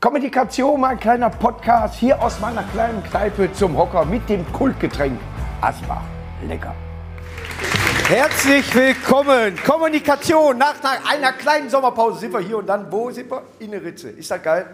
Kommunikation, 0.00 0.80
mein 0.80 1.00
kleiner 1.00 1.28
Podcast 1.28 1.96
hier 1.96 2.22
aus 2.22 2.38
meiner 2.38 2.62
kleinen 2.62 3.02
Kneipe 3.02 3.52
zum 3.52 3.76
Hocker 3.76 4.04
mit 4.04 4.28
dem 4.28 4.46
Kultgetränk 4.52 5.18
Asbach. 5.60 6.02
Lecker. 6.46 6.72
Herzlich 8.06 8.72
willkommen. 8.76 9.58
Kommunikation. 9.66 10.56
Nach, 10.56 10.80
nach 10.84 11.12
einer 11.12 11.32
kleinen 11.32 11.68
Sommerpause 11.68 12.20
sind 12.20 12.32
wir 12.32 12.38
hier 12.38 12.58
und 12.58 12.68
dann, 12.68 12.92
wo 12.92 13.10
sind 13.10 13.28
wir? 13.28 13.42
In 13.58 13.72
der 13.72 13.82
Ritze. 13.82 14.10
Ist 14.10 14.30
das 14.30 14.40
geil? 14.40 14.68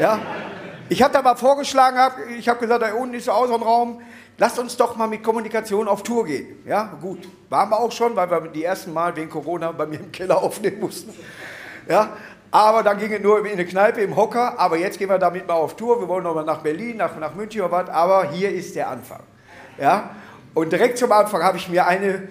Ja? 0.00 0.18
Ich 0.88 1.02
habe 1.02 1.12
da 1.12 1.20
mal 1.20 1.36
vorgeschlagen, 1.36 1.98
ich 2.38 2.48
habe 2.48 2.58
gesagt, 2.58 2.82
da 2.82 2.94
unten 2.94 3.12
ist 3.12 3.26
der 3.26 3.34
Außenraum. 3.34 4.00
Lasst 4.38 4.58
uns 4.58 4.74
doch 4.78 4.96
mal 4.96 5.08
mit 5.08 5.22
Kommunikation 5.22 5.86
auf 5.86 6.02
Tour 6.02 6.24
gehen. 6.24 6.62
Ja, 6.64 6.84
gut. 7.02 7.28
Waren 7.50 7.68
wir 7.68 7.78
auch 7.78 7.92
schon, 7.92 8.16
weil 8.16 8.30
wir 8.30 8.40
die 8.48 8.64
ersten 8.64 8.94
Mal 8.94 9.14
wegen 9.14 9.28
Corona 9.28 9.72
bei 9.72 9.84
mir 9.84 10.00
im 10.00 10.10
Keller 10.10 10.42
aufnehmen 10.42 10.80
mussten. 10.80 11.12
Ja, 11.88 12.16
aber 12.52 12.82
dann 12.82 12.98
ging 12.98 13.10
es 13.10 13.22
nur 13.22 13.44
in 13.46 13.52
eine 13.52 13.64
Kneipe, 13.64 14.02
im 14.02 14.14
Hocker. 14.14 14.60
Aber 14.60 14.76
jetzt 14.76 14.98
gehen 14.98 15.08
wir 15.08 15.18
damit 15.18 15.48
mal 15.48 15.54
auf 15.54 15.74
Tour. 15.74 15.98
Wir 16.00 16.06
wollen 16.06 16.22
noch 16.22 16.34
mal 16.34 16.44
nach 16.44 16.58
Berlin, 16.58 16.98
nach, 16.98 17.18
nach 17.18 17.34
München 17.34 17.62
oder 17.62 17.72
was. 17.72 17.88
Aber 17.88 18.30
hier 18.30 18.50
ist 18.50 18.76
der 18.76 18.90
Anfang. 18.90 19.22
Ja? 19.78 20.10
Und 20.52 20.70
direkt 20.70 20.98
zum 20.98 21.10
Anfang 21.10 21.42
habe 21.42 21.56
ich 21.56 21.70
mir 21.70 21.86
eine 21.86 22.28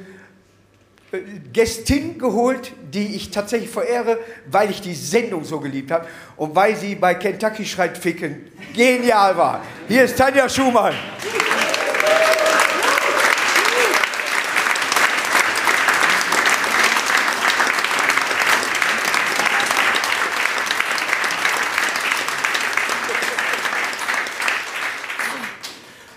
äh, 1.12 1.18
Gästin 1.52 2.20
geholt, 2.20 2.72
die 2.94 3.16
ich 3.16 3.32
tatsächlich 3.32 3.72
verehre, 3.72 4.20
weil 4.46 4.70
ich 4.70 4.80
die 4.80 4.94
Sendung 4.94 5.44
so 5.44 5.60
geliebt 5.60 5.90
habe 5.90 6.06
und 6.38 6.56
weil 6.56 6.76
sie 6.76 6.94
bei 6.94 7.16
Kentucky 7.16 7.66
schreit 7.66 7.98
Ficken 7.98 8.52
genial 8.76 9.36
war. 9.36 9.62
Hier 9.88 10.04
ist 10.04 10.20
Tanja 10.20 10.48
Schumann. 10.48 10.94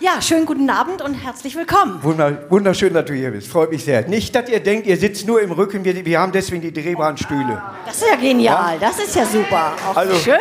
Ja, 0.05 0.21
schönen 0.21 0.45
guten 0.45 0.69
Abend 0.69 1.01
und 1.01 1.15
herzlich 1.15 1.57
willkommen. 1.57 1.99
wunderschön, 2.03 2.93
dass 2.93 3.07
du 3.07 3.15
hier 3.15 3.31
bist. 3.31 3.49
Freut 3.49 3.71
mich 3.71 3.85
sehr. 3.85 4.07
Nicht, 4.07 4.35
dass 4.35 4.51
ihr 4.51 4.61
denkt, 4.61 4.87
ihr 4.87 4.99
sitzt 4.99 5.27
nur 5.27 5.41
im 5.41 5.51
Rücken. 5.51 5.83
Wir, 5.83 6.05
wir 6.05 6.21
haben 6.21 6.31
deswegen 6.31 6.61
die 6.61 6.75
drehbaren 6.75 7.17
Stühle. 7.17 7.63
Das 7.87 7.97
ist 7.97 8.09
ja 8.11 8.17
genial. 8.17 8.79
Das 8.79 8.99
ist 8.99 9.17
ja 9.17 9.25
super. 9.25 9.73
Auch 9.89 9.97
also, 9.97 10.15
schön. 10.17 10.37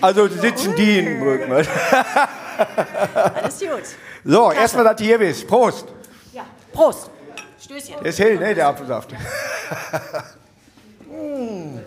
Also 0.00 0.28
sitzen 0.28 0.76
die 0.76 1.00
im 1.00 1.20
Rücken. 1.20 1.52
Alles 3.14 3.58
gut. 3.58 3.82
So, 4.24 4.52
erstmal, 4.52 4.84
dass 4.84 4.94
du 4.94 5.02
hier 5.02 5.18
bist. 5.18 5.48
Prost. 5.48 5.88
Ja, 6.32 6.44
Prost. 6.72 7.10
Stößchen. 7.60 7.96
Der 8.00 8.10
ist 8.10 8.20
hell, 8.20 8.38
ne, 8.38 8.54
der 8.54 8.68
Apfelsaft. 8.68 9.10
mm. 9.10 9.16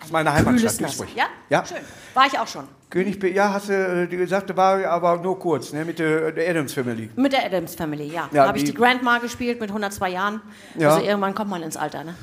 Aus 0.00 0.10
meiner 0.12 0.32
Heimatstadt 0.32 0.80
Duisburg. 0.80 1.08
Ja? 1.16 1.24
ja? 1.50 1.66
Schön. 1.66 1.78
War 2.14 2.26
ich 2.28 2.38
auch 2.38 2.46
schon. 2.46 2.68
König, 2.92 3.24
ja, 3.34 3.50
hast 3.50 3.70
du 3.70 3.72
äh, 3.72 4.06
gesagt, 4.06 4.54
war 4.54 4.84
aber 4.84 5.16
nur 5.16 5.38
kurz, 5.38 5.72
ne, 5.72 5.82
mit 5.82 5.98
der, 5.98 6.30
der 6.30 6.50
Adams 6.50 6.74
Family. 6.74 7.08
Mit 7.16 7.32
der 7.32 7.46
Adams 7.46 7.74
Family, 7.74 8.08
ja. 8.08 8.28
ja 8.30 8.42
da 8.42 8.48
habe 8.48 8.58
ich 8.58 8.64
die 8.64 8.74
Grandma 8.74 9.16
gespielt 9.16 9.58
mit 9.60 9.70
102 9.70 10.10
Jahren. 10.10 10.42
Ja. 10.78 10.90
Also 10.90 11.06
irgendwann 11.06 11.34
kommt 11.34 11.48
man 11.48 11.62
ins 11.62 11.78
Alter, 11.78 12.04
ne? 12.04 12.14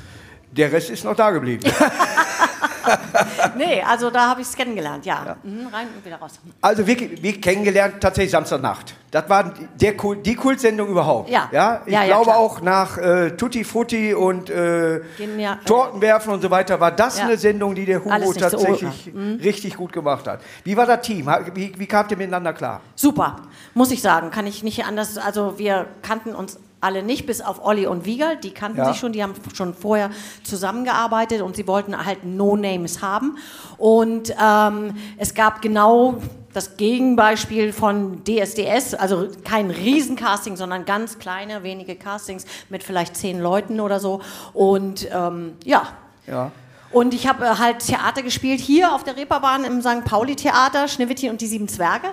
Der 0.52 0.72
Rest 0.72 0.90
ist 0.90 1.04
noch 1.04 1.14
da 1.14 1.30
geblieben. 1.30 1.62
nee, 3.56 3.82
also 3.82 4.10
da 4.10 4.30
habe 4.30 4.40
ich 4.40 4.48
es 4.48 4.56
kennengelernt, 4.56 5.06
ja. 5.06 5.24
ja. 5.24 5.36
Mhm, 5.42 5.66
rein 5.68 5.88
und 5.94 6.04
wieder 6.04 6.16
raus. 6.16 6.40
Also 6.60 6.86
wir, 6.86 7.22
wir 7.22 7.40
kennengelernt 7.40 8.00
tatsächlich 8.00 8.32
Samstagnacht. 8.32 8.94
Das 9.10 9.28
war 9.28 9.52
der, 9.80 9.94
die 10.24 10.34
Kultsendung 10.34 10.88
überhaupt. 10.88 11.30
Ja. 11.30 11.48
ja? 11.52 11.82
Ich 11.84 11.92
ja, 11.92 12.04
glaube 12.04 12.34
auch 12.34 12.60
nach 12.60 12.96
äh, 12.98 13.30
Tutti 13.30 13.64
Frutti 13.64 14.14
und 14.14 14.50
äh, 14.50 15.00
Genial, 15.18 15.58
Tortenwerfen 15.64 16.32
und 16.32 16.42
so 16.42 16.50
weiter 16.50 16.78
war 16.80 16.92
das 16.92 17.18
eine 17.20 17.36
Sendung, 17.36 17.74
die 17.74 17.86
der 17.86 18.04
Hugo 18.04 18.32
tatsächlich 18.32 19.10
so 19.12 19.18
mhm. 19.18 19.40
richtig 19.42 19.76
gut 19.76 19.92
gemacht 19.92 20.26
hat. 20.26 20.40
Wie 20.64 20.76
war 20.76 20.86
das 20.86 21.02
Team? 21.02 21.26
Wie, 21.54 21.72
wie 21.76 21.86
kamt 21.86 22.10
ihr 22.10 22.16
miteinander 22.16 22.52
klar? 22.52 22.80
Super, 22.94 23.36
muss 23.74 23.90
ich 23.90 24.02
sagen. 24.02 24.30
Kann 24.30 24.46
ich 24.46 24.62
nicht 24.62 24.84
anders. 24.84 25.18
Also 25.18 25.58
wir 25.58 25.86
kannten 26.02 26.34
uns 26.34 26.58
alle 26.80 27.02
nicht, 27.02 27.26
bis 27.26 27.40
auf 27.40 27.64
Olli 27.64 27.86
und 27.86 28.06
Wiegald. 28.06 28.44
Die 28.44 28.50
kannten 28.50 28.78
ja. 28.78 28.86
sich 28.86 28.98
schon, 28.98 29.12
die 29.12 29.22
haben 29.22 29.34
schon 29.54 29.74
vorher 29.74 30.10
zusammengearbeitet 30.42 31.42
und 31.42 31.56
sie 31.56 31.66
wollten 31.66 32.04
halt 32.04 32.24
No-Names 32.24 33.02
haben. 33.02 33.36
Und 33.76 34.34
ähm, 34.42 34.94
es 35.18 35.34
gab 35.34 35.62
genau 35.62 36.16
das 36.52 36.76
Gegenbeispiel 36.76 37.72
von 37.72 38.22
DSDS, 38.24 38.94
also 38.94 39.28
kein 39.44 39.70
Riesencasting, 39.70 40.56
sondern 40.56 40.84
ganz 40.84 41.18
kleine, 41.18 41.62
wenige 41.62 41.94
Castings 41.94 42.44
mit 42.68 42.82
vielleicht 42.82 43.16
zehn 43.16 43.40
Leuten 43.40 43.80
oder 43.80 44.00
so. 44.00 44.20
Und 44.52 45.08
ähm, 45.12 45.56
ja. 45.64 45.88
ja. 46.26 46.50
Und 46.90 47.14
ich 47.14 47.28
habe 47.28 47.44
äh, 47.44 47.56
halt 47.56 47.86
Theater 47.86 48.22
gespielt 48.22 48.60
hier 48.60 48.92
auf 48.92 49.04
der 49.04 49.16
Reeperbahn 49.16 49.64
im 49.64 49.80
St. 49.80 50.04
Pauli 50.04 50.34
Theater, 50.34 50.88
Schneewittchen 50.88 51.30
und 51.30 51.40
die 51.40 51.46
sieben 51.46 51.68
Zwerge. 51.68 52.08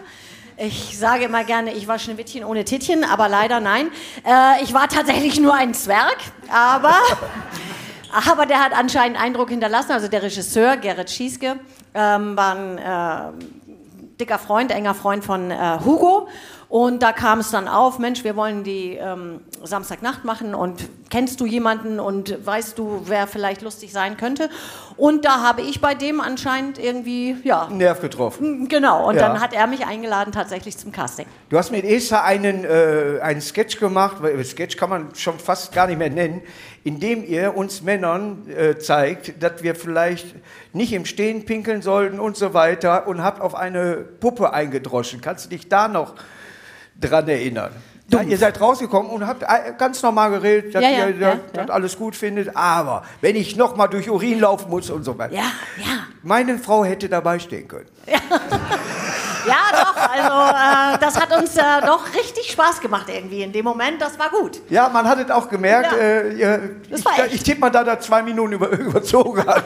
Ich 0.60 0.98
sage 0.98 1.26
immer 1.26 1.44
gerne, 1.44 1.72
ich 1.74 1.88
war 1.88 2.00
Schneewittchen 2.00 2.44
ohne 2.44 2.66
Tittchen, 2.66 3.04
aber 3.04 3.30
leider 3.30 3.60
nein. 3.60 3.92
Äh, 4.26 4.64
ich 4.64 4.74
war 4.74 4.88
tatsächlich 4.88 5.40
nur 5.40 5.54
ein 5.54 5.76
Zwerg, 5.76 6.18
aber, 6.52 6.96
aber 8.32 8.48
der 8.48 8.64
hat 8.64 8.74
anscheinend 8.74 9.22
Eindruck 9.22 9.50
hinterlassen. 9.50 9.92
Also 9.92 10.08
der 10.08 10.24
Regisseur, 10.24 10.78
Gerrit 10.78 11.12
Schieske, 11.12 11.60
ähm, 11.94 12.36
war 12.36 12.56
ein 12.56 12.78
äh, 12.80 13.46
dicker 14.20 14.40
Freund, 14.40 14.72
enger 14.72 14.96
Freund 14.96 15.24
von 15.24 15.52
äh, 15.52 15.78
Hugo. 15.86 16.28
Und 16.70 17.04
da 17.04 17.14
kam 17.14 17.40
es 17.40 17.52
dann 17.52 17.68
auf, 17.68 18.00
Mensch, 18.00 18.24
wir 18.24 18.36
wollen 18.36 18.64
die 18.64 18.96
ähm, 18.96 19.42
Samstagnacht 19.64 20.26
machen 20.26 20.56
und 20.56 20.90
kennst 21.10 21.40
du 21.40 21.46
jemanden 21.46 22.00
und 22.00 22.46
weißt 22.46 22.78
du, 22.78 23.04
wer 23.06 23.28
vielleicht 23.28 23.62
lustig 23.62 23.94
sein 23.94 24.18
könnte? 24.18 24.50
Und 24.98 25.26
da 25.26 25.44
habe 25.44 25.62
ich 25.62 25.80
bei 25.80 25.94
dem 25.94 26.20
anscheinend 26.20 26.80
irgendwie, 26.80 27.38
ja. 27.44 27.70
Nerv 27.70 28.02
getroffen. 28.02 28.68
Genau, 28.68 29.08
und 29.08 29.16
ja. 29.16 29.28
dann 29.28 29.40
hat 29.40 29.54
er 29.54 29.68
mich 29.68 29.86
eingeladen 29.86 30.32
tatsächlich 30.34 30.76
zum 30.78 30.92
Casting. 30.92 31.28
Du 31.50 31.58
hast 31.58 31.72
mit 31.72 31.86
Esther 31.86 32.24
einen, 32.24 32.66
äh, 32.66 33.20
einen 33.22 33.42
Sketch 33.42 33.80
gemacht, 33.80 34.18
weil 34.22 34.44
Sketch 34.44 34.76
kann 34.76 34.90
man 34.90 35.14
schon 35.16 35.38
fast 35.38 35.72
gar 35.72 35.86
nicht 35.86 36.00
mehr 36.00 36.10
nennen, 36.10 36.42
in 36.84 37.00
dem 37.00 37.24
ihr 37.24 37.56
uns 37.56 37.84
Männern 37.84 38.50
äh, 38.50 38.80
zeigt, 38.80 39.42
dass 39.44 39.62
wir 39.62 39.76
vielleicht 39.76 40.34
nicht 40.74 40.94
im 40.94 41.06
Stehen 41.06 41.46
pinkeln 41.46 41.84
sollten 41.84 42.20
und 42.20 42.36
so 42.36 42.56
weiter 42.56 43.08
und 43.08 43.24
habt 43.24 43.40
auf 43.40 43.54
eine 43.54 43.98
Puppe 43.98 44.52
eingedroschen. 44.52 45.22
Kannst 45.22 45.46
du 45.46 45.50
dich 45.50 45.70
da 45.70 45.88
noch 45.88 46.16
dran 47.00 47.28
erinnern. 47.28 47.72
Ja, 48.10 48.22
ihr 48.22 48.38
seid 48.38 48.62
rausgekommen 48.62 49.12
und 49.12 49.28
habt 49.28 49.44
ganz 49.78 50.02
normal 50.02 50.32
geredet, 50.32 50.74
dass 50.74 50.82
ja, 50.82 50.90
ja, 50.90 51.08
ihr 51.10 51.40
das 51.52 51.70
alles 51.70 51.98
gut 51.98 52.16
findet. 52.16 52.56
Aber 52.56 53.04
wenn 53.20 53.36
ich 53.36 53.58
noch 53.58 53.76
mal 53.76 53.88
durch 53.88 54.10
Urin 54.10 54.40
laufen 54.40 54.70
muss 54.70 54.90
und 54.90 55.04
so 55.04 55.18
weiter. 55.18 55.34
Ja, 55.34 55.52
ja. 55.78 56.06
Meine 56.24 56.58
Frau 56.58 56.86
hätte 56.86 57.10
dabei 57.10 57.40
stehen 57.40 57.68
können. 57.68 57.88
Ja. 59.48 59.56
Doch. 59.72 59.96
Also 59.96 60.96
äh, 60.96 61.00
das 61.00 61.20
hat 61.20 61.36
uns 61.36 61.56
äh, 61.56 61.62
doch 61.86 62.14
richtig 62.14 62.52
Spaß 62.52 62.82
gemacht 62.82 63.08
irgendwie 63.08 63.44
in 63.44 63.52
dem 63.52 63.66
Moment. 63.66 64.02
Das 64.02 64.18
war 64.20 64.30
gut. 64.30 64.62
Ja, 64.70 64.90
man 64.90 65.08
hat 65.08 65.20
es 65.20 65.32
auch 65.32 65.50
gemerkt. 65.50 65.92
Ja. 65.92 65.98
Äh, 65.98 66.70
ich, 66.90 67.34
ich 67.34 67.44
tippe 67.44 67.62
mal, 67.62 67.70
da 67.70 67.84
da 67.84 68.00
zwei 68.00 68.22
Minuten 68.22 68.54
über, 68.54 68.70
überzogen 68.78 69.46
hat. 69.46 69.66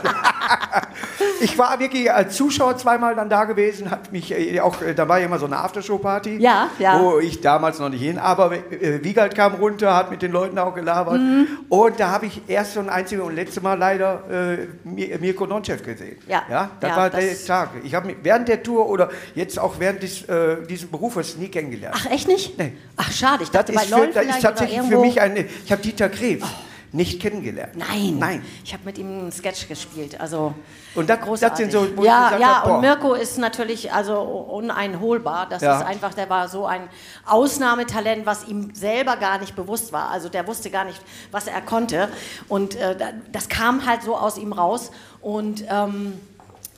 ich 1.42 1.58
war 1.58 1.80
wirklich 1.80 2.12
als 2.12 2.36
Zuschauer 2.36 2.78
zweimal 2.78 3.16
dann 3.16 3.30
da 3.30 3.46
gewesen. 3.46 3.92
Hat 3.92 4.12
mich 4.12 4.32
äh, 4.32 4.60
auch, 4.60 4.82
äh, 4.82 4.94
da 4.94 5.08
war 5.08 5.20
ja 5.20 5.26
immer 5.26 5.40
so 5.40 5.46
eine 5.46 5.58
Aftershow-Party, 5.58 6.38
ja, 6.38 6.70
ja. 6.80 7.00
wo 7.00 7.20
ich 7.20 7.42
damals 7.42 7.80
noch 7.80 7.90
nicht 7.90 8.02
hin. 8.02 8.18
Aber 8.18 8.52
äh, 8.54 9.04
Wiegald 9.04 9.36
kam 9.36 9.56
runter, 9.56 9.96
hat 9.96 10.12
mit 10.12 10.22
den 10.22 10.32
Leuten 10.32 10.58
auch 10.60 10.74
gelabert. 10.74 11.20
Mhm. 11.20 11.48
Und 11.70 12.00
da 12.00 12.12
habe 12.12 12.26
ich 12.28 12.42
erst 12.48 12.78
und 12.78 12.90
einzige 12.90 13.24
und 13.24 13.36
letzte 13.36 13.62
Mal 13.62 13.78
leider 13.78 14.24
äh, 14.30 14.68
Mirko 14.84 15.46
Nonchev 15.46 15.84
gesehen. 15.84 16.18
Ja, 16.28 16.44
ja 16.50 16.70
das 16.80 16.96
war 16.96 17.10
das 17.10 17.20
der 17.20 17.46
Tag. 17.46 17.70
Ich 17.84 17.96
habe 17.96 18.16
während 18.22 18.48
der 18.48 18.64
Tour 18.64 18.88
oder 18.88 19.10
jetzt 19.36 19.60
auch 19.60 19.71
auch 19.72 19.80
während 19.80 20.04
des, 20.04 20.24
äh, 20.24 20.58
dieses 20.68 20.90
Berufes 20.90 21.38
nie 21.38 21.48
kennengelernt. 21.48 21.96
Ach, 21.98 22.06
echt 22.12 22.28
nicht? 22.28 22.58
Nee. 22.58 22.74
Ach, 22.98 23.12
schade. 23.12 23.44
Ich 23.44 23.50
dachte, 23.50 23.72
das 23.72 23.86
ist, 23.86 23.94
für, 23.94 24.08
das 24.08 24.26
ist 24.26 24.42
tatsächlich 24.42 24.82
für 24.82 25.00
mich 25.00 25.22
eine. 25.22 25.46
Ich 25.66 25.72
habe 25.72 25.82
Dieter 25.82 26.10
Krebs. 26.10 26.46
Oh 26.46 26.72
nicht 26.94 27.22
kennengelernt. 27.22 27.76
Nein. 27.76 28.18
Nein. 28.20 28.46
Ich 28.66 28.74
habe 28.74 28.84
mit 28.84 28.98
ihm 28.98 29.08
einen 29.08 29.32
Sketch 29.32 29.68
gespielt. 29.68 30.20
Also 30.20 30.54
und 30.94 31.10
das, 31.10 31.22
großartig. 31.22 31.50
das 31.50 31.58
sind 31.58 31.72
so, 31.72 31.98
wo 31.98 32.04
ja, 32.04 32.38
ja. 32.38 32.64
Hab, 32.64 32.68
und 32.68 32.82
Mirko 32.82 33.14
ist 33.14 33.38
natürlich 33.38 33.94
also 33.94 34.20
uneinholbar. 34.20 35.48
Das 35.50 35.62
ja. 35.62 35.80
ist 35.80 35.86
einfach, 35.86 36.14
der 36.14 36.30
war 36.30 36.50
so 36.50 36.66
ein 36.66 36.90
Ausnahmetalent, 37.26 38.26
was 38.26 38.46
ihm 38.48 38.76
selber 38.76 39.16
gar 39.16 39.40
nicht 39.40 39.56
bewusst 39.56 39.94
war. 39.94 40.10
Also 40.10 40.28
der 40.28 40.46
wusste 40.48 40.70
gar 40.70 40.84
nicht, 40.84 41.02
was 41.32 41.48
er 41.48 41.62
konnte. 41.62 42.10
Und 42.50 42.76
äh, 42.76 42.96
das 43.32 43.48
kam 43.48 43.86
halt 43.86 44.04
so 44.04 44.18
aus 44.18 44.38
ihm 44.38 44.52
raus. 44.52 44.92
Und 45.22 45.64
ähm, 45.70 46.20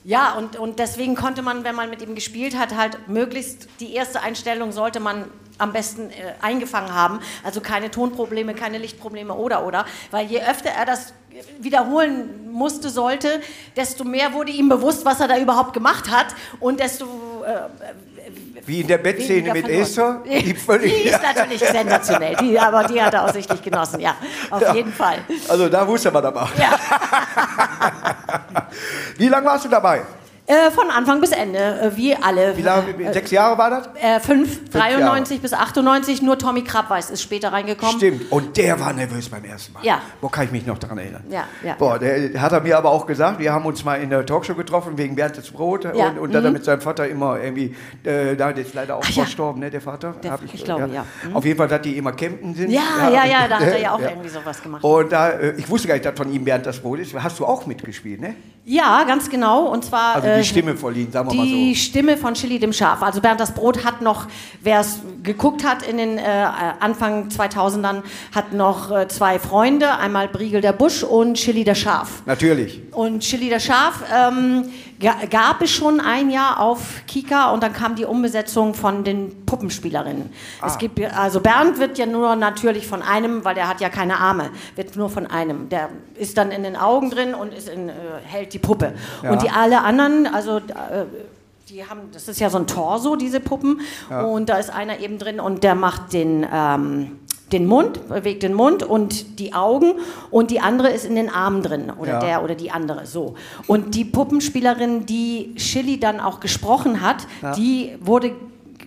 ja, 0.03 0.33
und, 0.33 0.57
und 0.57 0.79
deswegen 0.79 1.15
konnte 1.15 1.41
man, 1.41 1.63
wenn 1.63 1.75
man 1.75 1.89
mit 1.89 2.01
ihm 2.01 2.15
gespielt 2.15 2.57
hat, 2.57 2.75
halt 2.75 3.07
möglichst 3.07 3.67
die 3.79 3.93
erste 3.93 4.21
Einstellung 4.21 4.71
sollte 4.71 4.99
man 4.99 5.25
am 5.57 5.71
besten 5.71 6.09
äh, 6.09 6.33
eingefangen 6.41 6.93
haben. 6.93 7.19
Also 7.43 7.61
keine 7.61 7.89
Tonprobleme, 7.89 8.53
keine 8.53 8.79
Lichtprobleme 8.79 9.33
oder 9.33 9.65
oder. 9.65 9.85
Weil 10.11 10.27
je 10.27 10.41
öfter 10.41 10.71
er 10.71 10.85
das 10.85 11.13
wiederholen 11.59 12.51
musste, 12.51 12.89
sollte, 12.89 13.41
desto 13.75 14.03
mehr 14.03 14.33
wurde 14.33 14.51
ihm 14.51 14.69
bewusst, 14.69 15.05
was 15.05 15.19
er 15.19 15.27
da 15.27 15.37
überhaupt 15.37 15.73
gemacht 15.73 16.11
hat 16.11 16.27
und 16.59 16.79
desto 16.79 17.05
äh, 17.45 18.12
Wie 18.65 18.79
in 18.81 18.87
der 18.87 18.97
Bettszene 18.97 19.51
mit. 19.51 19.67
Esther. 19.67 20.21
Die, 20.25 20.53
die 20.53 21.09
ist 21.09 21.21
natürlich 21.21 21.59
sensationell, 21.59 22.35
die, 22.37 22.57
aber 22.57 22.85
die 22.85 23.01
hat 23.01 23.13
er 23.13 23.25
auch 23.25 23.33
sichtlich 23.33 23.61
genossen, 23.61 23.99
ja, 23.99 24.15
auf 24.49 24.61
Ja. 24.61 24.73
jeden 24.73 24.93
Fall. 24.93 25.17
Also 25.49 25.67
da 25.67 25.85
wusste 25.87 26.11
man 26.11 26.25
aber. 26.25 26.49
Ja. 26.57 26.79
Wie 29.17 29.27
lange 29.27 29.45
warst 29.47 29.65
du 29.65 29.69
dabei? 29.69 30.01
Äh, 30.45 30.71
von 30.71 30.89
Anfang 30.89 31.21
bis 31.21 31.31
Ende, 31.31 31.57
äh, 31.57 31.95
wie 31.95 32.13
alle. 32.17 32.57
Wie 32.57 32.63
lange? 32.63 33.13
Sechs 33.13 33.31
Jahre 33.31 33.57
war 33.57 33.69
das? 33.69 33.89
Äh, 34.01 34.19
fünf, 34.19 34.69
93 34.71 35.37
Jahre. 35.37 35.41
bis 35.41 35.53
98, 35.53 36.21
nur 36.21 36.37
Tommy 36.37 36.65
Krabweis 36.65 37.09
ist 37.09 37.21
später 37.21 37.53
reingekommen. 37.53 37.95
Stimmt. 37.95 38.29
Und 38.29 38.57
der 38.57 38.77
war 38.77 38.91
nervös 38.91 39.29
beim 39.29 39.45
ersten 39.45 39.71
Mal. 39.71 39.85
Ja. 39.85 40.01
Wo 40.19 40.27
kann 40.27 40.43
ich 40.43 40.51
mich 40.51 40.65
noch 40.65 40.77
daran 40.77 40.97
erinnern? 40.97 41.23
Ja, 41.29 41.45
ja, 41.63 41.75
Boah, 41.75 41.97
der 41.97 42.41
hat 42.41 42.51
er 42.51 42.59
mir 42.59 42.77
aber 42.77 42.89
auch 42.89 43.05
gesagt, 43.05 43.39
wir 43.39 43.53
haben 43.53 43.65
uns 43.65 43.85
mal 43.85 43.95
in 44.01 44.09
der 44.09 44.25
Talkshow 44.25 44.53
getroffen 44.53 44.97
wegen 44.97 45.15
Bertes 45.15 45.49
Brot 45.49 45.85
Ja, 45.85 46.09
und, 46.09 46.19
und 46.19 46.33
dann 46.33 46.43
mhm. 46.43 46.51
mit 46.51 46.65
seinem 46.65 46.81
Vater 46.81 47.07
immer 47.07 47.39
irgendwie, 47.39 47.73
äh, 48.03 48.35
da 48.35 48.49
ist 48.49 48.73
leider 48.73 48.97
auch 48.97 49.03
Ach 49.05 49.09
ja. 49.11 49.23
verstorben, 49.23 49.61
ne, 49.61 49.69
der 49.71 49.79
Vater. 49.79 50.13
Der- 50.21 50.31
Hab 50.31 50.41
ich 50.43 50.65
glaube, 50.65 50.89
ja. 50.93 51.05
Mhm. 51.25 51.37
Auf 51.37 51.45
jeden 51.45 51.57
Fall, 51.57 51.69
dass 51.69 51.81
die 51.83 51.97
immer 51.97 52.11
campen 52.11 52.53
sind. 52.53 52.69
Ja, 52.69 52.81
ja, 53.09 53.25
ja, 53.25 53.47
da 53.47 53.61
hat 53.61 53.67
er 53.67 53.79
ja 53.79 53.91
auch 53.95 54.01
irgendwie 54.01 54.27
sowas 54.27 54.61
gemacht. 54.61 54.83
Und 54.83 55.09
da, 55.09 55.29
äh, 55.29 55.53
ich 55.55 55.69
wusste 55.69 55.87
gar 55.87 55.95
nicht, 55.95 56.05
dass 56.05 56.17
von 56.17 56.29
ihm 56.33 56.43
Bernd 56.43 56.65
das 56.65 56.79
Brot 56.81 56.99
ist. 56.99 57.13
Hast 57.13 57.39
du 57.39 57.45
auch 57.45 57.65
mitgespielt, 57.65 58.19
ne? 58.19 58.35
Ja, 58.65 59.03
ganz 59.05 59.29
genau. 59.29 59.67
Und 59.67 59.85
zwar 59.85 60.15
Also 60.15 60.27
die 60.35 60.41
äh, 60.41 60.43
Stimme 60.43 60.75
verliehen, 60.75 61.11
sagen 61.11 61.29
wir 61.29 61.35
mal 61.35 61.45
die 61.45 61.73
so. 61.73 61.81
Stimme 61.81 62.17
von 62.17 62.33
Chili 62.33 62.59
dem 62.59 62.73
Schaf. 62.73 63.01
Also 63.01 63.21
Bernd 63.21 63.39
das 63.39 63.53
Brot 63.53 63.83
hat 63.83 64.01
noch, 64.01 64.27
wer 64.61 64.81
es 64.81 64.99
geguckt 65.23 65.63
hat 65.63 65.81
in 65.87 65.97
den 65.97 66.17
äh, 66.17 66.21
Anfang 66.79 67.29
2000ern, 67.29 68.03
hat 68.35 68.53
noch 68.53 68.91
äh, 68.91 69.07
zwei 69.07 69.39
Freunde, 69.39 69.97
einmal 69.97 70.27
Briegel 70.27 70.61
der 70.61 70.73
Busch 70.73 71.03
und 71.03 71.35
Chili 71.35 71.63
der 71.63 71.75
Schaf. 71.75 72.21
Natürlich. 72.25 72.81
Und 72.91 73.21
Chili 73.21 73.49
der 73.49 73.59
Schaf 73.59 74.03
ähm, 74.13 74.69
ga- 74.99 75.25
gab 75.29 75.61
es 75.61 75.71
schon 75.71 75.99
ein 75.99 76.29
Jahr 76.29 76.59
auf 76.59 77.01
Kika 77.07 77.51
und 77.51 77.63
dann 77.63 77.73
kam 77.73 77.95
die 77.95 78.05
Umbesetzung 78.05 78.73
von 78.73 79.03
den 79.03 79.45
Puppenspielerinnen. 79.45 80.29
Ah. 80.61 80.67
Es 80.67 80.77
gibt, 80.77 80.99
also 81.15 81.39
Bernd 81.39 81.79
wird 81.79 81.97
ja 81.97 82.05
nur 82.05 82.35
natürlich 82.35 82.85
von 82.85 83.01
einem, 83.01 83.45
weil 83.45 83.55
der 83.55 83.67
hat 83.69 83.79
ja 83.81 83.89
keine 83.89 84.17
Arme, 84.17 84.49
wird 84.75 84.95
nur 84.95 85.09
von 85.09 85.25
einem. 85.27 85.69
Der 85.69 85.89
ist 86.15 86.37
dann 86.37 86.51
in 86.51 86.63
den 86.63 86.75
Augen 86.75 87.09
drin 87.09 87.33
und 87.33 87.53
ist 87.53 87.69
in, 87.69 87.89
äh, 87.89 87.93
hält 88.25 88.53
die 88.53 88.59
Puppe. 88.59 88.93
Ja. 89.23 89.31
Und 89.31 89.41
die 89.41 89.49
alle 89.49 89.81
anderen, 89.81 90.27
also 90.27 90.57
äh, 90.57 91.05
die 91.73 91.83
haben, 91.83 92.01
das 92.11 92.27
ist 92.27 92.39
ja 92.39 92.51
so 92.51 92.59
ein 92.59 92.67
Torso, 92.67 93.15
diese 93.15 93.39
Puppen. 93.39 93.81
Und 94.09 94.49
da 94.49 94.57
ist 94.57 94.69
einer 94.69 94.99
eben 94.99 95.17
drin 95.17 95.39
und 95.39 95.63
der 95.63 95.73
macht 95.73 96.13
den, 96.13 96.45
ähm, 96.53 97.17
den 97.51 97.65
Mund, 97.65 98.07
bewegt 98.09 98.43
den 98.43 98.53
Mund 98.53 98.83
und 98.83 99.39
die 99.39 99.53
Augen 99.55 99.93
und 100.29 100.51
die 100.51 100.59
andere 100.59 100.89
ist 100.89 101.03
in 101.03 101.15
den 101.15 101.31
Armen 101.31 101.63
drin 101.63 101.91
oder 101.97 102.13
Ja. 102.13 102.19
der 102.19 102.43
oder 102.43 102.53
die 102.53 102.69
andere 102.69 103.07
so. 103.07 103.33
Und 103.65 103.95
die 103.95 104.05
Puppenspielerin, 104.05 105.07
die 105.07 105.55
Chili 105.55 105.99
dann 105.99 106.19
auch 106.19 106.39
gesprochen 106.39 107.01
hat, 107.01 107.25
die 107.57 107.95
wurde 107.99 108.33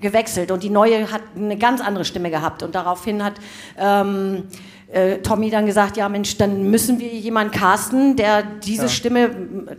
gewechselt 0.00 0.52
und 0.52 0.62
die 0.62 0.70
neue 0.70 1.10
hat 1.10 1.22
eine 1.34 1.56
ganz 1.56 1.80
andere 1.80 2.04
Stimme 2.04 2.30
gehabt 2.30 2.62
und 2.62 2.74
daraufhin 2.76 3.24
hat 3.24 3.34
ähm, 3.78 4.44
äh, 4.92 5.18
Tommy 5.18 5.50
dann 5.50 5.66
gesagt, 5.66 5.96
ja 5.96 6.08
Mensch, 6.08 6.36
dann 6.38 6.70
müssen 6.70 7.00
wir 7.00 7.08
jemanden 7.08 7.52
casten, 7.52 8.14
der 8.14 8.42
diese 8.42 8.88
Stimme, 8.88 9.30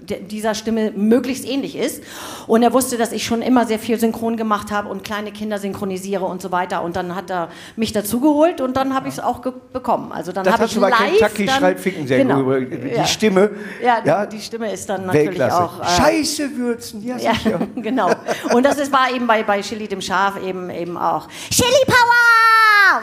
der 0.02 0.20
dieser 0.20 0.54
Stimme 0.54 0.92
möglichst 0.92 1.48
ähnlich 1.48 1.78
ist. 1.78 2.04
Und 2.46 2.62
er 2.62 2.74
wusste, 2.74 2.98
dass 2.98 3.14
ich 3.14 3.24
schon 3.24 3.42
immer 3.42 3.66
sehr 3.66 3.80
viel 3.80 4.00
synchron 4.00 4.36
gemacht 4.36 4.70
habe 4.70 4.90
und 4.90 5.04
kleine 5.04 5.32
Kinder 5.32 5.60
synchronisiere 5.60 6.26
und 6.26 6.42
so 6.42 6.52
weiter. 6.52 6.84
Und 6.84 6.96
dann 6.96 7.16
hat 7.16 7.30
er 7.30 7.50
mich 7.78 7.94
dazugeholt 7.94 8.60
und 8.60 8.76
dann 8.76 8.94
habe 8.94 9.08
ich 9.08 9.16
es 9.16 9.20
auch 9.20 9.40
bekommen. 9.40 10.12
Also 10.12 10.32
dann 10.34 10.52
habe 10.52 10.66
ich 10.66 10.76
live 10.76 10.98
Kentucky 10.98 11.46
dann, 11.46 11.58
Schreit 11.58 11.80
Ficken 11.80 12.08
sehr 12.08 12.18
genau, 12.18 12.44
gut. 12.44 12.68
Die 12.72 12.96
ja. 12.96 13.06
Stimme. 13.06 13.52
Ja, 13.82 14.02
ja, 14.04 14.26
die 14.26 14.42
Stimme 14.42 14.72
ist 14.74 14.90
dann 14.90 15.06
natürlich 15.06 15.40
Weltklasse. 15.40 15.64
auch. 15.64 15.82
äh, 15.82 15.86
Scheiße 15.86 16.58
Würzen, 16.58 17.04
ja, 17.06 17.18
ja, 17.18 17.34
sicher. 17.34 17.60
genau. 17.76 18.10
Und 18.54 18.66
das 18.66 18.78
ist, 18.78 18.92
war 18.92 19.10
eben 19.14 19.26
bei, 19.26 19.44
bei 19.44 19.62
Chili 19.62 19.88
dem 19.88 20.02
Schaf 20.02 20.42
eben, 20.44 20.70
eben 20.70 20.98
auch 20.98 21.28
Chili 21.50 21.86
Power! 21.86 22.47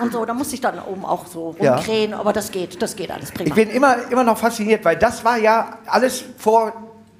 Und 0.02 0.12
so, 0.12 0.24
da 0.24 0.34
musste 0.34 0.54
ich 0.54 0.60
dann 0.60 0.78
oben 0.80 1.04
auch 1.04 1.26
so 1.26 1.54
Ja. 1.60 1.74
rumkrähen, 1.76 2.14
aber 2.14 2.32
das 2.32 2.50
geht, 2.50 2.80
das 2.82 2.96
geht 2.96 3.10
alles 3.10 3.30
prima. 3.30 3.48
Ich 3.48 3.54
bin 3.54 3.70
immer, 3.70 3.96
immer 4.10 4.24
noch 4.24 4.38
fasziniert, 4.38 4.84
weil 4.84 4.96
das 4.96 5.24
war 5.24 5.36
ja 5.38 5.78
alles 5.86 6.24
vor, 6.38 6.72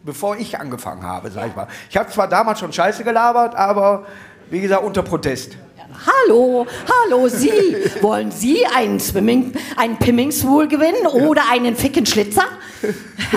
bevor 0.03 0.37
ich 0.37 0.59
angefangen 0.59 1.03
habe, 1.03 1.31
sag 1.31 1.49
ich 1.49 1.57
mal. 1.57 1.67
Ich 1.91 1.97
habe 1.97 2.11
zwar 2.11 2.29
damals 2.29 2.61
schon 2.61 2.73
Scheiße 2.73 3.05
gelabert, 3.05 3.55
aber 3.55 4.05
wie 4.51 4.61
gesagt, 4.61 4.83
unter 4.83 5.03
Protest. 5.03 5.53
Hallo, 6.07 6.67
hallo, 7.05 7.29
Sie. 7.29 7.51
Wollen 8.01 8.31
Sie 8.31 8.67
einen 8.67 8.99
Swimming, 8.99 9.53
einen 9.77 9.97
Pimmingswool 9.99 10.69
gewinnen 10.69 11.07
oder 11.07 11.43
einen 11.51 11.77
Ficken 11.77 12.05
Schlitzer? 12.05 12.45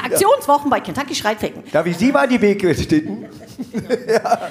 Aktionswochen 0.03 0.69
bei 0.69 0.79
Kentucky 0.79 1.15
Schreit 1.15 1.39
Ficken. 1.39 1.63
Darf 1.71 1.85
ich 1.85 1.97
Sie 1.97 2.11
mal 2.11 2.27
die 2.27 2.41
Wege 2.41 2.73
stitten? 2.75 3.25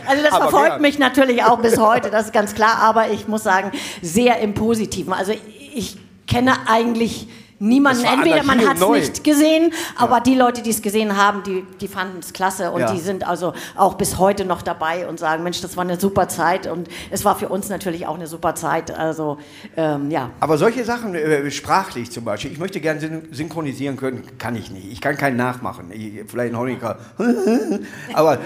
Also 0.08 0.22
das 0.22 0.32
Aber 0.32 0.44
verfolgt 0.48 0.66
gern. 0.70 0.82
mich 0.82 0.98
natürlich 0.98 1.42
auch 1.44 1.60
bis 1.60 1.78
heute, 1.78 2.10
das 2.10 2.26
ist 2.26 2.32
ganz 2.32 2.56
klar, 2.56 2.78
aber 2.80 3.10
ich 3.10 3.28
muss 3.28 3.44
sagen, 3.44 3.70
sehr 4.02 4.40
im 4.40 4.52
Positiven. 4.54 5.12
Also 5.12 5.32
ich 5.74 5.96
kenne 6.26 6.54
eigentlich 6.66 7.28
niemanden, 7.58 8.04
entweder 8.04 8.42
man 8.42 8.66
hat 8.66 8.76
es 8.80 8.88
nicht 8.88 9.24
gesehen, 9.24 9.72
aber 9.96 10.20
die 10.20 10.34
Leute, 10.34 10.62
die 10.62 10.70
es 10.70 10.82
gesehen 10.82 11.16
haben, 11.16 11.42
die, 11.42 11.64
die 11.80 11.88
fanden 11.88 12.18
es 12.20 12.32
klasse 12.32 12.70
und 12.70 12.80
Ja. 12.80 12.92
die 12.92 13.00
sind 13.00 13.26
also 13.26 13.52
auch 13.76 13.94
bis 13.94 14.18
heute 14.18 14.44
noch 14.44 14.62
dabei 14.62 15.06
und 15.08 15.18
sagen, 15.18 15.42
Mensch, 15.42 15.60
das 15.60 15.76
war 15.76 15.84
eine 15.84 15.98
super 15.98 16.28
Zeit 16.28 16.66
und 16.66 16.88
es 17.10 17.24
war 17.24 17.36
für 17.36 17.48
uns 17.48 17.68
natürlich 17.68 18.06
auch 18.06 18.16
eine 18.16 18.26
super 18.26 18.54
Zeit. 18.54 18.90
Also 18.90 19.38
ähm, 19.76 20.10
ja. 20.10 20.30
Aber 20.40 20.58
solche 20.58 20.84
Sachen, 20.84 21.14
äh, 21.14 21.50
sprachlich 21.50 22.10
zum 22.10 22.24
Beispiel, 22.24 22.52
ich 22.52 22.58
möchte 22.58 22.80
gerne 22.80 23.00
syn 23.00 23.28
synchronisieren 23.32 23.96
können, 23.96 24.22
kann 24.38 24.56
ich 24.56 24.70
nicht. 24.70 24.92
Ich 24.92 25.00
kann 25.00 25.16
keinen 25.16 25.36
nachmachen. 25.36 25.90
Ich, 25.92 26.24
vielleicht 26.28 26.52
ein 26.52 26.58
Honecker. 26.58 26.98
Aber 28.14 28.38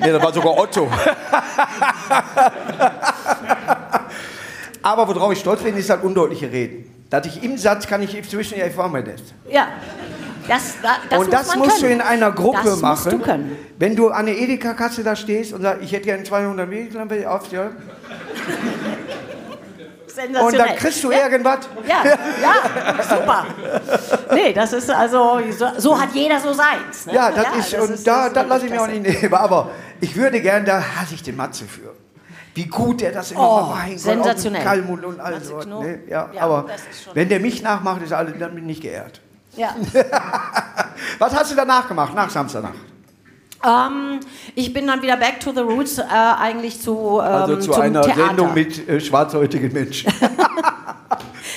nee, 0.00 0.12
das 0.12 0.22
war 0.22 0.32
sogar 0.32 0.58
Otto. 0.58 0.88
Aber 4.82 5.08
worauf 5.08 5.32
ich 5.32 5.40
stolz 5.40 5.62
bin, 5.62 5.76
ist 5.76 5.90
halt 5.90 6.02
undeutliche 6.02 6.50
Reden. 6.50 6.97
Dass 7.10 7.26
ich 7.26 7.42
im 7.42 7.56
Satz 7.56 7.86
kann 7.86 8.02
ich 8.02 8.28
zwischen 8.28 8.58
ich 8.60 8.76
war 8.76 8.88
mein 8.88 9.04
Nest. 9.04 9.34
Ja. 9.48 9.68
Das, 10.46 10.74
da- 10.82 10.96
das 11.08 11.18
und 11.18 11.32
das 11.32 11.56
musst 11.56 11.80
können. 11.80 11.82
du 11.82 11.92
in 11.94 12.00
einer 12.00 12.32
Gruppe 12.32 12.60
das 12.64 12.80
machen. 12.80 13.02
Musst 13.04 13.12
du 13.12 13.18
können. 13.18 13.56
Wenn 13.78 13.96
du 13.96 14.08
an 14.08 14.26
der 14.26 14.38
Edeka-Kasse 14.38 15.04
da 15.04 15.14
stehst 15.14 15.52
und 15.52 15.62
sagst, 15.62 15.82
ich 15.82 15.92
hätte 15.92 16.04
gerne 16.06 16.24
200 16.24 16.68
Milchlampe 16.68 17.30
auf, 17.30 17.50
ja. 17.52 17.70
Und 20.42 20.58
dann 20.58 20.74
kriegst 20.74 21.04
du 21.04 21.12
ja. 21.12 21.28
irgendwas. 21.28 21.60
Ja, 21.86 22.02
ja, 22.42 23.04
super. 23.04 23.46
Nee, 24.34 24.52
das 24.52 24.72
ist 24.72 24.90
also, 24.90 25.40
so, 25.56 25.66
so 25.76 26.00
hat 26.00 26.08
jeder 26.12 26.40
so 26.40 26.52
seins. 26.52 27.06
Ne? 27.06 27.14
Ja, 27.14 27.30
das 27.30 27.72
ist, 27.72 27.74
und 27.74 28.06
da, 28.06 28.26
ist 28.26 28.36
das 28.36 28.46
lasse 28.48 28.66
ich 28.66 28.72
mir 28.72 28.82
auch 28.82 28.88
nicht 28.88 29.02
nehmen. 29.22 29.34
Aber 29.34 29.70
ich 30.00 30.16
würde 30.16 30.40
gerne, 30.40 30.64
da 30.64 30.82
hasse 30.82 31.14
ich 31.14 31.22
den 31.22 31.36
Matze 31.36 31.66
für. 31.66 31.94
Wie 32.58 32.66
gut 32.66 33.00
der 33.00 33.12
das 33.12 33.30
immer 33.30 33.40
Oh, 33.40 33.66
Gott, 33.72 33.98
sensationell. 33.98 34.64
Kalmund 34.64 35.04
und 35.04 35.20
all 35.20 35.40
so. 35.40 35.58
Ne? 35.60 36.00
Ja, 36.08 36.28
Ja, 36.34 36.42
aber 36.42 36.66
wenn 37.14 37.28
der 37.28 37.38
mich 37.38 37.62
nachmacht, 37.62 38.02
ist 38.02 38.12
alles, 38.12 38.34
dann 38.38 38.52
bin 38.54 38.68
ich 38.68 38.80
geehrt. 38.80 39.20
klasse. 39.54 40.06
Was 41.20 41.34
hast 41.36 41.52
du 41.52 41.56
danach 41.56 41.86
gemacht, 41.86 42.12
nach 42.14 42.28
Samstagnacht? 42.28 42.74
Ja. 43.64 43.86
Ähm, 43.86 44.20
ich 44.56 44.72
bin 44.72 44.86
dann 44.88 45.02
wieder 45.02 45.16
back 45.16 45.38
to 45.40 45.52
the 45.52 45.60
roots, 45.60 45.98
äh, 45.98 46.02
eigentlich 46.06 46.80
zu, 46.80 47.20
ähm, 47.20 47.26
Also 47.26 47.56
zu 47.56 47.70
zum 47.70 47.80
einer 47.82 48.02
Theater. 48.02 48.26
Sendung 48.26 48.54
mit 48.54 48.88
äh, 48.88 49.00
schwarzhäutigen 49.00 49.72
Menschen. 49.72 50.12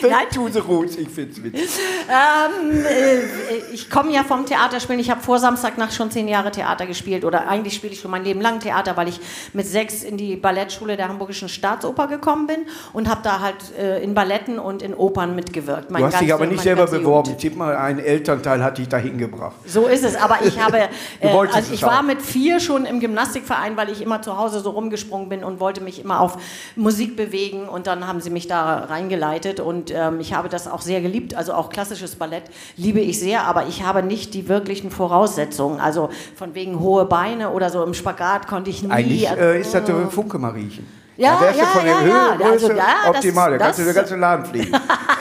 Nein. 0.09 0.27
To 0.33 0.47
the 0.47 0.59
roots, 0.59 0.97
ich 0.97 1.09
finde 1.09 1.31
es 1.31 1.43
witzig. 1.43 1.69
Ähm, 2.09 2.85
äh, 2.85 3.73
ich 3.73 3.89
komme 3.89 4.11
ja 4.11 4.23
vom 4.23 4.45
Theaterspielen. 4.45 4.99
Ich 4.99 5.09
habe 5.09 5.21
vor 5.21 5.39
Samstagnacht 5.39 5.93
schon 5.93 6.11
zehn 6.11 6.27
Jahre 6.27 6.51
Theater 6.51 6.85
gespielt. 6.85 7.25
Oder 7.25 7.47
eigentlich 7.47 7.75
spiele 7.75 7.93
ich 7.93 7.99
schon 7.99 8.11
mein 8.11 8.23
Leben 8.23 8.41
lang 8.41 8.59
Theater, 8.59 8.97
weil 8.97 9.07
ich 9.07 9.19
mit 9.53 9.67
sechs 9.67 10.03
in 10.03 10.17
die 10.17 10.35
Ballettschule 10.35 10.97
der 10.97 11.07
Hamburgischen 11.07 11.49
Staatsoper 11.49 12.07
gekommen 12.07 12.47
bin 12.47 12.65
und 12.93 13.09
habe 13.09 13.21
da 13.23 13.39
halt 13.39 13.55
äh, 13.77 14.03
in 14.03 14.13
Balletten 14.13 14.59
und 14.59 14.81
in 14.81 14.93
Opern 14.93 15.35
mitgewirkt. 15.35 15.91
Mein 15.91 16.01
Du 16.01 16.07
hast 16.07 16.21
dich 16.21 16.33
aber 16.33 16.45
nicht 16.45 16.63
selber 16.63 16.87
beworben. 16.87 17.29
Jugend. 17.29 17.41
Tipp 17.41 17.55
mal, 17.55 17.75
ein 17.75 17.99
Elternteil 17.99 18.63
hat 18.63 18.77
dich 18.77 18.89
dahin 18.89 19.17
gebracht. 19.17 19.55
So 19.65 19.87
ist 19.87 20.03
es, 20.03 20.15
aber 20.15 20.39
ich 20.43 20.59
habe, 20.59 20.77
äh, 21.19 21.29
also 21.29 21.73
ich 21.73 21.83
war 21.83 22.03
mit 22.03 22.21
vier 22.21 22.59
schon 22.59 22.85
im 22.85 22.99
Gymnastikverein, 22.99 23.77
weil 23.77 23.89
ich 23.89 24.01
immer 24.01 24.21
zu 24.21 24.37
Hause 24.37 24.59
so 24.59 24.71
rumgesprungen 24.71 25.29
bin 25.29 25.43
und 25.43 25.59
wollte 25.59 25.81
mich 25.81 26.03
immer 26.03 26.19
auf 26.19 26.37
Musik 26.75 27.15
bewegen 27.15 27.67
und 27.67 27.87
dann 27.87 28.07
haben 28.07 28.21
sie 28.21 28.29
mich 28.29 28.47
da 28.47 28.85
reingeleitet 28.85 29.59
und 29.59 29.90
ähm, 29.93 30.19
ich 30.19 30.33
habe 30.33 30.49
das 30.49 30.67
auch 30.67 30.81
sehr 30.81 31.01
geliebt, 31.01 31.35
also 31.35 31.53
auch 31.53 31.69
klassisches 31.69 32.15
Ballett 32.15 32.43
liebe 32.77 32.99
ich 32.99 33.19
sehr, 33.19 33.45
aber 33.45 33.67
ich 33.67 33.83
habe 33.83 34.03
nicht 34.03 34.33
die 34.33 34.47
wirklichen 34.47 34.91
Voraussetzungen, 34.91 35.79
also 35.79 36.09
von 36.35 36.55
wegen 36.55 36.79
hohe 36.79 37.05
Beine 37.05 37.51
oder 37.51 37.69
so 37.69 37.83
im 37.83 37.93
Spagat 37.93 38.47
konnte 38.47 38.69
ich 38.69 38.83
nie. 38.83 38.91
Eigentlich 38.91 39.29
also, 39.29 39.41
äh, 39.41 39.61
ist 39.61 39.73
das 39.73 39.87
so 39.87 39.93
Funke 40.09 40.39
Mariechen. 40.39 40.87
Ja, 41.17 41.39
ja, 41.43 41.51
du 41.51 41.65
von 41.65 41.85
der 41.85 41.93
ja, 41.93 42.01
Höhe 42.01 42.39
ja. 42.39 42.51
Also, 42.51 42.71
ja, 42.71 43.09
optimal. 43.09 43.51
Da 43.51 43.65
kannst 43.65 43.79
du 43.79 43.83
den 43.83 43.93
ganzen 43.93 44.19
Laden 44.19 44.45
fliegen. 44.45 44.71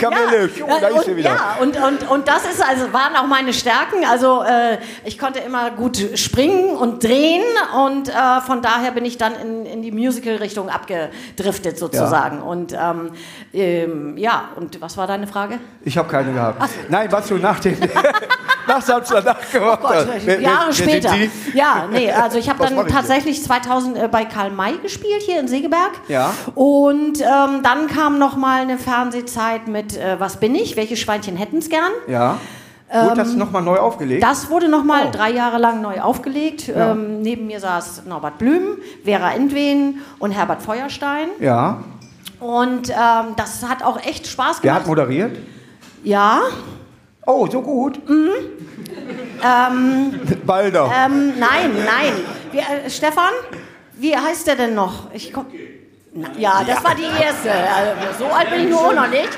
Kamelle, 0.00 0.50
Ja, 0.56 0.80
da 0.80 0.88
ist 0.88 1.04
sie 1.04 1.10
und, 1.12 1.16
wieder. 1.16 1.30
ja 1.30 1.56
und, 1.60 1.76
und, 1.76 2.10
und 2.10 2.28
das 2.28 2.44
ist 2.44 2.62
also, 2.66 2.92
waren 2.92 3.14
auch 3.16 3.26
meine 3.26 3.52
Stärken. 3.52 4.04
Also 4.10 4.42
äh, 4.42 4.78
ich 5.04 5.18
konnte 5.18 5.38
immer 5.40 5.70
gut 5.70 5.98
springen 6.14 6.76
und 6.76 7.04
drehen 7.04 7.44
und 7.86 8.08
äh, 8.08 8.40
von 8.44 8.62
daher 8.62 8.90
bin 8.92 9.04
ich 9.04 9.18
dann 9.18 9.34
in, 9.34 9.66
in 9.66 9.82
die 9.82 9.92
Musical-Richtung 9.92 10.68
abgedriftet 10.68 11.78
sozusagen. 11.78 12.42
Und 12.42 12.72
ähm, 12.72 13.10
ähm, 13.52 14.16
ja, 14.16 14.48
und 14.56 14.80
was 14.80 14.96
war 14.96 15.06
deine 15.06 15.26
Frage? 15.26 15.58
Ich 15.84 15.96
habe 15.96 16.08
keine 16.08 16.32
gehabt. 16.32 16.62
Nein, 16.88 17.10
was 17.10 17.28
du 17.28 17.36
nach 17.36 17.60
dem, 17.60 17.76
nach 18.66 18.82
Samstag 18.82 19.24
gemacht 19.52 19.78
Oh 19.82 19.86
Gott, 19.88 20.06
hast. 20.14 20.26
Jahre 20.40 20.66
wer 20.68 20.72
später. 20.72 21.14
Ja, 21.54 21.86
nee, 21.90 22.10
also 22.12 22.38
ich 22.38 22.48
habe 22.48 22.64
dann 22.66 22.86
tatsächlich 22.88 23.42
2000 23.42 23.96
äh, 23.96 24.08
bei 24.08 24.24
Karl 24.24 24.50
May 24.50 24.78
gespielt 24.78 25.22
hier 25.22 25.40
in 25.40 25.48
Segeberg. 25.48 25.92
Ja. 26.08 26.32
Und 26.54 27.20
ähm, 27.20 27.62
dann 27.62 27.86
kam 27.88 28.18
noch 28.18 28.36
mal 28.36 28.62
eine 28.62 28.78
Fernsehzeit 28.78 29.68
mit 29.68 29.96
äh, 29.96 30.16
Was 30.18 30.36
bin 30.38 30.54
ich? 30.54 30.76
Welche 30.76 30.96
Schweinchen 30.96 31.36
hätten's 31.36 31.68
gern? 31.68 31.92
Ja. 32.06 32.38
Wurde 32.92 33.14
das 33.16 33.34
nochmal 33.34 33.62
neu 33.62 33.76
aufgelegt? 33.76 34.20
Das 34.20 34.50
wurde 34.50 34.68
noch 34.68 34.82
mal 34.82 35.04
Oh. 35.06 35.10
drei 35.12 35.30
Jahre 35.30 35.58
lang 35.58 35.80
neu 35.80 36.00
aufgelegt. 36.00 36.66
Ja. 36.66 36.90
Ähm, 36.90 37.22
neben 37.22 37.46
mir 37.46 37.60
saß 37.60 38.02
Norbert 38.06 38.38
Blüm, 38.38 38.78
Vera 39.04 39.30
Entwen 39.32 40.00
und 40.18 40.32
Herbert 40.32 40.60
Feuerstein. 40.62 41.28
ja. 41.38 41.84
Und 42.40 42.88
ähm, 42.88 43.34
das 43.36 43.62
hat 43.68 43.82
auch 43.84 44.02
echt 44.02 44.26
Spaß 44.26 44.60
Wer 44.62 44.72
hat 44.74 44.84
gemacht. 44.84 44.98
moderiert? 44.98 45.36
ja, 46.02 46.40
Oh, 47.30 47.46
so 47.46 47.62
gut. 47.62 48.08
Mhm. 48.08 48.30
Balder. 50.46 50.90
ähm, 51.06 51.32
nein, 51.38 51.70
nein. 51.86 52.12
Wie, 52.52 52.58
äh, 52.58 52.90
Stefan, 52.90 53.32
wie 53.94 54.16
heißt 54.16 54.46
der 54.48 54.56
denn 54.56 54.74
noch? 54.74 55.12
Ich 55.14 55.32
komm, 55.32 55.46
Na, 56.12 56.28
ja, 56.36 56.62
das 56.66 56.82
war 56.82 56.94
die 56.94 57.04
erste. 57.04 57.50
Also, 57.52 58.24
so 58.24 58.24
alt 58.26 58.50
bin 58.50 58.64
ich 58.64 58.68
nur 58.68 58.80
auch 58.80 58.94
noch 58.94 59.08
nicht. 59.08 59.30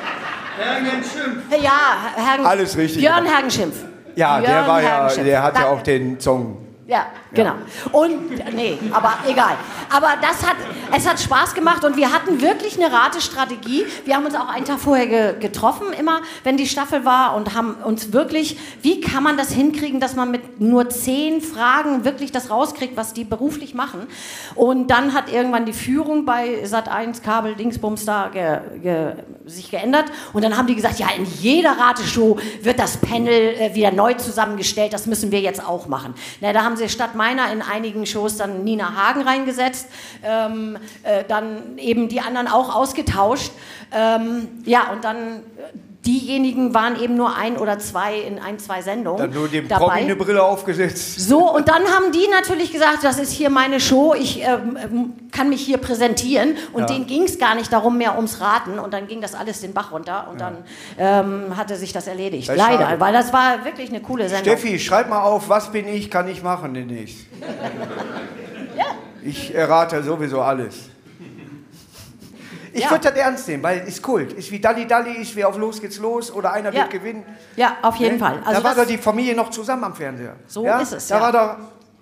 Ja, 1.62 2.12
Hergen, 2.16 2.46
Alles 2.46 2.76
richtig 2.76 2.98
Björn. 3.02 3.26
Hergenschimpf. 3.26 3.76
ja, 4.16 4.40
der 4.40 4.48
Björn 4.48 4.66
war 4.66 4.82
ja, 4.82 4.88
Hergenschimpf. 4.88 5.26
der 5.26 5.42
hat 5.42 5.58
ja 5.58 5.68
auch 5.68 5.82
den 5.82 6.18
Song. 6.20 6.61
Ja, 6.92 7.06
genau. 7.32 7.54
Und 7.90 8.54
nee, 8.54 8.78
aber 8.92 9.14
egal. 9.26 9.56
Aber 9.88 10.10
das 10.20 10.46
hat, 10.46 10.56
es 10.94 11.08
hat 11.08 11.18
Spaß 11.18 11.54
gemacht 11.54 11.86
und 11.86 11.96
wir 11.96 12.12
hatten 12.12 12.42
wirklich 12.42 12.78
eine 12.78 12.92
Ratestrategie. 12.92 13.86
Wir 14.04 14.14
haben 14.14 14.26
uns 14.26 14.34
auch 14.34 14.50
einen 14.50 14.66
Tag 14.66 14.78
vorher 14.78 15.06
ge 15.06 15.38
getroffen, 15.40 15.94
immer, 15.98 16.20
wenn 16.44 16.58
die 16.58 16.66
Staffel 16.66 17.06
war 17.06 17.34
und 17.34 17.54
haben 17.54 17.76
uns 17.76 18.12
wirklich, 18.12 18.58
wie 18.82 19.00
kann 19.00 19.22
man 19.22 19.38
das 19.38 19.52
hinkriegen, 19.52 20.00
dass 20.00 20.16
man 20.16 20.30
mit 20.30 20.60
nur 20.60 20.90
zehn 20.90 21.40
Fragen 21.40 22.04
wirklich 22.04 22.30
das 22.30 22.50
rauskriegt, 22.50 22.94
was 22.94 23.14
die 23.14 23.24
beruflich 23.24 23.72
machen. 23.72 24.06
Und 24.54 24.88
dann 24.88 25.14
hat 25.14 25.32
irgendwann 25.32 25.64
die 25.64 25.72
Führung 25.72 26.26
bei 26.26 26.62
Sat1 26.64 27.22
Kabel 27.22 27.54
Dingsbums 27.54 28.04
da 28.04 28.28
ge 28.28 28.58
ge 28.82 29.14
sich 29.46 29.70
geändert 29.70 30.04
und 30.32 30.44
dann 30.44 30.56
haben 30.56 30.66
die 30.66 30.74
gesagt, 30.74 30.98
ja, 30.98 31.08
in 31.16 31.24
jeder 31.24 31.72
Rateshow 31.78 32.38
wird 32.60 32.78
das 32.78 32.98
Panel 32.98 33.54
äh, 33.58 33.74
wieder 33.74 33.90
neu 33.90 34.14
zusammengestellt, 34.14 34.92
das 34.92 35.06
müssen 35.06 35.32
wir 35.32 35.40
jetzt 35.40 35.66
auch 35.66 35.88
machen. 35.88 36.14
Na, 36.40 36.52
da 36.52 36.62
haben 36.62 36.76
sie 36.76 36.81
statt 36.88 37.14
meiner 37.14 37.52
in 37.52 37.62
einigen 37.62 38.06
Shows 38.06 38.36
dann 38.36 38.64
Nina 38.64 38.94
Hagen 38.94 39.22
reingesetzt, 39.22 39.88
ähm, 40.22 40.78
äh, 41.02 41.24
dann 41.26 41.78
eben 41.78 42.08
die 42.08 42.20
anderen 42.20 42.48
auch 42.48 42.74
ausgetauscht. 42.74 43.52
Ähm, 43.92 44.48
ja, 44.64 44.90
und 44.92 45.04
dann 45.04 45.38
äh, 45.38 45.40
diejenigen 46.04 46.74
waren 46.74 47.00
eben 47.00 47.16
nur 47.16 47.36
ein 47.36 47.56
oder 47.56 47.78
zwei 47.78 48.18
in 48.18 48.38
ein, 48.38 48.58
zwei 48.58 48.82
Sendungen 48.82 49.18
Dann 49.18 49.30
nur 49.30 49.48
dem 49.48 49.68
dabei. 49.68 49.84
Promi 49.84 50.00
eine 50.00 50.16
Brille 50.16 50.42
aufgesetzt. 50.42 51.20
So, 51.20 51.54
und 51.54 51.68
dann 51.68 51.82
haben 51.84 52.10
die 52.12 52.26
natürlich 52.28 52.72
gesagt, 52.72 53.04
das 53.04 53.18
ist 53.18 53.30
hier 53.32 53.50
meine 53.50 53.78
Show, 53.78 54.14
ich 54.18 54.42
ähm, 54.42 54.76
ähm, 54.82 55.12
kann 55.30 55.48
mich 55.48 55.60
hier 55.60 55.78
präsentieren. 55.78 56.56
Und 56.72 56.90
denen 56.90 57.06
ging 57.06 57.22
es 57.22 57.38
gar 57.38 57.54
nicht 57.54 57.72
darum 57.72 57.98
mehr 57.98 58.16
ums 58.16 58.40
Raten. 58.40 58.78
Und 58.78 58.92
dann 58.92 59.06
ging 59.06 59.20
das 59.20 59.34
alles 59.34 59.60
den 59.60 59.72
Bach 59.72 59.92
runter 59.92 60.28
und 60.30 60.40
dann 60.40 60.58
ähm, 60.98 61.56
hatte 61.56 61.76
sich 61.76 61.92
das 61.92 62.06
erledigt. 62.08 62.48
Das 62.48 62.56
Leider, 62.56 62.84
schade. 62.84 63.00
weil 63.00 63.12
das 63.12 63.32
war 63.32 63.64
wirklich 63.64 63.90
eine 63.90 64.00
coole 64.00 64.28
Sendung. 64.28 64.56
Steffi, 64.56 64.78
schreib 64.80 65.08
mal 65.08 65.22
auf, 65.22 65.48
was 65.48 65.70
bin 65.70 65.86
ich, 65.86 66.10
kann 66.10 66.28
ich 66.28 66.42
machen 66.42 66.74
demnächst. 66.74 67.26
Ich 69.24 69.54
errate 69.54 70.02
sowieso 70.02 70.40
alles. 70.40 70.90
Ich 72.74 72.84
Ja. 72.84 72.90
würde 72.90 73.08
das 73.10 73.18
ernst 73.18 73.48
nehmen, 73.48 73.62
weil 73.62 73.80
ist 73.86 74.02
Kult. 74.02 74.32
Ist 74.32 74.50
wie 74.50 74.58
Dalli 74.60 74.86
Dalli, 74.86 75.12
ist 75.20 75.36
wie 75.36 75.44
auf 75.44 75.56
Los 75.58 75.80
geht's 75.80 75.98
los 75.98 76.32
oder 76.32 76.52
einer 76.52 76.70
Ja. 76.72 76.80
wird 76.82 76.90
gewinnen. 76.90 77.24
Ja, 77.56 77.76
auf 77.82 77.96
jeden 77.96 78.14
Ne? 78.14 78.18
Fall. 78.20 78.40
Also 78.44 78.60
da 78.62 78.68
war 78.68 78.74
doch 78.74 78.86
die 78.86 78.98
Familie 78.98 79.34
noch 79.34 79.50
zusammen 79.50 79.84
am 79.84 79.94
Fernseher. 79.94 80.36
So 80.46 80.64
ja? 80.64 80.78
ist 80.80 80.92
es, 80.92 81.08
Da 81.08 81.16
ja. 81.16 81.22
war 81.22 81.32
doch 81.32 81.56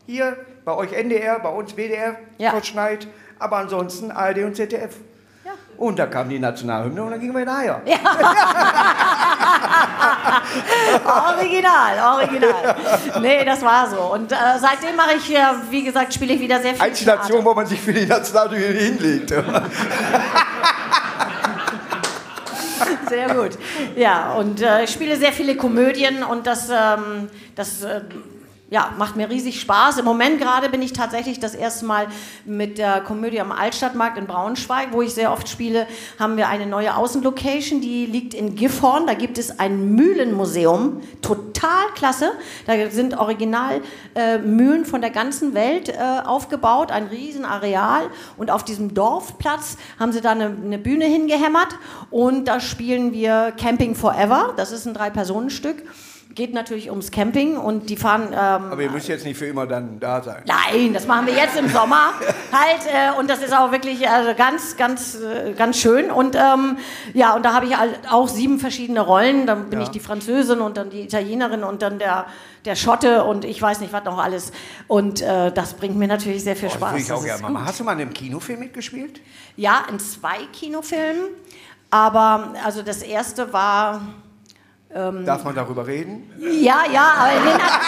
hier 0.07 0.37
bei 0.65 0.73
euch 0.75 0.93
NDR, 0.93 1.39
bei 1.41 1.49
uns 1.49 1.75
WDR, 1.77 2.17
Ja. 2.39 2.50
Kurt 2.53 2.67
Schneid, 2.67 3.09
aber 3.39 3.57
ansonsten 3.59 4.11
ARD 4.11 4.45
und 4.45 4.55
ZDF. 4.55 4.95
Ja. 5.45 5.53
Und 5.77 5.99
da 5.99 6.07
kam 6.07 6.29
die 6.29 6.39
Nationalhymne 6.39 7.03
und 7.03 7.11
dann 7.11 7.21
gingen 7.21 7.35
wir 7.35 7.45
nachher. 7.45 7.81
Original, 11.05 11.99
original. 12.15 12.77
Nee, 13.21 13.45
das 13.45 13.62
war 13.62 13.89
so. 13.89 14.00
Und 14.12 14.33
äh, 14.33 14.37
seitdem 14.61 14.97
mache 14.97 15.15
ich, 15.17 15.35
äh, 15.35 15.41
wie 15.71 15.85
gesagt, 15.85 16.12
spiele 16.15 16.35
ich 16.35 16.41
wieder 16.41 16.61
sehr 16.61 16.75
viel 16.75 16.83
Einzige 16.83 17.11
Nation, 17.11 17.45
wo 17.45 17.55
man 17.55 17.67
sich 17.67 17.81
für 17.81 17.93
die 17.93 18.07
Nationalhymne 18.07 18.79
hinlegt. 18.79 19.33
Sehr 23.11 23.35
gut. 23.35 23.59
Ja, 23.97 24.35
und 24.35 24.62
äh, 24.62 24.85
ich 24.85 24.90
spiele 24.90 25.17
sehr 25.17 25.33
viele 25.33 25.57
Komödien 25.57 26.23
und 26.23 26.47
das, 26.47 26.71
ähm, 26.71 27.29
das 27.57 27.83
äh, 27.83 28.02
ja, 28.71 28.95
macht 28.97 29.17
mir 29.17 29.29
riesig 29.29 29.61
Spaß. 29.61 29.99
Im 29.99 30.05
Moment 30.05 30.41
gerade 30.41 30.69
bin 30.69 30.81
ich 30.81 30.93
tatsächlich 30.93 31.41
das 31.41 31.57
erste 31.57 31.85
Mal 31.85 32.07
mit 32.45 32.79
der 32.79 33.00
Komödie 33.00 33.41
am 33.41 33.50
Altstadtmarkt 33.50 34.17
in 34.17 34.27
Braunschweig, 34.27 34.93
wo 34.93 35.03
ich 35.03 35.12
sehr 35.12 35.33
oft 35.33 35.49
spiele, 35.49 35.89
haben 36.21 36.37
wir 36.37 36.49
eine 36.49 36.67
neue 36.67 36.97
Außenlocation, 36.97 37.81
die 37.81 38.07
liegt 38.07 38.33
in 38.33 38.55
Gifhorn. 38.55 39.09
Da 39.09 39.15
gibt 39.15 39.39
es 39.39 39.59
ein 39.59 39.97
Mühlenmuseum, 39.97 41.00
total 41.21 41.87
klasse. 41.97 42.31
Da 42.67 42.91
sind 42.91 43.19
original 43.19 43.81
äh, 44.15 44.39
von 44.85 45.00
der 45.00 45.11
ganzen 45.11 45.55
Welt 45.55 45.89
äh, 45.89 45.97
aufgebaut, 46.25 46.93
ein 46.93 47.07
Riesenareal. 47.07 48.09
Und 48.37 48.53
auf 48.53 48.65
diesem 48.65 48.95
Dorfplatz 48.95 49.79
haben 49.99 50.12
sie 50.12 50.21
da 50.21 50.31
eine, 50.31 50.47
eine 50.47 50.79
Bühne 50.79 51.07
hingehämmert 51.07 51.77
und 52.11 52.47
da 52.47 52.61
spielen 52.61 53.12
wir 53.12 53.53
Camping 53.59 53.97
Forever. 53.97 54.55
Das 54.57 54.71
ist 54.71 54.87
ein 54.87 54.95
Drei-Personen-Stück. 54.95 55.83
Geht 56.35 56.55
natürlich 56.55 56.91
ums 56.91 57.11
Camping 57.11 57.57
und 57.57 57.91
die 57.91 57.97
fahren 57.97 58.29
ähm, 58.33 58.71
Aber 58.73 58.81
ihr 58.83 58.91
müsst 58.91 59.09
jetzt 59.09 59.25
nicht 59.25 59.37
für 59.37 59.47
immer 59.47 59.67
dann 59.67 59.99
da 59.99 60.23
sein. 60.23 60.45
Nein, 60.47 60.95
das 60.95 61.07
machen 61.07 61.27
wir 61.27 61.35
jetzt 61.35 61.57
im 61.59 61.69
Sommer 61.69 62.13
halt 62.53 62.87
äh, 62.87 63.19
und 63.19 63.29
das 63.29 63.43
ist 63.43 63.53
auch 63.53 63.73
wirklich 63.73 64.09
also 64.09 64.35
ganz, 64.37 64.77
ganz, 64.77 65.17
äh, 65.17 65.53
ganz 65.55 65.79
schön 65.79 66.11
und 66.11 66.37
ähm, 66.37 66.79
ja 67.15 67.35
und 67.35 67.45
da 67.45 67.53
habe 67.53 67.67
ich 67.67 67.77
halt 67.77 67.99
auch 68.11 68.29
sieben 68.29 68.61
verschiedene 68.61 69.01
Rollen. 69.01 69.47
Dann 69.47 69.71
bin 69.71 69.81
Ja. 69.81 69.85
ich 69.87 69.91
die 69.91 69.99
Französin 70.01 70.61
und 70.61 70.77
dann 70.77 70.91
die 70.91 71.01
Italienerin 71.03 71.65
und 71.65 71.83
dann 71.83 71.99
der 71.99 72.27
der 72.65 72.77
Schotte 72.77 73.25
und 73.25 73.45
ich 73.45 73.61
weiß 73.61 73.81
nicht 73.81 73.93
was 73.93 74.05
noch 74.05 74.19
alles 74.19 74.53
und 74.87 75.23
äh, 75.23 75.51
das 75.51 75.73
bringt 75.75 75.97
mir 75.97 76.07
natürlich 76.09 76.45
sehr 76.45 76.55
viel 76.57 76.69
Oh, 76.69 76.73
das 76.73 76.79
Spaß. 76.79 76.91
würde 76.93 77.03
ich 77.03 77.13
auch 77.13 77.17
Das 77.17 77.39
gerne 77.41 77.53
mal. 77.55 77.65
Hast 77.65 77.81
du 77.81 77.85
mal 77.85 77.93
in 77.95 78.03
einem 78.03 78.13
Kinofilm 78.13 78.61
mitgespielt? 78.61 79.21
Ja, 79.57 79.83
in 79.91 79.99
zwei 79.99 80.39
Kinofilmen, 80.53 81.25
aber 81.91 82.53
also 82.65 82.83
das 82.83 83.03
erste 83.03 83.53
war 83.53 84.01
Ähm. 84.92 85.25
Darf 85.25 85.44
man 85.44 85.54
darüber 85.54 85.87
reden? 85.87 86.28
ja, 86.40 86.82
ja, 86.92 87.14
aber 87.16 87.30
den 87.30 87.62
hat, 87.62 87.80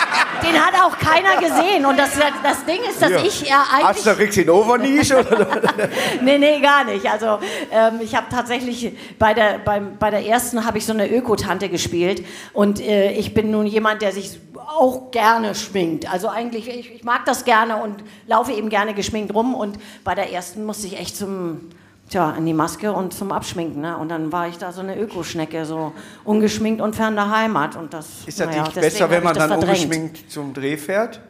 den 0.44 0.66
hat 0.66 0.74
auch 0.84 0.96
keiner 0.96 1.36
gesehen 1.40 1.84
und 1.84 1.98
das, 1.98 2.10
das 2.42 2.64
Ding 2.64 2.78
ist, 2.88 3.02
dass 3.02 3.08
Hier. 3.08 3.24
ich 3.24 3.48
ja 3.48 3.64
eigentlich 3.72 4.06
Asterix 4.06 4.36
in 4.36 4.48
Overniche? 4.48 5.26
nee, 6.22 6.38
nee, 6.38 6.60
gar 6.60 6.84
nicht. 6.84 7.04
Also 7.10 7.40
ähm, 7.72 8.00
ich 8.00 8.14
habe 8.14 8.26
tatsächlich 8.30 8.96
bei 9.18 9.34
der, 9.34 9.58
beim, 9.58 9.98
bei 9.98 10.10
der 10.10 10.24
ersten 10.24 10.64
habe 10.64 10.78
ich 10.78 10.86
so 10.86 10.92
eine 10.92 11.10
Ökotante 11.10 11.68
gespielt 11.68 12.24
und 12.52 12.80
äh, 12.80 13.10
ich 13.12 13.34
bin 13.34 13.50
nun 13.50 13.66
jemand, 13.66 14.00
der 14.00 14.12
sich 14.12 14.38
auch 14.54 15.10
gerne 15.10 15.56
schminkt. 15.56 16.10
Also 16.12 16.28
eigentlich, 16.28 16.68
ich, 16.68 16.94
ich 16.94 17.02
mag 17.02 17.24
das 17.24 17.44
gerne 17.44 17.82
und 17.82 18.04
laufe 18.28 18.52
eben 18.52 18.68
gerne 18.68 18.94
geschminkt 18.94 19.34
rum 19.34 19.56
und 19.56 19.76
bei 20.04 20.14
der 20.14 20.32
ersten 20.32 20.64
musste 20.64 20.86
ich 20.86 21.00
echt 21.00 21.16
zum 21.16 21.68
Tja, 22.12 22.34
in 22.36 22.44
die 22.44 22.52
Maske 22.52 22.92
und 22.92 23.14
zum 23.14 23.32
Abschminken. 23.32 23.80
Ne? 23.80 23.96
Und 23.96 24.10
dann 24.10 24.30
war 24.32 24.46
ich 24.46 24.58
da 24.58 24.70
so 24.70 24.82
eine 24.82 24.98
Ökoschnecke, 24.98 25.64
so 25.64 25.94
ungeschminkt 26.24 26.82
und 26.82 26.94
fern 26.94 27.14
der 27.14 27.30
Heimat. 27.30 27.74
Und 27.74 27.94
das, 27.94 28.06
Ist 28.26 28.38
das 28.38 28.48
naja, 28.48 28.64
nicht 28.64 28.74
besser, 28.74 29.08
wenn 29.08 29.24
man 29.24 29.34
dann 29.34 29.48
verdrängt. 29.48 29.78
ungeschminkt 29.84 30.30
zum 30.30 30.52
Dreh 30.52 30.76
fährt? 30.76 31.20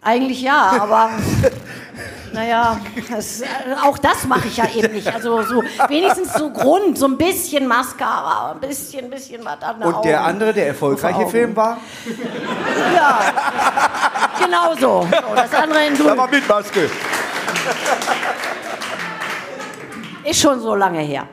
Eigentlich 0.00 0.40
ja, 0.40 0.72
aber 0.82 1.10
naja, 2.32 2.78
das, 3.10 3.42
auch 3.82 3.98
das 3.98 4.24
mache 4.24 4.46
ich 4.46 4.56
ja 4.58 4.68
eben 4.72 4.94
nicht. 4.94 5.12
Also 5.12 5.42
so 5.42 5.64
wenigstens 5.88 6.32
so 6.32 6.48
Grund, 6.50 6.96
so 6.96 7.06
ein 7.06 7.18
bisschen 7.18 7.66
Mascara, 7.66 8.52
ein 8.52 8.60
bisschen, 8.60 9.06
ein 9.06 9.10
bisschen 9.10 9.44
was 9.44 9.60
an 9.60 9.80
der 9.80 9.88
Und 9.88 10.04
der 10.04 10.20
Augen. 10.20 10.28
andere, 10.28 10.52
der 10.52 10.68
erfolgreiche. 10.68 11.26
Film 11.26 11.56
war? 11.56 11.78
Ja, 12.94 13.18
genau 14.44 14.74
so. 14.74 15.08
so. 15.10 15.34
Das 15.34 15.52
andere 15.54 15.86
in 15.86 15.96
Grün 15.96 16.16
war 16.16 16.28
mit 16.28 16.48
Maske. 16.48 16.88
Ist 20.24 20.40
schon 20.40 20.60
so 20.60 20.74
lange 20.74 21.00
her. 21.00 21.26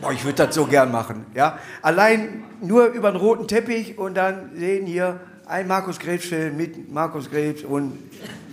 Boah, 0.00 0.12
ich 0.12 0.24
würde 0.24 0.46
das 0.46 0.54
so 0.54 0.64
gern 0.66 0.90
machen. 0.90 1.26
Ja? 1.34 1.58
Allein 1.82 2.44
nur 2.60 2.86
über 2.86 3.10
den 3.12 3.16
roten 3.20 3.46
Teppich 3.48 3.98
und 3.98 4.14
dann 4.16 4.50
sehen 4.54 4.86
hier 4.86 5.20
ein 5.46 5.66
Markus 5.66 5.98
Krebs-Film 5.98 6.56
mit 6.56 6.90
Markus 6.92 7.30
Krebs 7.30 7.64
und 7.64 7.98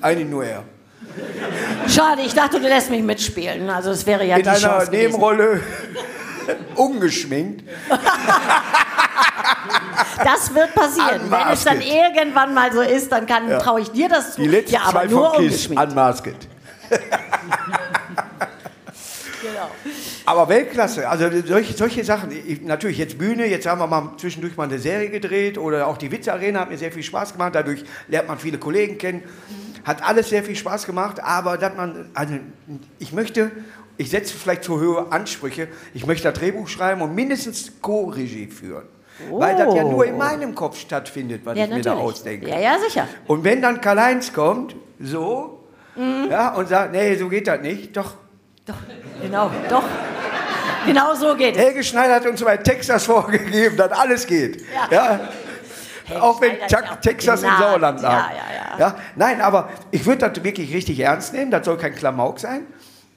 eigentlich 0.02 0.28
nur 0.30 0.44
er. 0.46 0.64
Schade, 1.88 2.22
ich 2.26 2.34
dachte, 2.34 2.60
du 2.60 2.68
lässt 2.68 2.90
mich 2.90 3.02
mitspielen. 3.04 3.70
Also 3.70 3.92
es 3.92 4.06
wäre 4.06 4.26
ja 4.26 4.38
In 4.38 4.44
die 4.44 4.50
einer 4.50 4.60
Chance. 4.60 4.92
Nebenrolle 4.92 5.62
ungeschminkt. 6.76 7.64
Das 10.24 10.54
wird 10.54 10.74
passieren. 10.74 11.22
Wenn 11.30 11.48
es 11.54 11.64
dann 11.64 11.82
irgendwann 11.82 12.54
mal 12.54 12.72
so 12.72 12.82
ist, 12.82 13.12
dann 13.12 13.26
kann 13.26 13.50
Ja. 13.50 13.60
traue 13.60 13.82
ich 13.82 13.92
dir 13.92 14.10
das 14.10 14.34
zu. 14.36 14.42
Die 14.42 14.48
letzten 14.48 14.74
ja, 14.76 14.82
aber 14.84 14.92
zwei 15.02 15.08
nur 15.08 15.34
von 15.34 15.44
Kiss, 15.44 15.68
ungeschminkt. 15.68 15.84
unmasked. 15.92 16.48
Genau. 19.58 19.96
Aber 20.26 20.50
Weltklasse, 20.50 21.10
also 21.10 21.30
solche, 21.46 21.74
solche 21.74 22.04
Sachen. 22.04 22.32
Ich, 22.32 22.62
natürlich 22.62 22.98
jetzt 22.98 23.18
Bühne, 23.18 23.48
jetzt 23.48 23.66
haben 23.66 23.80
wir 23.80 23.88
mal 23.88 24.12
zwischendurch 24.18 24.56
mal 24.56 24.66
eine 24.66 24.80
Serie 24.80 25.10
gedreht 25.10 25.58
oder 25.58 25.88
auch 25.88 25.98
die 25.98 26.12
Witze-Arena 26.12 26.62
hat 26.62 26.70
mir 26.70 26.78
sehr 26.78 26.92
viel 26.92 27.04
Spaß 27.04 27.34
gemacht. 27.34 27.56
Dadurch 27.56 27.84
lernt 28.08 28.28
man 28.28 28.38
viele 28.38 28.58
Kollegen 28.58 28.98
kennen. 28.98 29.24
Hat 29.84 30.04
alles 30.04 30.30
sehr 30.30 30.44
viel 30.44 30.56
Spaß 30.56 30.86
gemacht, 30.86 31.22
aber 31.24 31.58
dass 31.58 31.76
man, 31.76 32.10
also 32.14 32.36
ich 33.00 33.14
möchte, 33.14 33.52
ich 33.98 34.10
setze 34.10 34.34
vielleicht 34.36 34.64
zu 34.64 34.80
hohe 34.80 35.12
Ansprüche, 35.12 35.70
ich 35.94 36.06
möchte 36.06 36.30
das 36.30 36.38
Drehbuch 36.38 36.68
schreiben 36.68 37.02
und 37.02 37.16
mindestens 37.16 37.72
Co-Regie 37.82 38.48
führen. 38.48 38.84
Oh. 39.32 39.40
Weil 39.40 39.56
das 39.56 39.74
ja 39.74 39.84
nur 39.84 40.06
in 40.06 40.18
meinem 40.18 40.54
Kopf 40.54 40.78
stattfindet, 40.78 41.42
was 41.44 41.58
ja, 41.58 41.64
ich 41.64 41.70
natürlich. 41.70 41.86
mir 41.86 41.92
da 41.92 41.98
ausdenke. 41.98 42.50
Ja, 42.50 42.60
ja, 42.60 42.78
sicher. 42.80 43.08
Und 43.26 43.44
wenn 43.44 43.62
dann 43.62 43.82
Karl-Heinz 43.82 44.34
kommt, 44.34 44.76
so, 45.00 45.64
mhm. 45.96 46.28
ja, 46.30 46.54
und 46.54 46.68
sagt, 46.68 46.92
nee, 46.92 47.16
so 47.16 47.30
geht 47.30 47.48
das 47.48 47.62
nicht, 47.62 47.98
doch. 47.98 48.14
Doch, 48.68 48.76
genau, 49.22 49.52
doch. 49.70 49.84
Genau 50.86 51.14
so 51.16 51.36
geht 51.36 51.56
es. 51.56 51.62
Helge 51.62 51.84
Schneider 51.84 52.16
hat 52.16 52.26
uns 52.26 52.44
bei 52.44 52.58
Texas 52.58 53.06
vorgegeben, 53.06 53.78
dass 53.78 53.92
alles 53.92 54.28
geht. 54.28 54.64
Ja. 54.92 55.20
ja? 56.10 56.22
auch 56.22 56.40
wenn 56.42 56.58
Texas 57.02 57.44
im 57.44 57.50
Sauerland 57.60 58.02
lag. 58.02 58.30
Ja, 58.30 58.32
ja, 58.36 58.80
ja. 58.80 58.96
Nein, 59.16 59.42
aber 59.42 59.70
ich 59.92 60.06
würde 60.06 60.30
das 60.30 60.44
wirklich 60.44 60.74
richtig 60.74 61.00
ernst 61.00 61.34
nehmen. 61.34 61.52
Das 61.52 61.66
soll 61.66 61.78
kein 61.78 61.96
Klamauk 61.96 62.40
sein. 62.40 62.66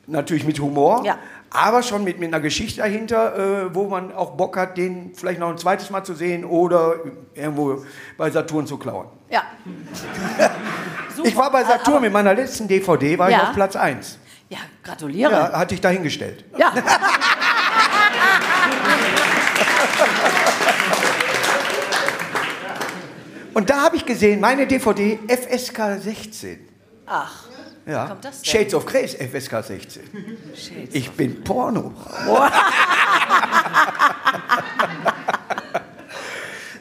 Natürlich 0.06 0.44
mit 0.44 0.58
Humor. 0.58 1.04
Ja. 1.04 1.18
Aber 1.52 1.82
schon 1.82 2.04
mit, 2.04 2.20
mit 2.20 2.32
einer 2.32 2.40
Geschichte 2.40 2.80
dahinter, 2.80 3.66
äh, 3.66 3.74
wo 3.74 3.88
man 3.88 4.12
auch 4.12 4.36
Bock 4.36 4.56
hat, 4.56 4.76
den 4.76 5.12
vielleicht 5.14 5.40
noch 5.40 5.50
ein 5.50 5.58
zweites 5.58 5.90
Mal 5.90 6.04
zu 6.04 6.14
sehen 6.14 6.44
oder 6.44 6.94
irgendwo 7.34 7.84
bei 8.16 8.30
Saturn 8.30 8.66
zu 8.66 8.78
klauen. 8.78 9.08
Ja. 9.28 9.42
ich 11.24 11.36
war 11.36 11.50
bei 11.50 11.64
Saturn 11.64 12.02
mit 12.02 12.12
meiner 12.12 12.34
letzten 12.34 12.68
DVD, 12.68 13.18
war 13.18 13.30
ich 13.30 13.36
auf 13.36 13.52
Platz 13.52 13.74
1. 13.74 14.19
Ja, 14.50 14.58
gratuliere. 14.82 15.32
Ja, 15.32 15.52
hatte 15.52 15.74
ich 15.74 15.80
dahingestellt. 15.80 16.44
Ja. 16.58 16.72
Und 23.54 23.70
da 23.70 23.82
habe 23.82 23.96
ich 23.96 24.04
gesehen, 24.06 24.40
meine 24.40 24.66
DVD 24.66 25.18
FSK 25.28 26.00
16. 26.02 26.68
Ach. 27.06 27.44
Ja. 27.86 28.06
Kommt 28.06 28.24
das 28.24 28.42
denn? 28.42 28.50
Shades 28.50 28.74
of 28.74 28.84
Grey 28.86 29.06
FSK 29.06 29.64
16. 29.64 30.02
Shades 30.54 30.94
ich 30.94 31.10
bin 31.12 31.42
Porno. 31.42 31.92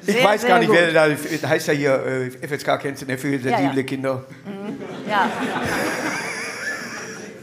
ich 0.06 0.14
sehr, 0.14 0.24
weiß 0.24 0.46
gar 0.46 0.60
nicht, 0.60 0.68
gut. 0.70 0.78
wer 0.78 0.94
da 0.94 1.08
heißt 1.50 1.68
ja 1.68 1.74
hier 1.74 2.06
äh, 2.06 2.30
FSK 2.48 2.80
kennst 2.80 3.02
du 3.04 3.06
ne, 3.06 3.18
für 3.18 3.30
sensible 3.40 3.52
ja, 3.52 3.74
ja. 3.74 3.84
Kinder. 3.84 4.26
Mhm. 4.46 4.78
Ja. 5.10 5.30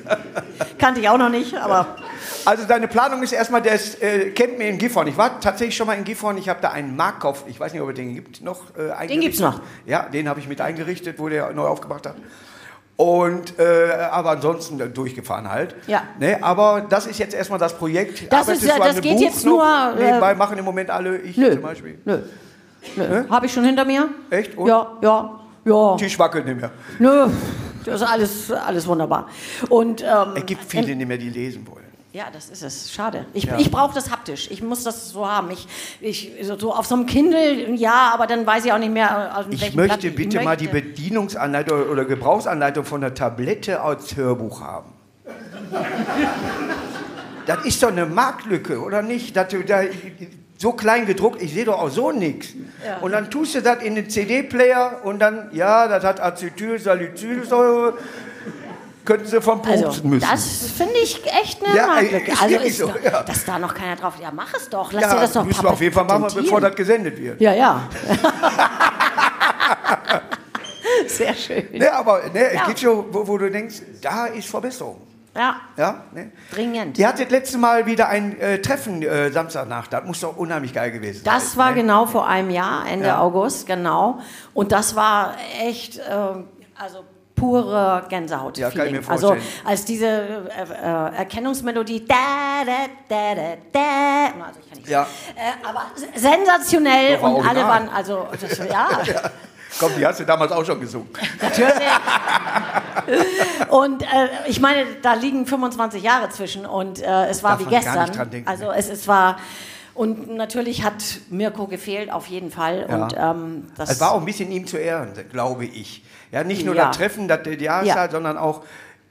Kannte 0.78 1.00
ich 1.00 1.08
auch 1.08 1.18
noch 1.18 1.30
nicht, 1.30 1.56
aber 1.56 1.96
also 2.46 2.64
deine 2.64 2.86
Planung 2.86 3.22
ist 3.22 3.32
erstmal, 3.32 3.60
der 3.60 3.74
äh, 3.74 4.30
kennt 4.30 4.56
mir 4.56 4.68
in 4.68 4.78
Gifhorn. 4.78 5.08
Ich 5.08 5.16
war 5.16 5.40
tatsächlich 5.40 5.76
schon 5.76 5.88
mal 5.88 5.94
in 5.94 6.04
Gifhorn. 6.04 6.38
Ich 6.38 6.48
habe 6.48 6.60
da 6.62 6.70
einen 6.70 6.94
Marktkauf, 6.94 7.44
ich 7.48 7.58
weiß 7.58 7.72
nicht, 7.72 7.82
ob 7.82 7.88
es 7.88 7.96
den 7.96 8.14
gibt, 8.14 8.40
noch 8.40 8.62
äh, 8.76 9.06
Den 9.08 9.20
gibt 9.20 9.34
es 9.34 9.40
noch? 9.40 9.60
Ja, 9.84 10.08
den 10.08 10.28
habe 10.28 10.38
ich 10.38 10.46
mit 10.46 10.60
eingerichtet, 10.60 11.18
wo 11.18 11.28
der 11.28 11.52
neu 11.52 11.66
aufgemacht 11.66 12.06
hat. 12.06 12.14
Und, 12.96 13.58
äh, 13.58 13.90
aber 14.10 14.30
ansonsten 14.30 14.78
durchgefahren 14.94 15.50
halt. 15.50 15.74
Ja. 15.86 16.04
Ne, 16.18 16.38
aber 16.40 16.86
das 16.88 17.06
ist 17.06 17.18
jetzt 17.18 17.34
erstmal 17.34 17.58
das 17.58 17.76
Projekt. 17.76 18.32
Das, 18.32 18.48
ist, 18.48 18.62
ja, 18.62 18.78
das 18.78 19.00
geht 19.00 19.14
Buch 19.14 19.20
jetzt 19.20 19.44
nur. 19.44 19.64
Äh, 19.64 20.04
nebenbei 20.04 20.34
machen 20.34 20.56
im 20.56 20.64
Moment 20.64 20.88
alle, 20.88 21.18
ich 21.18 21.36
nö, 21.36 21.52
zum 21.52 21.62
Beispiel. 21.62 21.98
Nö. 22.04 22.20
Nö. 22.94 23.08
Ne? 23.08 23.26
Habe 23.28 23.46
ich 23.46 23.52
schon 23.52 23.64
hinter 23.64 23.84
mir. 23.84 24.08
Echt? 24.30 24.56
Und? 24.56 24.68
Ja, 24.68 24.92
ja, 25.02 25.40
ja. 25.64 25.96
Tisch 25.96 26.18
wackelt 26.18 26.46
nicht 26.46 26.60
mehr. 26.60 26.70
Nö, 26.98 27.26
das 27.86 28.02
ist 28.02 28.06
alles, 28.06 28.50
alles 28.52 28.86
wunderbar. 28.86 29.28
Und, 29.68 30.02
ähm, 30.02 30.34
es 30.34 30.46
gibt 30.46 30.64
viele 30.64 30.94
nicht 30.94 31.06
mehr, 31.06 31.18
die 31.18 31.30
lesen 31.30 31.66
wollen. 31.66 31.86
Ja, 32.16 32.28
das 32.32 32.48
ist 32.48 32.62
es. 32.62 32.90
Schade. 32.94 33.26
Ich, 33.34 33.44
ja. 33.44 33.58
ich 33.58 33.70
brauche 33.70 33.94
das 33.94 34.10
haptisch. 34.10 34.50
Ich 34.50 34.62
muss 34.62 34.84
das 34.84 35.10
so 35.10 35.28
haben. 35.28 35.50
Ich, 35.50 35.68
ich, 36.00 36.32
so 36.40 36.72
auf 36.72 36.86
so 36.86 36.94
einem 36.94 37.04
Kindle, 37.04 37.74
ja, 37.74 38.10
aber 38.14 38.26
dann 38.26 38.46
weiß 38.46 38.64
ich 38.64 38.72
auch 38.72 38.78
nicht 38.78 38.92
mehr, 38.92 39.36
aus 39.36 39.44
Ich 39.50 39.74
möchte 39.74 39.98
Blatt 39.98 40.16
bitte 40.16 40.38
ich 40.38 40.44
mal 40.44 40.56
die 40.56 40.68
Bedienungsanleitung 40.68 41.90
oder 41.90 42.06
Gebrauchsanleitung 42.06 42.86
von 42.86 43.02
der 43.02 43.12
Tablette 43.12 43.82
als 43.82 44.16
Hörbuch 44.16 44.62
haben. 44.62 44.94
das 47.44 47.66
ist 47.66 47.82
doch 47.82 47.88
eine 47.88 48.06
Marktlücke, 48.06 48.80
oder 48.80 49.02
nicht? 49.02 49.36
Das, 49.36 49.48
da, 49.66 49.82
so 50.58 50.72
klein 50.72 51.06
gedruckt, 51.06 51.42
ich 51.42 51.52
sehe 51.52 51.64
doch 51.64 51.80
auch 51.80 51.90
so 51.90 52.12
nichts. 52.12 52.48
Ja. 52.84 52.98
Und 52.98 53.12
dann 53.12 53.30
tust 53.30 53.54
du 53.54 53.62
das 53.62 53.82
in 53.82 53.94
den 53.94 54.08
CD-Player 54.08 55.00
und 55.04 55.18
dann, 55.18 55.50
ja, 55.52 55.88
das 55.88 56.04
hat 56.04 56.20
Acetylsalicylsäure 56.20 57.94
könnten 59.06 59.26
sie 59.26 59.40
vom 59.40 59.62
Pupsen 59.62 59.86
also, 59.86 60.06
müssen. 60.06 60.28
Das 60.28 60.70
finde 60.76 60.96
ich 61.02 61.24
echt 61.24 61.64
eine 61.64 61.76
ja, 61.76 61.86
Marktlücke. 61.86 62.32
Ist 62.32 62.42
also 62.42 62.56
ist 62.56 62.78
so, 62.78 62.92
ja. 63.02 63.22
dass 63.22 63.44
da 63.44 63.58
noch 63.58 63.72
keiner 63.72 63.96
drauf. 63.96 64.14
Ja, 64.20 64.30
mach 64.34 64.52
es 64.54 64.68
doch. 64.68 64.92
Lass 64.92 65.02
ja, 65.02 65.14
dir 65.14 65.20
das 65.20 65.32
doch 65.32 65.44
müssen 65.44 65.62
wir 65.62 65.70
auf 65.70 65.80
jeden 65.80 65.94
Fall 65.94 66.04
machen, 66.04 66.26
bevor 66.34 66.60
das 66.60 66.74
gesendet 66.74 67.18
wird. 67.18 67.40
Ja, 67.40 67.54
ja. 67.54 67.82
Sehr 71.06 71.34
schön. 71.34 71.68
Ne, 71.72 71.92
aber 71.92 72.22
ne, 72.32 72.50
es 72.50 72.66
geht 72.66 72.80
schon, 72.80 73.06
wo, 73.10 73.26
wo, 73.26 73.38
du 73.38 73.50
denkst, 73.50 73.76
da 74.02 74.26
ist 74.26 74.48
Verbesserung. 74.48 75.00
Ja. 75.36 75.56
ja 75.76 76.04
ne? 76.12 76.32
Dringend. 76.52 76.98
Ihr 76.98 77.08
hattet 77.08 77.30
letztes 77.30 77.58
Mal 77.58 77.86
wieder 77.86 78.08
ein 78.08 78.38
äh, 78.40 78.60
Treffen 78.60 79.02
äh, 79.02 79.30
Samstagnacht. 79.30 79.92
Das 79.92 80.04
muss 80.04 80.20
doch 80.20 80.36
unheimlich 80.36 80.72
geil 80.72 80.90
gewesen 80.90 81.24
sein. 81.24 81.34
Das 81.34 81.56
war 81.56 81.70
ne? 81.70 81.76
genau 81.76 82.06
vor 82.06 82.26
einem 82.26 82.50
Jahr, 82.50 82.86
Ende 82.88 83.08
ja. 83.08 83.20
August, 83.20 83.66
genau. 83.66 84.20
Und 84.54 84.72
das 84.72 84.96
war 84.96 85.34
echt, 85.62 85.98
äh, 85.98 86.02
also 86.78 87.04
pure 87.36 88.04
Gänsehaut. 88.08 88.58
Ja, 88.58 88.70
kann 88.70 88.86
ich 88.86 88.92
mir 88.92 88.98
also, 89.08 89.28
vorstellen. 89.28 89.42
Also 89.62 89.68
als 89.68 89.84
diese 89.84 90.06
äh, 90.06 90.62
äh, 90.82 91.16
Erkennungsmelodie, 91.18 92.04
da, 92.06 92.64
da, 92.64 92.72
da, 93.08 93.34
da, 93.34 93.56
da, 93.72 94.44
also 94.46 94.60
ich 94.60 94.70
kann 94.70 94.78
nicht 94.78 94.88
ja. 94.88 95.02
Äh, 95.34 95.68
aber 95.68 95.82
sensationell 96.14 97.18
und 97.18 97.46
alle 97.46 97.62
waren, 97.62 97.88
also 97.90 98.26
das, 98.40 98.58
ja. 98.58 98.64
ja. 99.04 99.30
Komm, 99.78 99.92
die 99.98 100.06
hast 100.06 100.20
du 100.20 100.24
damals 100.24 100.52
auch 100.52 100.64
schon 100.64 100.80
gesungen. 100.80 101.08
Natürlich. 101.40 101.74
und 103.68 104.02
äh, 104.02 104.06
ich 104.46 104.60
meine, 104.60 104.86
da 105.02 105.14
liegen 105.14 105.46
25 105.46 106.02
Jahre 106.02 106.30
zwischen 106.30 106.66
und 106.66 107.02
äh, 107.02 107.26
es 107.26 107.42
war 107.42 107.58
Darf 107.58 107.60
wie 107.60 107.70
gestern. 107.70 108.30
Denken, 108.30 108.48
also 108.48 108.70
es, 108.70 108.88
es 108.88 109.06
war 109.06 109.36
und 109.96 110.36
natürlich 110.36 110.84
hat 110.84 111.20
Mirko 111.30 111.66
gefehlt, 111.66 112.12
auf 112.12 112.26
jeden 112.26 112.50
Fall. 112.50 112.86
Ja. 112.88 112.96
Und, 112.96 113.14
ähm, 113.18 113.64
das 113.76 113.90
es 113.90 114.00
war 114.00 114.12
auch 114.12 114.20
ein 114.20 114.26
bisschen 114.26 114.50
ihm 114.50 114.66
zu 114.66 114.76
Ehren, 114.76 115.12
glaube 115.32 115.64
ich. 115.64 116.04
Ja, 116.32 116.44
nicht 116.44 116.66
nur 116.66 116.74
ja. 116.74 116.88
das 116.88 116.98
Treffen, 116.98 117.28
das 117.28 117.42
der 117.44 117.56
ja. 117.56 118.10
sondern 118.10 118.36
auch 118.36 118.62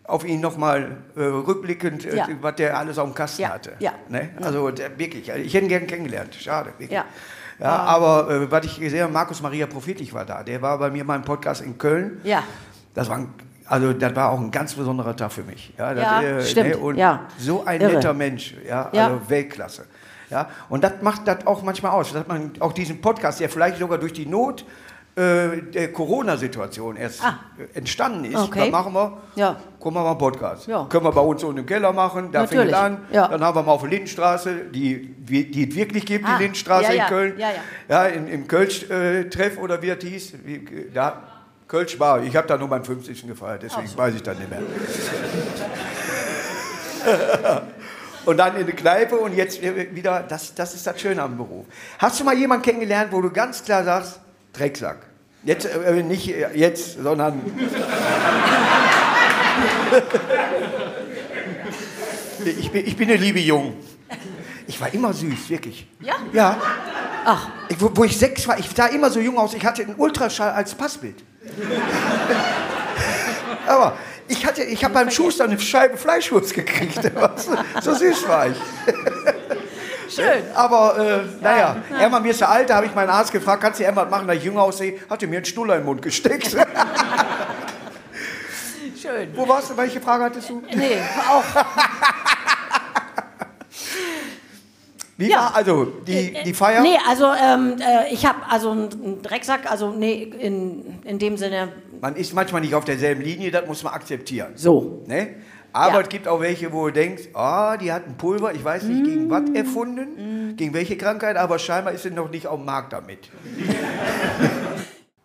auf 0.04 0.24
ihn 0.24 0.40
nochmal 0.40 0.98
äh, 1.16 1.22
rückblickend, 1.22 2.06
äh, 2.06 2.18
ja. 2.18 2.28
was 2.42 2.56
der 2.56 2.78
alles 2.78 3.00
auf 3.00 3.10
dem 3.10 3.16
Kasten 3.16 3.42
ja. 3.42 3.50
hatte. 3.50 3.74
Ja. 3.80 3.94
Ne? 4.10 4.30
Also 4.42 4.70
der, 4.70 4.98
wirklich, 5.00 5.30
ich 5.30 5.54
hätte 5.54 5.66
ihn 5.66 5.70
gerne 5.70 5.88
kennengelernt. 5.88 6.36
Schade, 6.36 6.70
wirklich. 6.78 7.02
Ja. 7.60 7.66
Ja, 7.66 7.76
ah. 7.76 7.96
aber 7.96 8.30
äh, 8.30 8.52
was 8.52 8.66
ich 8.66 8.80
gesehen 8.80 9.04
habe, 9.04 9.14
Markus 9.14 9.42
Maria 9.42 9.66
Prophetig 9.68 10.14
war 10.14 10.26
da. 10.26 10.44
Der 10.44 10.62
war 10.62 10.78
bei 10.78 10.90
mir 10.90 11.04
mal 11.04 11.16
im 11.16 11.24
Podcast 11.24 11.62
in 11.62 11.78
Köln. 11.78 12.20
Ja. 12.24 12.44
Das 12.94 13.10
war, 13.10 13.18
ein, 13.18 13.30
also, 13.66 13.94
das 13.94 14.16
war 14.16 14.32
auch 14.32 14.40
ein 14.40 14.52
ganz 14.52 14.74
besonderer 14.74 15.16
Tag 15.16 15.32
für 15.32 15.44
mich. 15.44 15.74
Ja, 15.78 15.94
das, 15.94 16.04
ja 16.04 16.22
äh, 16.22 16.44
stimmt. 16.44 16.70
Ne? 16.70 16.78
Und 16.78 16.98
ja. 16.98 17.28
so 17.38 17.66
ein 17.66 17.82
Irre. 17.82 17.94
netter 17.94 18.14
Mensch. 18.14 18.56
Ja, 18.68 18.90
also 18.90 19.22
Weltklasse. 19.28 19.86
Ja, 20.30 20.50
und 20.70 20.84
das 20.84 20.94
macht 21.02 21.28
das 21.28 21.46
auch 21.46 21.62
manchmal 21.62 21.92
aus, 21.92 22.12
dass 22.12 22.28
man 22.28 22.52
auch 22.60 22.74
diesen 22.74 23.00
Podcast, 23.00 23.40
der 23.40 23.50
vielleicht 23.50 23.78
sogar 23.78 24.00
durch 24.00 24.14
die 24.14 24.26
Not 24.26 24.66
äh, 25.16 25.62
der 25.62 25.94
Corona-Situation 25.94 26.98
erst 26.98 27.24
ah. 27.24 27.40
entstanden 27.74 28.26
ist. 28.26 28.36
Okay. 28.36 28.64
Was 28.64 28.70
machen 28.70 28.94
wir? 28.94 29.18
Ja. 29.36 29.56
Gucken 29.80 29.98
wir 29.98 30.04
mal 30.04 30.10
einen 30.10 30.18
Podcast. 30.18 30.68
Ja. 30.68 30.86
Können 30.90 31.06
wir 31.06 31.12
bei 31.14 31.22
uns 31.22 31.42
unten 31.42 31.60
im 31.60 31.66
Keller 31.66 31.94
machen, 31.94 32.34
da 32.34 32.46
fängt 32.46 32.74
an. 32.74 33.06
Ja. 33.12 33.30
Dann 33.30 33.42
haben 33.42 33.56
wir 33.56 33.64
mal 33.64 33.72
auf 33.72 33.82
der 33.82 33.92
Lindenstraße, 33.92 34.66
die, 34.74 35.16
die 35.16 35.70
es 35.70 35.76
wirklich 35.76 36.06
gibt, 36.06 36.26
ah. 36.26 36.36
die 36.36 36.44
Lindenstraße 36.44 36.94
in 36.94 37.04
Köln. 37.06 37.42
Ja, 37.88 38.06
in, 38.08 38.28
Im 38.28 38.48
Kölsch-Treff 38.48 39.58
äh, 39.58 39.60
oder 39.60 39.82
wie 39.82 39.90
es 39.90 40.04
hieß. 40.04 40.34
Wie, 40.44 40.90
da, 40.94 41.24
Kölsch 41.68 41.98
war, 42.00 42.22
ich 42.22 42.36
habe 42.36 42.48
da 42.48 42.58
nur 42.58 42.68
meinen 42.68 42.84
50. 42.84 43.26
gefeiert, 43.26 43.64
deswegen 43.64 43.88
so. 43.88 43.98
weiß 43.98 44.16
ich 44.16 44.22
das 44.22 44.38
nicht 44.38 44.50
mehr. 44.50 44.62
und 48.26 48.38
dann 48.38 48.58
in 48.58 48.68
die 48.68 48.74
Kneipe 48.74 49.16
und 49.16 49.34
jetzt 49.34 49.62
wieder, 49.62 50.24
das, 50.28 50.54
das 50.54 50.76
ist 50.76 50.86
das 50.86 51.00
Schöne 51.00 51.22
am 51.24 51.38
Beruf. 51.38 51.66
Hast 52.00 52.20
du 52.20 52.24
mal 52.24 52.38
jemanden 52.38 52.64
kennengelernt, 52.64 53.12
wo 53.12 53.22
du 53.22 53.32
ganz 53.32 53.64
klar 53.64 53.84
sagst, 53.84 54.20
Drecksack? 54.58 54.98
Jetzt, 55.44 55.66
äh, 55.66 56.04
nicht 56.04 56.28
jetzt, 56.28 57.02
sondern. 57.02 57.42
ich, 62.46 62.72
bin, 62.72 62.88
ich 62.88 62.98
bin 62.98 63.10
eine 63.10 63.18
liebe 63.18 63.40
Jung. 63.40 63.76
Ich 64.68 64.82
war 64.82 64.94
immer 64.94 65.14
süß, 65.14 65.50
wirklich. 65.50 65.88
Ja? 66.00 66.16
Ja. 66.34 66.58
Ach. 67.26 67.50
Ich, 67.70 67.80
wo, 67.80 67.92
wo, 67.94 68.04
ich 68.04 68.18
sechs 68.18 68.48
war, 68.48 68.58
ich 68.58 68.68
sah 68.70 68.88
immer 68.88 69.12
so 69.12 69.20
jung 69.20 69.38
aus, 69.38 69.54
ich 69.54 69.66
hatte 69.66 69.84
einen 69.84 69.96
Ultraschall 69.96 70.52
als 70.52 70.74
Passbild. 70.74 71.24
Aber 73.68 73.98
ich, 74.28 74.46
hatte, 74.46 74.64
ich 74.64 74.84
habe 74.84 74.94
beim 74.94 75.12
Schuster 75.12 75.44
eine 75.44 75.60
Scheibe 75.60 75.98
Fleischwurst 75.98 76.54
gekriegt. 76.54 77.00
so 77.82 77.94
süß 77.94 78.28
war 78.28 78.48
ich. 78.48 78.58
Schön. 80.10 80.44
Aber 80.54 80.98
äh, 80.98 81.24
naja, 81.44 81.78
ja. 81.90 81.98
Hermann, 81.98 82.22
mir 82.24 82.30
ist 82.32 82.40
der 82.42 82.50
Alte, 82.50 82.74
habe 82.76 82.86
ich 82.86 82.94
meinen 82.96 83.10
Arzt 83.10 83.32
gefragt, 83.32 83.62
kannst 83.62 83.80
du 83.80 83.84
irgendwas 83.84 84.10
machen, 84.10 84.28
dass 84.28 84.38
ich 84.38 84.44
jünger 84.44 84.62
aussehe? 84.64 85.00
Hat 85.10 85.22
er 85.22 85.28
mir 85.28 85.38
einen 85.38 85.46
Stuller 85.46 85.76
in 85.76 85.82
den 85.82 85.86
Mund 85.86 86.02
gesteckt. 86.02 86.48
Schön. 89.02 89.30
Wo 89.36 89.48
warst 89.48 89.70
du? 89.72 89.78
Welche 89.78 90.00
Frage 90.02 90.24
hattest 90.26 90.50
du? 90.50 90.62
Nee, 90.76 90.98
auch. 91.30 91.44
Wie 95.18 95.30
Ja. 95.30 95.38
war 95.38 95.56
also 95.56 95.86
die, 95.86 96.34
die 96.44 96.54
Feier? 96.54 96.82
Nee, 96.82 96.98
also 97.08 97.32
ähm, 97.32 97.76
äh, 97.80 98.14
ich 98.14 98.26
habe 98.26 98.40
also 98.50 98.72
einen 98.72 99.22
Drecksack, 99.22 99.70
also 99.72 99.92
nee, 99.92 100.24
in, 100.24 101.00
in 101.06 101.20
dem 101.20 101.38
Sinne 101.38 101.70
Man 102.02 102.18
ist 102.18 102.34
manchmal 102.34 102.60
nicht 102.62 102.76
auf 102.76 102.84
derselben 102.84 103.22
Linie, 103.22 103.50
das 103.52 103.66
muss 103.66 103.82
man 103.84 103.94
akzeptieren. 103.94 104.52
so. 104.56 105.04
Ne? 105.08 105.36
Aber 105.76 105.96
Ja. 105.96 106.02
es 106.02 106.10
gibt 106.10 106.26
auch 106.26 106.40
welche, 106.40 106.72
wo 106.72 106.86
du 106.88 106.94
denkst, 106.94 107.24
ah, 107.34 107.76
die 107.76 107.92
hat 107.92 108.08
ein 108.08 108.16
Pulver, 108.16 108.54
ich 108.54 108.64
weiß 108.64 108.84
nicht 108.84 109.04
gegen 109.04 109.30
was 109.30 109.50
erfunden, 109.54 110.56
gegen 110.56 110.74
welche 110.74 110.96
Krankheit, 110.98 111.36
aber 111.36 111.60
scheinbar 111.60 111.92
ist 111.94 112.04
sie 112.04 112.12
noch 112.12 112.30
nicht 112.30 112.48
auf 112.48 112.56
dem 112.58 112.66
Markt 112.66 112.94
damit. 112.94 113.30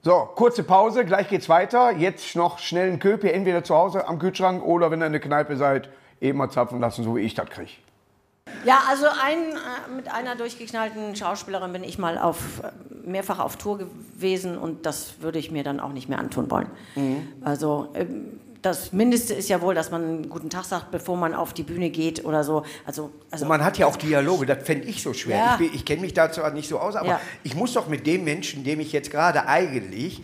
So, 0.02 0.30
kurze 0.34 0.62
Pause, 0.62 1.04
gleich 1.04 1.28
geht's 1.28 1.50
weiter. 1.50 1.90
Jetzt 1.92 2.34
noch 2.34 2.58
schnell 2.58 2.88
einen 2.88 3.00
Köpi, 3.00 3.28
entweder 3.28 3.62
zu 3.62 3.74
Hause 3.74 4.08
am 4.08 4.18
Kühlschrank 4.18 4.64
oder 4.64 4.90
wenn 4.90 5.02
ihr 5.02 5.06
in 5.06 5.12
der 5.12 5.20
Kneipe 5.20 5.58
seid, 5.58 5.90
eben 6.22 6.38
mal 6.38 6.48
zapfen 6.48 6.80
lassen, 6.80 7.04
so 7.04 7.16
wie 7.16 7.20
ich 7.20 7.34
das 7.34 7.50
kriege. 7.50 7.72
Ja, 8.64 8.78
also 8.88 9.04
ein, 9.22 9.38
äh, 9.38 9.94
mit 9.94 10.10
einer 10.10 10.36
durchgeknallten 10.36 11.16
Schauspielerin 11.16 11.74
bin 11.74 11.84
ich 11.84 11.98
mal 11.98 12.16
auf, 12.16 12.62
äh, 12.62 12.70
mehrfach 13.06 13.40
auf 13.40 13.56
Tour 13.56 13.76
gewesen 13.76 14.56
und 14.56 14.86
das 14.86 15.20
würde 15.20 15.38
ich 15.38 15.50
mir 15.50 15.64
dann 15.64 15.80
auch 15.80 15.92
nicht 15.92 16.08
mehr 16.08 16.18
antun 16.18 16.50
wollen. 16.50 16.70
Mhm. 16.94 17.28
Also 17.42 17.88
ähm, 17.94 18.40
das 18.62 18.92
Mindeste 18.92 19.32
ist 19.34 19.48
ja 19.48 19.60
wohl, 19.62 19.74
dass 19.74 19.90
man 19.90 20.02
einen 20.04 20.28
guten 20.28 20.50
Tag 20.50 20.64
sagt, 20.64 20.90
bevor 20.90 21.16
man 21.16 21.34
auf 21.34 21.54
die 21.54 21.62
Bühne 21.62 21.90
geht 21.90 22.24
oder 22.24 22.44
so. 22.44 22.64
Also, 22.84 23.10
also 23.30 23.44
Und 23.44 23.48
man 23.48 23.64
hat 23.64 23.78
ja 23.78 23.86
auch 23.86 23.96
Dialoge, 23.96 24.44
das 24.46 24.64
fände 24.64 24.86
ich 24.86 25.02
so 25.02 25.14
schwer. 25.14 25.36
Ja. 25.36 25.58
Ich, 25.60 25.74
ich 25.74 25.84
kenne 25.84 26.02
mich 26.02 26.12
dazu 26.14 26.40
nicht 26.52 26.68
so 26.68 26.78
aus, 26.78 26.94
aber 26.96 27.08
Ja. 27.08 27.20
ich 27.42 27.54
muss 27.54 27.72
doch 27.72 27.88
mit 27.88 28.06
dem 28.06 28.24
Menschen, 28.24 28.62
dem 28.64 28.80
ich 28.80 28.92
jetzt 28.92 29.10
gerade 29.10 29.46
eigentlich 29.48 30.22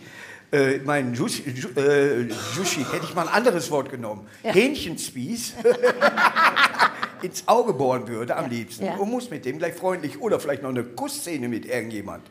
äh, 0.51 0.79
Sushi, 1.13 1.43
Ju- 1.49 1.77
äh, 1.77 2.29
Sushi, 2.55 2.85
hätte 2.85 3.05
ich 3.05 3.13
mal 3.15 3.27
ein 3.27 3.33
anderes 3.33 3.69
Wort 3.71 3.89
genommen, 3.91 4.27
Ja. 4.43 4.53
Hähnchenspieß 4.53 5.55
ins 7.21 7.47
Auge 7.47 7.73
bohren 7.73 8.07
würde 8.07 8.35
am 8.37 8.49
liebsten 8.49 8.87
und 8.87 9.09
muss 9.09 9.29
mit 9.29 9.45
dem 9.45 9.57
gleich 9.57 9.73
freundlich 9.73 10.21
oder 10.21 10.39
vielleicht 10.39 10.61
noch 10.63 10.69
eine 10.69 10.83
Kussszene 10.83 11.47
mit 11.49 11.65
irgendjemand. 11.65 12.23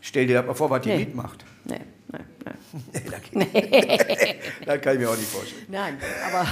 Stell 0.00 0.26
dir 0.26 0.38
das 0.38 0.46
mal 0.46 0.54
vor, 0.54 0.70
was 0.70 0.82
die 0.82 0.90
Mhm. 0.90 0.94
Nee. 0.96 1.04
mitmacht. 1.04 1.44
nee, 1.64 1.80
nee, 3.32 3.46
nee. 3.52 4.40
das 4.66 4.80
kann 4.80 4.94
ich 4.94 5.00
mir 5.00 5.10
auch 5.10 5.16
nicht 5.16 5.28
vorstellen. 5.30 5.66
Nein, 5.68 5.98
aber, 6.30 6.46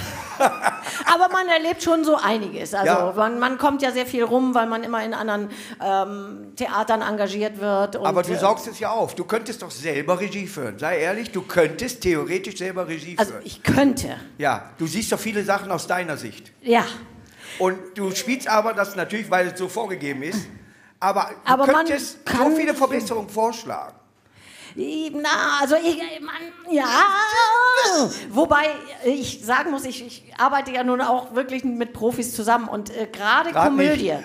aber 1.14 1.33
man 1.33 1.49
erlebt 1.49 1.83
schon 1.83 2.05
so 2.05 2.16
einiges. 2.16 2.75
Also 2.75 2.87
Ja. 2.92 3.12
man, 3.16 3.38
man 3.38 3.59
kommt 3.59 3.83
ja 3.83 3.90
sehr 3.90 4.07
viel 4.07 4.25
rum, 4.25 4.55
weil 4.55 4.66
man 4.66 4.83
immer 4.85 5.05
in 5.05 5.14
anderen 5.14 5.51
ähm, 5.85 6.53
Theatern 6.57 7.03
engagiert 7.03 7.61
wird. 7.61 7.97
Aber 7.97 8.23
du 8.23 8.33
äh, 8.33 8.38
saugst 8.38 8.66
es 8.68 8.79
ja 8.79 8.90
auf. 8.90 9.14
Du 9.14 9.25
könntest 9.25 9.62
doch 9.62 9.71
selber 9.71 10.21
Regie 10.21 10.47
führen. 10.47 10.79
Sei 10.79 10.99
ehrlich, 11.01 11.31
du 11.33 11.42
könntest 11.42 12.03
theoretisch 12.03 12.57
selber 12.59 12.87
Regie 12.88 13.16
Also 13.18 13.33
führen. 13.33 13.42
ich 13.47 13.62
könnte, 13.62 14.16
Ja, 14.38 14.71
du 14.79 14.87
siehst 14.87 15.11
doch 15.12 15.18
viele 15.21 15.42
Sachen 15.44 15.71
aus 15.71 15.87
deiner 15.87 16.16
Sicht. 16.16 16.53
ja. 16.62 16.85
Und 17.59 17.77
du 17.97 18.14
spielst 18.14 18.47
aber 18.47 18.73
das 18.73 18.94
natürlich, 18.94 19.29
weil 19.31 19.49
es 19.49 19.59
so 19.59 19.68
vorgegeben 19.68 20.23
ist. 20.23 20.47
Aber 21.01 21.31
du 21.44 21.51
Aber 21.53 21.66
man 21.66 21.87
könntest 21.87 22.18
so 22.29 22.51
viele 22.55 22.73
Verbesserungen 22.75 23.29
vorschlagen. 23.29 23.94
Na, 25.12 25.59
also 25.61 25.75
ich, 25.75 25.99
man, 26.21 26.35
ja. 26.71 26.87
Wobei 28.31 28.69
ich 29.05 29.45
sagen 29.45 29.73
muss, 29.73 29.85
ich, 29.85 30.07
ich 30.07 30.33
arbeite 30.38 30.71
ja 30.71 30.85
nun 30.85 31.01
auch 31.01 31.35
wirklich 31.35 31.64
mit 31.64 31.93
Profis 31.93 32.33
zusammen 32.35 32.69
und 32.69 32.97
äh, 32.97 33.09
gerade 33.11 33.53
Komödie. 33.53 34.14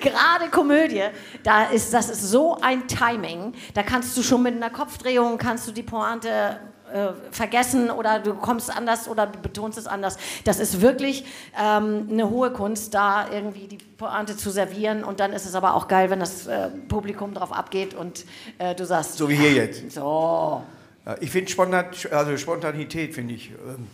Gerade 0.00 0.48
Komödie, 0.50 1.04
da 1.44 1.64
ist 1.64 1.92
das 1.94 2.08
ist 2.08 2.22
so 2.22 2.56
ein 2.60 2.88
Timing. 2.88 3.52
Da 3.74 3.82
kannst 3.82 4.16
du 4.16 4.22
schon 4.22 4.42
mit 4.42 4.54
einer 4.54 4.70
Kopfdrehung 4.70 5.38
kannst 5.38 5.68
du 5.68 5.72
die 5.72 5.82
Pointe 5.84 6.58
äh, 6.92 7.12
vergessen 7.30 7.90
oder 7.90 8.18
du 8.18 8.34
kommst 8.34 8.74
anders 8.74 9.08
oder 9.08 9.26
du 9.26 9.38
betonst 9.38 9.78
es 9.78 9.86
anders. 9.86 10.16
Das 10.44 10.58
ist 10.58 10.80
wirklich 10.80 11.24
ähm, 11.60 12.08
eine 12.10 12.28
hohe 12.30 12.52
Kunst, 12.52 12.94
da 12.94 13.28
irgendwie 13.30 13.68
die 13.68 13.78
Pointe 13.78 14.36
zu 14.36 14.50
servieren 14.50 15.04
und 15.04 15.20
dann 15.20 15.32
ist 15.32 15.46
es 15.46 15.54
aber 15.54 15.74
auch 15.74 15.88
geil, 15.88 16.10
wenn 16.10 16.20
das 16.20 16.46
äh, 16.46 16.68
Publikum 16.88 17.34
drauf 17.34 17.52
abgeht 17.52 17.94
und 17.94 18.24
äh, 18.58 18.74
du 18.74 18.84
sagst, 18.84 19.16
So 19.16 19.28
wie 19.28 19.36
hier 19.36 19.52
jetzt. 19.52 19.90
so, 19.92 20.62
Ja, 21.06 21.16
Ich 21.20 21.30
finde 21.30 21.50
Spontan, 21.50 21.86
also 22.10 22.36
Spontanität, 22.36 23.14
finde 23.14 23.34
ich 23.34 23.50
ähm, 23.50 23.86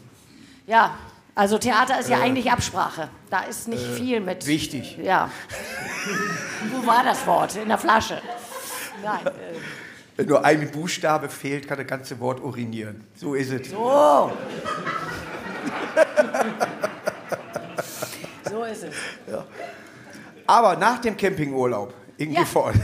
ja. 0.67 0.95
Also 1.35 1.57
Theater 1.57 2.01
ist 2.01 2.11
ja 2.11 2.19
eigentlich 2.21 2.51
Absprache. 2.51 3.09
Da 3.31 3.43
ist 3.43 3.69
nicht 3.69 3.85
viel 3.85 4.19
mit. 4.21 4.45
wichtig. 4.47 4.99
Ja. 5.01 5.31
Wo 6.73 6.85
war 6.85 7.05
das 7.05 7.25
Wort? 7.29 7.55
In 7.55 7.69
der 7.69 7.79
Flasche. 7.79 8.21
Nein. 9.05 9.25
Äh, 9.25 9.31
Wenn 10.19 10.27
nur 10.27 10.45
ein 10.45 10.69
Buchstabe 10.73 11.29
fehlt, 11.29 11.69
kann 11.69 11.79
das 11.79 11.87
ganze 11.87 12.19
Wort 12.19 12.41
urinieren. 12.43 13.05
So 13.15 13.35
ist 13.35 13.53
es. 13.53 13.71
so. 13.71 13.77
so 18.51 18.65
ist 18.65 18.83
es. 18.85 18.95
Aber 20.47 20.77
nach 20.77 20.99
dem 20.99 21.17
Campingurlaub 21.17 21.95
in 22.17 22.33
Ja. 22.33 22.41
Gifhorn, 22.41 22.75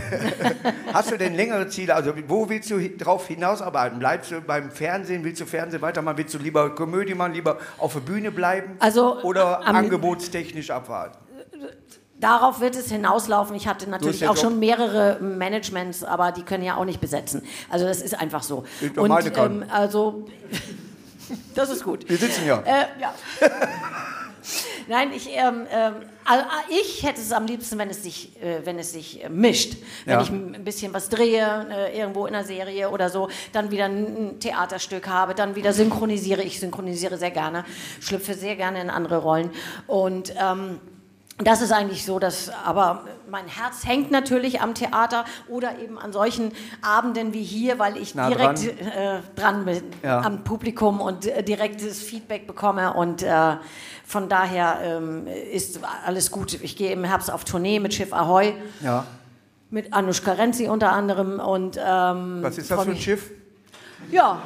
hast 0.93 1.11
du 1.11 1.19
denn 1.19 1.35
längere 1.35 1.67
Ziele? 1.69 1.95
Also 1.97 2.13
wo 2.29 2.49
willst 2.49 2.71
du 2.71 2.79
drauf 2.91 3.27
hinausarbeiten? 3.27 3.99
Bleibst 3.99 4.31
du 4.31 4.41
beim 4.41 4.71
Fernsehen? 4.71 5.25
Willst 5.25 5.41
du 5.41 5.47
Fernsehen 5.47 5.83
weitermachen? 5.83 6.19
Willst 6.19 6.35
du 6.35 6.39
lieber 6.39 6.73
Komödie 6.75 7.15
machen? 7.17 7.33
Lieber 7.33 7.59
auf 7.79 7.95
der 7.95 8.01
Bühne 8.01 8.31
bleiben? 8.31 8.77
Also, 8.79 9.21
Oder 9.23 9.67
am- 9.67 9.75
angebotstechnisch 9.75 10.71
abwarten? 10.71 11.19
Darauf 12.25 12.61
wird 12.61 12.75
es 12.75 12.91
hinauslaufen. 12.91 13.55
Ich 13.55 13.69
hatte 13.69 13.89
natürlich 13.91 14.27
auch 14.27 14.35
doch- 14.35 14.41
schon 14.43 14.59
mehrere 14.59 15.19
Managements, 15.21 16.03
aber 16.03 16.33
die 16.33 16.43
können 16.43 16.65
ja 16.65 16.77
auch 16.77 16.87
nicht 16.87 17.01
besetzen. 17.01 17.43
Also 17.69 17.85
das 17.87 18.01
ist 18.01 18.19
einfach 18.19 18.43
so. 18.43 18.65
Ich 18.81 18.93
doch 18.95 19.07
meine 19.07 19.31
kann. 19.31 19.63
ähm, 19.63 19.69
also 19.71 20.27
das 21.55 21.69
ist 21.69 21.85
gut. 21.85 22.09
Wir 22.09 22.17
sitzen 22.17 22.47
ja. 22.47 22.61
Äh, 22.61 22.87
ja. 23.01 23.13
Nein, 24.89 25.11
ich, 25.15 25.29
ähm, 25.35 25.67
ähm, 25.71 25.95
also, 26.27 26.45
ich 26.69 27.03
hätte 27.03 27.19
es 27.21 27.33
am 27.33 27.47
liebsten, 27.47 27.79
wenn 27.79 27.89
es 27.89 28.03
sich, 28.03 28.41
äh, 28.43 28.61
wenn 28.65 28.79
es 28.79 28.93
sich 28.93 29.25
äh, 29.25 29.29
mischt. 29.31 29.77
Wenn 30.05 30.15
Ja. 30.15 30.23
ich 30.23 30.29
ein 30.31 30.63
bisschen 30.65 30.93
was 30.93 31.09
drehe, 31.09 31.67
äh, 31.71 31.99
irgendwo 31.99 32.27
in 32.27 32.35
einer 32.35 32.45
Serie 32.45 32.91
oder 32.91 33.09
so, 33.09 33.29
dann 33.53 33.71
wieder 33.71 33.87
ein, 33.87 34.05
ein 34.35 34.41
Theaterstück 34.41 35.09
habe, 35.09 35.35
dann 35.35 35.57
wieder 35.57 35.73
synchronisiere. 35.73 36.43
Ich 36.43 36.61
synchronisiere 36.61 37.17
sehr 37.17 37.31
gerne, 37.31 37.65
schlüpfe 38.01 38.35
sehr 38.35 38.57
gerne 38.57 38.83
in 38.83 38.91
andere 38.91 39.19
Rollen. 39.19 39.51
Und 39.87 40.35
ähm, 40.39 40.81
das 41.39 41.61
ist 41.63 41.73
eigentlich 41.73 42.05
so, 42.05 42.21
dass, 42.21 42.49
aber 42.65 43.05
mein 43.29 43.49
Herz 43.49 43.85
hängt 43.85 44.13
natürlich 44.13 44.61
am 44.61 44.75
Theater 44.75 45.25
oder 45.49 45.79
eben 45.81 45.99
an 45.99 46.13
solchen 46.13 46.53
Abenden 46.81 47.33
wie 47.35 47.43
hier, 47.43 47.79
weil 47.81 47.97
ich 47.97 48.15
Nah 48.15 48.29
direkt 48.29 48.59
dran. 48.61 48.89
äh, 48.93 49.19
dran 49.35 49.65
bin 49.65 49.83
Ja. 50.03 50.21
am 50.21 50.45
Publikum 50.45 51.01
und 51.01 51.27
äh, 51.27 51.43
direktes 51.43 52.01
Feedback 52.01 52.47
bekomme 52.47 52.93
und 52.95 53.23
äh, 53.25 53.57
von 54.07 54.29
daher 54.29 54.79
ähm, 54.85 55.27
ist 55.27 55.81
alles 56.07 56.31
gut. 56.31 56.55
Ich 56.63 56.77
gehe 56.77 56.93
im 56.93 57.03
Herbst 57.03 57.33
auf 57.33 57.45
Tournee 57.45 57.81
mit 57.81 57.95
Schiff 57.95 58.13
Ahoy, 58.13 58.55
Ja. 58.81 59.05
mit 59.71 59.93
Anushka 59.93 60.33
Renzi 60.35 60.69
unter 60.69 60.93
anderem 60.93 61.41
und 61.41 61.77
ähm, 61.85 62.39
Was 62.43 62.59
ist 62.59 62.71
das 62.71 62.85
für 62.85 62.91
ein 62.93 62.97
Schiff? 62.97 63.31
Ja. 64.11 64.41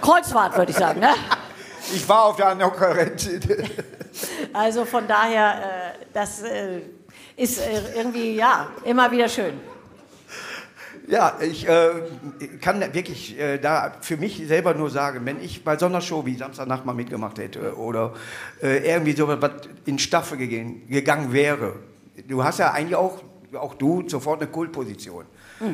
Kreuzfahrt 0.00 0.56
würde 0.56 0.72
ich 0.72 0.78
sagen, 0.78 1.00
ne? 1.00 1.10
Ich 1.94 2.08
war 2.08 2.24
auf 2.26 2.36
der 2.36 2.48
Anokkarent. 2.48 3.28
Also 4.52 4.84
von 4.84 5.06
daher, 5.06 5.94
äh, 6.00 6.04
das 6.12 6.42
äh, 6.42 6.80
ist 7.36 7.58
äh, 7.58 7.96
irgendwie, 7.96 8.34
ja, 8.34 8.68
immer 8.84 9.10
wieder 9.10 9.28
schön. 9.28 9.54
Ja, 11.06 11.38
ich 11.40 11.68
äh, 11.68 11.90
kann 12.60 12.80
wirklich 12.94 13.38
äh, 13.38 13.58
da 13.58 13.94
für 14.00 14.16
mich 14.16 14.46
selber 14.46 14.74
nur 14.74 14.90
sagen, 14.90 15.24
wenn 15.24 15.42
ich 15.42 15.64
bei 15.64 15.76
so 15.76 15.86
einer 15.86 16.00
Show 16.00 16.24
wie 16.24 16.36
Samstagnacht 16.36 16.84
mal 16.84 16.92
mitgemacht 16.92 17.38
hätte 17.38 17.76
oder 17.76 18.14
äh, 18.62 18.88
irgendwie 18.88 19.12
so 19.12 19.26
was 19.26 19.50
in 19.86 19.98
Staffel 19.98 20.38
gegangen, 20.38 20.86
gegangen 20.88 21.32
wäre, 21.32 21.74
du 22.28 22.44
hast 22.44 22.60
ja 22.60 22.70
eigentlich 22.72 22.94
auch, 22.94 23.22
auch 23.54 23.74
du, 23.74 24.08
sofort 24.08 24.40
eine 24.40 24.50
Kultposition. 24.50 25.24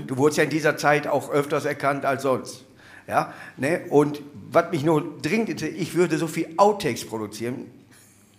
Du 0.07 0.17
wurdest 0.17 0.39
ja 0.39 0.45
in 0.45 0.51
dieser 0.51 0.77
Zeit 0.77 1.07
auch 1.07 1.31
öfters 1.31 1.65
erkannt 1.65 2.05
als 2.05 2.23
sonst. 2.23 2.65
Ja, 3.07 3.33
ne? 3.57 3.83
Und 3.89 4.21
was 4.51 4.71
mich 4.73 4.83
nur 4.83 5.19
dringend 5.23 5.51
interessiert, 5.51 5.81
ich 5.81 5.95
würde 5.95 6.19
so 6.19 6.27
viel 6.27 6.49
Outtakes 6.57 7.07
produzieren, 7.07 7.71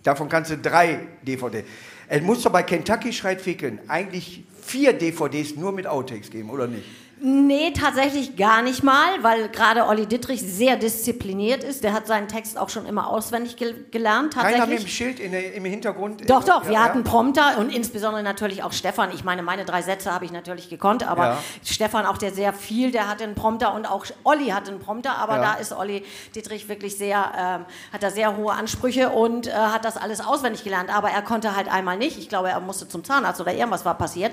davon 0.08 0.28
kannst 0.28 0.50
du 0.50 0.56
drei 0.56 1.00
DVD. 1.22 1.64
Es 2.08 2.22
muss 2.22 2.42
doch 2.42 2.50
bei 2.50 2.62
Kentucky 2.62 3.12
Schreit 3.12 3.40
Ficken 3.40 3.78
eigentlich 3.88 4.44
vier 4.62 4.94
DVDs 4.94 5.56
nur 5.56 5.72
mit 5.72 5.86
Outtakes 5.86 6.30
geben, 6.30 6.50
oder 6.50 6.66
nicht? 6.66 6.86
Nee, 7.20 7.72
tatsächlich 7.72 8.36
gar 8.36 8.62
nicht 8.62 8.82
mal, 8.84 9.22
weil 9.22 9.48
gerade 9.48 9.86
Olli 9.86 10.06
Dittrich 10.06 10.40
sehr 10.40 10.76
diszipliniert 10.76 11.64
ist. 11.64 11.82
Der 11.82 11.92
hat 11.92 12.06
seinen 12.06 12.28
Text 12.28 12.56
auch 12.56 12.68
schon 12.68 12.86
immer 12.86 13.08
auswendig 13.08 13.56
gel 13.56 13.86
gelernt, 13.90 14.34
Keiner 14.34 14.48
mit 14.50 14.56
dem 14.56 14.60
tatsächlich. 14.86 14.94
Schild 14.94 15.18
in 15.20 15.32
im 15.32 15.64
Hintergrund? 15.64 16.28
Doch, 16.30 16.44
doch, 16.44 16.66
wir 16.66 16.74
Ja, 16.74 16.84
hatten. 16.84 17.02
Prompter 17.04 17.58
und 17.58 17.74
insbesondere 17.74 18.22
natürlich 18.22 18.62
auch 18.62 18.72
Stefan. 18.72 19.10
Ich 19.12 19.24
meine, 19.24 19.42
meine 19.42 19.64
drei 19.64 19.82
Sätze 19.82 20.12
habe 20.12 20.24
ich 20.26 20.32
natürlich 20.32 20.68
gekonnt, 20.70 21.06
aber 21.08 21.24
Ja. 21.24 21.38
Stefan 21.64 22.06
auch, 22.06 22.18
der 22.18 22.32
sehr 22.32 22.52
viel, 22.52 22.92
der 22.92 23.08
hatte 23.08 23.24
einen 23.24 23.34
Prompter 23.34 23.74
und 23.74 23.86
auch 23.86 24.06
Olli 24.24 24.48
hatte 24.48 24.70
einen 24.70 24.80
Prompter, 24.80 25.16
aber 25.18 25.36
Ja. 25.36 25.42
da 25.42 25.54
ist 25.54 25.72
Olli 25.72 26.04
Dietrich 26.34 26.68
wirklich 26.68 26.96
sehr, 26.96 27.32
ähm, 27.36 27.64
hat 27.92 28.02
da 28.02 28.10
sehr 28.10 28.36
hohe 28.36 28.52
Ansprüche 28.52 29.10
und 29.10 29.48
äh, 29.48 29.52
hat 29.52 29.84
das 29.84 29.96
alles 29.96 30.20
auswendig 30.24 30.62
gelernt, 30.62 30.94
aber 30.94 31.10
er 31.10 31.22
konnte 31.22 31.56
halt 31.56 31.68
einmal 31.72 31.96
nicht. 31.98 32.16
Ich 32.18 32.28
glaube, 32.28 32.48
er 32.50 32.60
musste 32.60 32.88
zum 32.88 33.02
Zahnarzt 33.02 33.40
oder 33.40 33.52
irgendwas 33.52 33.84
war 33.84 33.94
passiert. 33.98 34.32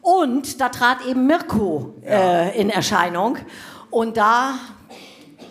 Und 0.00 0.60
da 0.60 0.68
trat 0.68 1.04
eben 1.06 1.26
Mirko 1.26 1.94
äh, 2.04 2.58
in 2.60 2.70
Erscheinung. 2.70 3.38
Und 3.90 4.16
da 4.16 4.54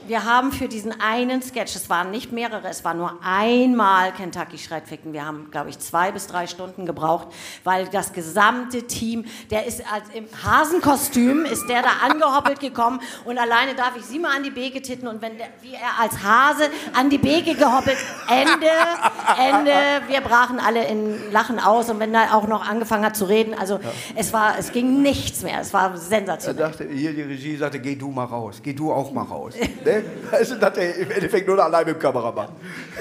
wir 0.08 0.26
haben 0.26 0.52
für 0.52 0.68
diesen 0.68 1.00
einen 1.02 1.42
Sketch, 1.42 1.76
es 1.76 1.90
waren 1.90 2.12
nicht 2.12 2.32
mehrere, 2.32 2.68
es 2.68 2.84
war 2.86 2.94
nur 2.94 3.20
einmal 3.24 4.12
Kentucky 4.14 4.58
schreit 4.58 4.88
Ficken. 4.88 5.14
Wir 5.14 5.26
haben, 5.26 5.50
glaube 5.52 5.70
ich, 5.70 5.80
zwei 5.80 6.12
bis 6.12 6.28
drei 6.28 6.48
Stunden 6.48 6.86
gebraucht, 6.86 7.28
weil 7.64 7.88
das 7.88 8.14
gesamte 8.14 8.84
Team, 8.84 9.26
der 9.50 9.66
ist 9.66 9.82
als 9.92 10.06
im 10.14 10.26
Hasenkostüm, 10.44 11.46
ist 11.46 11.68
der 11.68 11.82
da 11.82 11.90
angehoppelt 12.10 12.60
gekommen 12.60 13.02
und 13.26 13.38
alleine 13.38 13.76
darf 13.76 13.98
ich 13.98 14.04
sie 14.06 14.20
mal 14.20 14.36
an 14.36 14.44
die 14.44 14.52
Bege 14.52 14.82
titten 14.82 15.08
und 15.08 15.22
wenn 15.22 15.38
der, 15.38 15.48
wie 15.62 15.74
er 15.74 16.00
als 16.00 16.24
Hase 16.24 16.70
an 16.94 17.10
die 17.10 17.18
Bege 17.18 17.56
gehoppelt, 17.56 17.98
Ende, 18.30 18.70
Ende, 19.38 20.08
wir 20.08 20.22
brachen 20.22 20.60
alle 20.60 20.86
in 20.86 21.32
Lachen 21.32 21.60
aus 21.60 21.90
und 21.90 22.00
wenn 22.00 22.14
er 22.14 22.36
auch 22.36 22.48
noch 22.48 22.68
angefangen 22.68 23.06
hat 23.06 23.16
zu 23.16 23.26
reden, 23.26 23.54
also 23.54 23.76
ja. 23.76 23.92
es 24.16 24.32
war, 24.34 24.58
es 24.58 24.72
ging 24.72 25.02
nichts 25.02 25.44
mehr, 25.44 25.60
es 25.62 25.74
war 25.74 25.98
sensationell. 25.98 26.62
Er 26.62 26.70
dachte, 26.70 26.88
hier 26.88 27.14
die 27.14 27.24
Regie 27.24 27.58
sagte, 27.58 27.80
geh 27.80 27.96
du 27.96 28.10
mal 28.10 28.26
raus, 28.26 28.62
geh 28.64 28.74
du 28.74 28.92
auch 28.92 29.12
mal 29.12 29.24
raus. 29.24 29.54
ne? 30.02 30.04
Also 30.32 30.56
das 30.56 30.78
er 30.78 30.96
im 30.96 31.12
Endeffekt 31.12 31.48
nur 31.48 31.64
allein 31.64 31.86
mit 31.86 31.96
dem 31.96 32.00
Kameramann. 32.00 32.50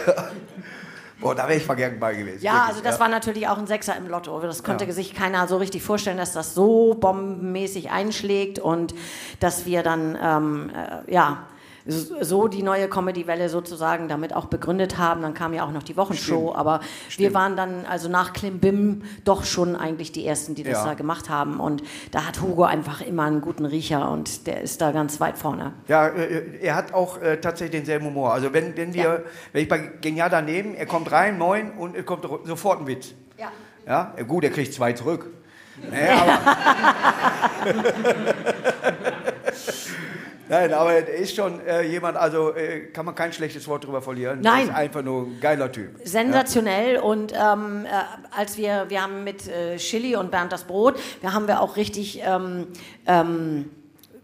Boah, 1.21 1.35
da 1.35 1.49
wäre 1.49 1.59
ich 1.59 1.67
gern 1.77 1.99
bei 1.99 2.15
gewesen. 2.15 2.43
Ja, 2.43 2.53
wirklich, 2.53 2.69
also 2.69 2.81
das 2.83 2.95
ja. 2.97 3.01
war 3.01 3.09
natürlich 3.09 3.49
auch 3.49 3.57
ein 3.57 3.67
Sechser 3.67 3.97
im 3.97 4.07
Lotto. 4.07 4.39
Das 4.41 4.63
konnte 4.63 4.85
ja. 4.85 4.93
sich 4.93 5.15
keiner 5.15 5.49
so 5.49 5.57
richtig 5.57 5.83
vorstellen, 5.83 6.19
dass 6.19 6.33
das 6.33 6.55
so 6.55 6.95
bombenmäßig 6.95 7.91
einschlägt 7.91 8.59
und 8.59 8.95
dass 9.41 9.65
wir 9.65 9.83
dann, 9.83 10.19
ähm, 10.23 10.71
äh, 10.71 11.13
ja, 11.13 11.47
so 11.87 12.49
die 12.49 12.62
neue 12.62 12.88
Comedy-Welle 12.88 13.49
sozusagen 13.49 14.09
damit 14.09 14.35
auch 14.35 14.46
begründet 14.46 14.99
haben. 14.99 15.22
Dann 15.22 15.35
kam 15.35 15.55
ja 15.55 15.64
auch 15.64 15.70
noch 15.70 15.83
die 15.83 15.96
Wochenshow, 15.96 16.49
Stimmt. 16.49 16.57
aber 16.57 16.81
Stimmt. 17.09 17.18
wir 17.18 17.35
waren 17.35 17.57
dann 17.57 17.87
also 17.87 18.09
nach 18.09 18.33
Klimbim 18.33 19.03
doch 19.25 19.44
schon 19.44 19.77
eigentlich 19.77 20.12
die 20.12 20.27
Ersten, 20.27 20.55
die 20.55 20.64
das 20.64 20.79
ja. 20.79 20.85
da 20.85 20.94
gemacht 20.94 21.31
haben. 21.31 21.61
Und 21.61 21.83
da 22.11 22.27
hat 22.27 22.40
Hugo 22.40 22.64
einfach 22.64 23.01
immer 23.01 23.25
einen 23.25 23.40
guten 23.40 23.64
Riecher 23.64 24.11
und 24.11 24.46
der 24.46 24.62
ist 24.62 24.81
da 24.81 24.90
ganz 24.90 25.20
weit 25.20 25.38
vorne. 25.38 25.72
Ja, 25.88 26.09
äh, 26.09 26.59
er 26.61 26.75
hat 26.75 26.92
auch 26.92 27.20
äh, 27.20 27.37
tatsächlich 27.40 27.81
denselben 27.81 28.07
Humor. 28.07 28.33
Also 28.33 28.53
wenn, 28.53 28.77
wenn, 28.77 28.92
wir, 28.92 29.03
ja. 29.03 29.18
wenn 29.53 29.62
ich 29.62 29.68
bei 29.68 29.79
Genial 30.01 30.31
daneben, 30.31 30.75
er 30.75 30.87
kommt 30.87 31.12
rein, 31.12 31.38
moin, 31.38 31.70
und 31.72 31.94
er 31.94 32.03
kommt 32.03 32.27
sofort 32.44 32.81
ein 32.81 32.87
Witz. 32.87 33.14
Ja. 33.38 33.53
Ja, 33.87 34.22
gut, 34.27 34.42
er 34.44 34.51
kriegt 34.51 34.75
zwei 34.75 34.92
zurück. 34.92 35.31
Naja, 35.90 36.22
aber 36.22 36.40
Nein, 40.49 40.73
aber 40.73 40.93
er 40.93 41.09
ist 41.09 41.35
schon 41.35 41.61
äh, 41.67 41.83
jemand, 41.83 42.17
also 42.17 42.55
äh, 42.55 42.87
kann 42.93 43.05
man 43.05 43.15
kein 43.15 43.33
schlechtes 43.33 43.67
Wort 43.67 43.85
drüber 43.85 44.01
verlieren. 44.01 44.41
Nein. 44.41 44.69
ist 44.69 44.75
einfach 44.75 45.03
nur 45.03 45.27
ein 45.27 45.41
geiler 45.41 45.71
Typ. 45.73 45.99
Sensationell 46.05 46.95
ja. 46.95 47.03
und 47.03 47.33
ähm, 47.33 47.85
äh, 47.85 47.89
als 48.37 48.57
wir, 48.57 48.87
wir 48.89 49.03
haben 49.03 49.25
mit 49.25 49.49
äh, 49.49 49.77
Chili 49.77 50.17
und 50.17 50.31
Bernd 50.31 50.53
das 50.53 50.65
Brot, 50.65 50.99
wir 51.21 51.33
haben 51.33 51.49
wir 51.49 51.61
auch 51.61 51.77
richtig 51.77 52.21
ähm, 52.25 52.69
ähm, 53.07 53.71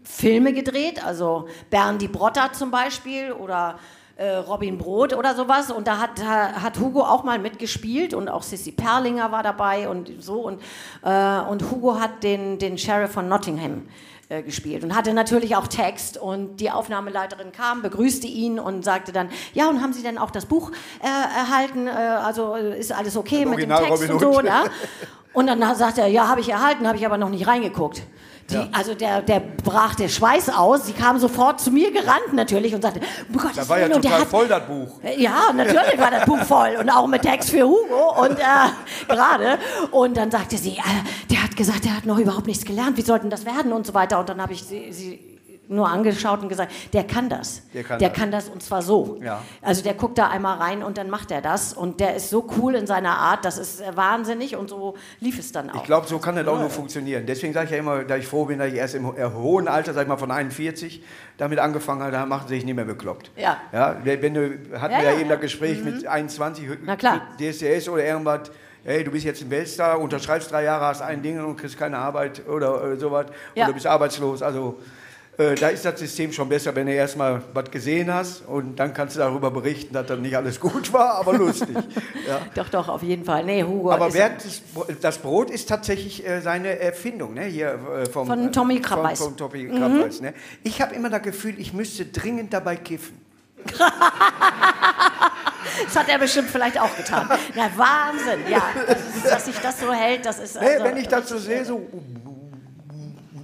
Filme 0.03 0.53
gedreht, 0.53 1.05
also 1.05 1.47
Bernd 1.69 2.01
die 2.01 2.07
Brotter 2.07 2.51
zum 2.53 2.71
Beispiel 2.71 3.31
oder 3.33 3.77
äh, 4.15 4.35
Robin 4.35 4.77
Brot 4.77 5.13
oder 5.13 5.35
sowas. 5.35 5.71
Und 5.71 5.87
da 5.87 5.97
hat, 5.99 6.23
hat 6.23 6.79
Hugo 6.79 7.01
auch 7.01 7.23
mal 7.23 7.39
mitgespielt 7.39 8.13
und 8.13 8.29
auch 8.29 8.43
Sissy 8.43 8.71
Perlinger 8.71 9.31
war 9.31 9.43
dabei 9.43 9.89
und 9.89 10.11
so. 10.19 10.41
Und, 10.41 10.61
äh, 11.03 11.39
und 11.39 11.69
Hugo 11.71 11.99
hat 11.99 12.23
den, 12.23 12.59
den 12.59 12.77
Sheriff 12.77 13.11
von 13.11 13.27
Nottingham 13.27 13.79
äh, 13.79 14.12
gespielt 14.41 14.83
und 14.83 14.95
hatte 14.95 15.13
natürlich 15.13 15.55
auch 15.55 15.67
Text 15.67 16.17
und 16.17 16.57
die 16.57 16.71
Aufnahmeleiterin 16.71 17.51
kam, 17.51 17.81
begrüßte 17.81 18.27
ihn 18.27 18.59
und 18.59 18.83
sagte 18.83 19.11
dann, 19.11 19.29
ja 19.53 19.69
und 19.69 19.81
haben 19.81 19.93
Sie 19.93 20.01
denn 20.01 20.17
auch 20.17 20.31
das 20.31 20.45
Buch 20.45 20.71
äh, 21.01 21.05
erhalten, 21.05 21.87
äh, 21.87 21.91
also 21.91 22.55
äh, 22.55 22.79
ist 22.79 22.91
alles 22.91 23.15
okay 23.17 23.45
mit 23.45 23.59
dem 23.59 23.69
Text 23.69 24.09
und 24.09 24.19
so, 24.19 24.41
ne? 24.41 24.63
Und 25.33 25.47
dann 25.47 25.75
sagt 25.75 25.97
er, 25.97 26.05
ja 26.05 26.27
habe 26.27 26.41
ich 26.41 26.49
erhalten, 26.49 26.87
habe 26.87 26.95
ich 26.95 27.07
aber 27.07 27.17
noch 27.17 27.29
nicht 27.29 27.47
reingeguckt. 27.47 28.03
Die, 28.49 28.55
ja. 28.55 28.67
Also 28.73 28.93
der, 28.93 29.21
der 29.21 29.39
brach 29.39 29.95
der 29.95 30.09
Schweiß 30.09 30.49
aus. 30.49 30.85
Sie 30.85 30.93
kam 30.93 31.17
sofort 31.17 31.61
zu 31.61 31.71
mir 31.71 31.91
gerannt 31.91 32.33
natürlich 32.33 32.75
und 32.75 32.81
sagte, 32.81 32.99
oh 33.33 33.37
Gott, 33.37 33.51
das 33.55 33.69
war 33.69 33.79
ja 33.79 33.89
total 33.89 34.21
hat, 34.21 34.27
voll, 34.27 34.47
das 34.47 34.67
Buch. 34.67 34.99
Ja, 35.17 35.53
natürlich 35.53 35.97
war 35.97 36.11
das 36.11 36.25
Buch 36.25 36.41
voll 36.43 36.75
und 36.79 36.89
auch 36.89 37.07
mit 37.07 37.21
Text 37.21 37.49
für 37.51 37.63
Hugo 37.63 38.21
und 38.21 38.37
äh, 38.39 39.07
gerade. 39.07 39.57
Und 39.91 40.17
dann 40.17 40.29
sagte 40.29 40.57
sie, 40.57 40.77
äh, 40.77 41.31
der 41.31 41.43
hat 41.43 41.55
gesagt, 41.55 41.85
der 41.85 41.95
hat 41.95 42.05
noch 42.05 42.17
überhaupt 42.17 42.47
nichts 42.47 42.65
gelernt. 42.65 42.97
Wie 42.97 43.01
sollten 43.01 43.29
das 43.29 43.45
werden 43.45 43.71
und 43.71 43.87
so 43.87 43.93
weiter. 43.93 44.19
Und 44.19 44.29
dann 44.29 44.41
habe 44.41 44.53
ich 44.53 44.63
sie, 44.63 44.91
sie 44.91 45.32
nur 45.67 45.89
angeschaut 45.89 46.41
und 46.41 46.49
gesagt, 46.49 46.71
der 46.93 47.05
kann 47.05 47.29
das. 47.29 47.61
Der 47.73 47.83
kann, 47.83 47.99
der 47.99 48.09
das. 48.09 48.17
kann 48.17 48.31
das 48.31 48.49
und 48.49 48.61
zwar 48.61 48.81
so. 48.81 49.19
Ja. 49.21 49.41
Also 49.61 49.81
der 49.81 49.93
guckt 49.93 50.17
da 50.17 50.27
einmal 50.27 50.57
rein 50.57 50.83
und 50.83 50.97
dann 50.97 51.09
macht 51.09 51.31
er 51.31 51.41
das 51.41 51.73
und 51.73 51.99
der 51.99 52.15
ist 52.15 52.29
so 52.29 52.47
cool 52.57 52.75
in 52.75 52.85
seiner 52.85 53.17
Art, 53.17 53.45
das 53.45 53.57
ist 53.57 53.81
äh, 53.81 53.95
wahnsinnig 53.95 54.55
und 54.55 54.69
so 54.69 54.95
lief 55.19 55.39
es 55.39 55.51
dann 55.51 55.69
auch. 55.69 55.75
Ich 55.75 55.83
glaube, 55.83 56.07
so 56.07 56.19
kann 56.19 56.35
das 56.35 56.47
auch 56.47 56.59
nur 56.59 56.69
funktionieren. 56.69 57.25
Deswegen 57.25 57.53
sage 57.53 57.65
ich 57.65 57.71
ja 57.71 57.77
immer, 57.77 58.03
da 58.03 58.17
ich 58.17 58.27
froh 58.27 58.45
bin, 58.45 58.59
dass 58.59 58.67
ich 58.67 58.75
erst 58.75 58.95
im 58.95 59.07
hohen 59.07 59.67
Alter, 59.67 59.93
sag 59.93 60.03
ich 60.03 60.07
mal 60.07 60.17
von 60.17 60.31
41, 60.31 61.03
damit 61.37 61.59
angefangen 61.59 62.01
habe, 62.01 62.11
da 62.11 62.25
machen 62.25 62.47
sie 62.47 62.55
sich 62.55 62.65
nicht 62.65 62.75
mehr 62.75 62.85
bekloppt. 62.85 63.31
Ja. 63.35 63.57
ja 63.71 63.97
wenn 64.03 64.33
du, 64.33 64.59
hatten 64.79 64.93
ja, 64.93 64.99
wir 64.99 65.11
ja, 65.13 65.19
eben 65.19 65.29
das 65.29 65.39
Gespräch 65.39 65.79
mhm. 65.79 65.85
mit 65.85 66.07
21, 66.07 66.67
Na 66.83 66.95
klar. 66.95 67.21
DSDS 67.39 67.87
oder 67.89 68.05
irgendwas, 68.05 68.51
hey, 68.83 69.03
du 69.03 69.11
bist 69.11 69.25
jetzt 69.25 69.41
ein 69.41 69.49
Weltstar, 69.49 69.99
unterschreibst 69.99 70.51
drei 70.51 70.63
Jahre, 70.63 70.85
hast 70.85 71.01
ein 71.01 71.21
Ding 71.21 71.43
und 71.43 71.55
kriegst 71.55 71.77
keine 71.77 71.97
Arbeit 71.97 72.47
oder 72.47 72.91
äh, 72.91 72.97
sowas, 72.97 73.27
ja. 73.55 73.65
oder 73.65 73.73
bist 73.73 73.87
arbeitslos. 73.87 74.41
Also 74.41 74.79
äh, 75.37 75.55
da 75.55 75.69
ist 75.69 75.83
das 75.83 75.99
System 75.99 76.31
schon 76.31 76.47
besser, 76.47 76.75
wenn 76.75 76.85
du 76.85 76.93
erstmal 76.93 77.41
was 77.53 77.71
gesehen 77.71 78.13
hast 78.13 78.45
und 78.45 78.75
dann 78.75 78.93
kannst 78.93 79.15
du 79.15 79.19
darüber 79.19 79.49
berichten, 79.49 79.91
dass 79.93 80.05
dann 80.05 80.21
nicht 80.21 80.37
alles 80.37 80.59
gut 80.59 80.93
war, 80.93 81.15
aber 81.15 81.33
lustig. 81.33 81.75
ja. 82.27 82.39
Doch, 82.53 82.69
doch, 82.69 82.87
auf 82.87 83.01
jeden 83.01 83.25
Fall. 83.25 83.43
Nee, 83.43 83.63
Hugo 83.63 83.91
aber 83.91 84.09
das, 84.09 84.61
das, 85.01 85.17
Brot 85.17 85.49
ist 85.49 85.67
tatsächlich 85.67 86.27
äh, 86.27 86.41
seine 86.41 86.79
Erfindung, 86.79 87.33
ne? 87.33 87.45
Hier, 87.45 87.79
äh, 88.03 88.05
vom, 88.05 88.27
von 88.27 88.51
Tommy 88.51 88.79
Krabbeis. 88.79 89.19
Von, 89.19 89.29
von 89.29 89.37
Tommy 89.37 89.67
Krabbeis 89.69 90.19
mhm. 90.19 90.27
ne? 90.27 90.33
Ich 90.63 90.81
habe 90.81 90.93
immer 90.93 91.09
das 91.09 91.23
Gefühl, 91.23 91.55
ich 91.57 91.73
müsste 91.73 92.05
dringend 92.05 92.53
dabei 92.53 92.75
kiffen. 92.75 93.17
Das 95.85 95.95
hat 95.95 96.09
er 96.09 96.19
bestimmt 96.19 96.49
vielleicht 96.49 96.79
auch 96.79 96.95
getan. 96.95 97.27
Na, 97.55 97.69
Wahnsinn, 97.75 98.41
ja. 98.49 98.63
Ist, 98.87 99.25
dass 99.25 99.45
sich 99.45 99.57
das 99.59 99.79
so 99.79 99.91
hält, 99.91 100.25
das 100.25 100.39
ist. 100.39 100.57
Also, 100.57 100.83
nee, 100.83 100.89
wenn 100.89 100.97
ich 100.97 101.07
das 101.07 101.29
so 101.29 101.37
sehe, 101.37 101.65
so. 101.65 101.87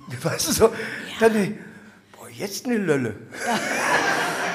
Weißt 0.22 0.50
du 0.50 0.52
so, 0.52 0.66
ja. 0.66 0.72
dann 1.20 1.58
jetzt 2.40 2.66
eine 2.66 2.78
Lölle. 2.78 3.16
Ja. 3.46 3.60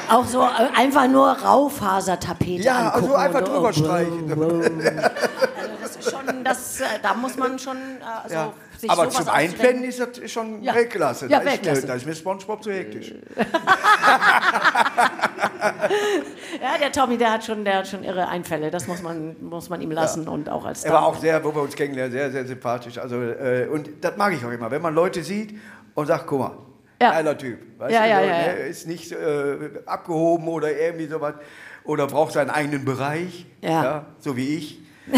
Auch 0.16 0.26
so 0.26 0.42
äh, 0.42 0.46
einfach 0.76 1.08
nur 1.08 1.30
Raufasertapete 1.30 2.62
Ja, 2.62 2.90
also 2.90 3.14
einfach 3.14 3.42
drüber 3.42 3.72
streichen. 3.72 4.30
also 4.30 4.60
das 5.82 5.96
ist 5.96 6.10
schon, 6.10 6.44
das, 6.44 6.80
äh, 6.80 6.84
da 7.02 7.14
muss 7.14 7.36
man 7.36 7.58
schon 7.58 7.76
äh, 7.76 8.28
so 8.28 8.34
ja. 8.34 8.52
Aber 8.88 9.08
zum 9.08 9.28
Einblenden 9.28 9.84
ist 9.84 9.98
das 9.98 10.30
schon 10.30 10.62
ja. 10.62 10.74
Weltklasse. 10.74 11.26
Ja, 11.28 11.38
da, 11.38 11.46
Weltklasse. 11.46 11.80
Ist, 11.80 11.88
da 11.88 11.94
ist 11.94 12.04
mir 12.04 12.14
Spongebob 12.14 12.62
zu 12.62 12.70
hektisch. 12.70 13.14
ja, 16.60 16.78
der 16.78 16.92
Tommy, 16.92 17.16
der 17.16 17.32
hat, 17.32 17.44
schon, 17.44 17.64
der 17.64 17.78
hat 17.78 17.88
schon 17.88 18.04
irre 18.04 18.28
Einfälle. 18.28 18.70
Das 18.70 18.86
muss 18.86 19.00
man, 19.00 19.36
muss 19.40 19.70
man 19.70 19.80
ihm 19.80 19.90
lassen 19.90 20.24
ja. 20.24 20.30
und 20.30 20.50
auch 20.50 20.66
als 20.66 20.84
Er 20.84 20.92
war 20.92 21.06
auch 21.06 21.16
sehr, 21.18 21.42
wo 21.42 21.54
wir 21.54 21.62
uns 21.62 21.74
kennenlernen, 21.74 22.12
sehr, 22.12 22.30
sehr 22.30 22.46
sympathisch. 22.46 22.98
Also, 22.98 23.22
äh, 23.22 23.68
und 23.72 23.88
das 24.02 24.18
mag 24.18 24.34
ich 24.34 24.44
auch 24.44 24.50
immer, 24.50 24.70
wenn 24.70 24.82
man 24.82 24.94
Leute 24.94 25.22
sieht 25.22 25.58
und 25.94 26.06
sagt, 26.06 26.26
guck 26.26 26.40
mal, 26.40 26.58
ja. 27.04 27.12
Geiler 27.12 27.38
Typ. 27.38 27.58
Weißt 27.78 27.94
ja, 27.94 28.02
du, 28.02 28.08
ja, 28.08 28.20
ja, 28.20 28.46
ja. 28.46 28.52
Ist 28.52 28.86
nicht 28.86 29.12
äh, 29.12 29.56
abgehoben 29.86 30.48
oder 30.48 30.72
irgendwie 30.72 31.06
sowas. 31.06 31.34
Oder 31.84 32.06
braucht 32.06 32.32
seinen 32.32 32.50
eigenen 32.50 32.84
Bereich. 32.84 33.46
Ja. 33.60 34.06
so 34.18 34.36
wie 34.36 34.56
ich. 34.56 34.80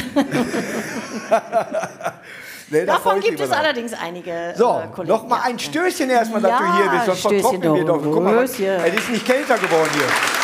nee, 2.71 2.85
Davon 2.85 3.21
gibt 3.21 3.39
es 3.39 3.51
noch. 3.51 3.57
allerdings 3.57 3.93
einige. 3.95 4.53
So, 4.57 4.83
äh, 4.99 5.05
noch 5.05 5.29
mal 5.29 5.43
ein 5.45 5.61
Stößchen 5.61 6.11
erstmal, 6.11 6.43
dass 6.43 6.59
du 6.59 6.77
hier 6.77 6.91
bist. 6.91 7.07
Sonst 7.07 7.21
vertrocknen 7.23 7.75
wir 7.75 7.85
doch. 7.85 8.03
Guck 8.03 8.23
mal, 8.23 8.43
es 8.43 8.59
ist 8.59 9.11
nicht 9.11 9.25
kälter 9.25 9.59
geworden 9.59 9.91
hier. 9.95 10.36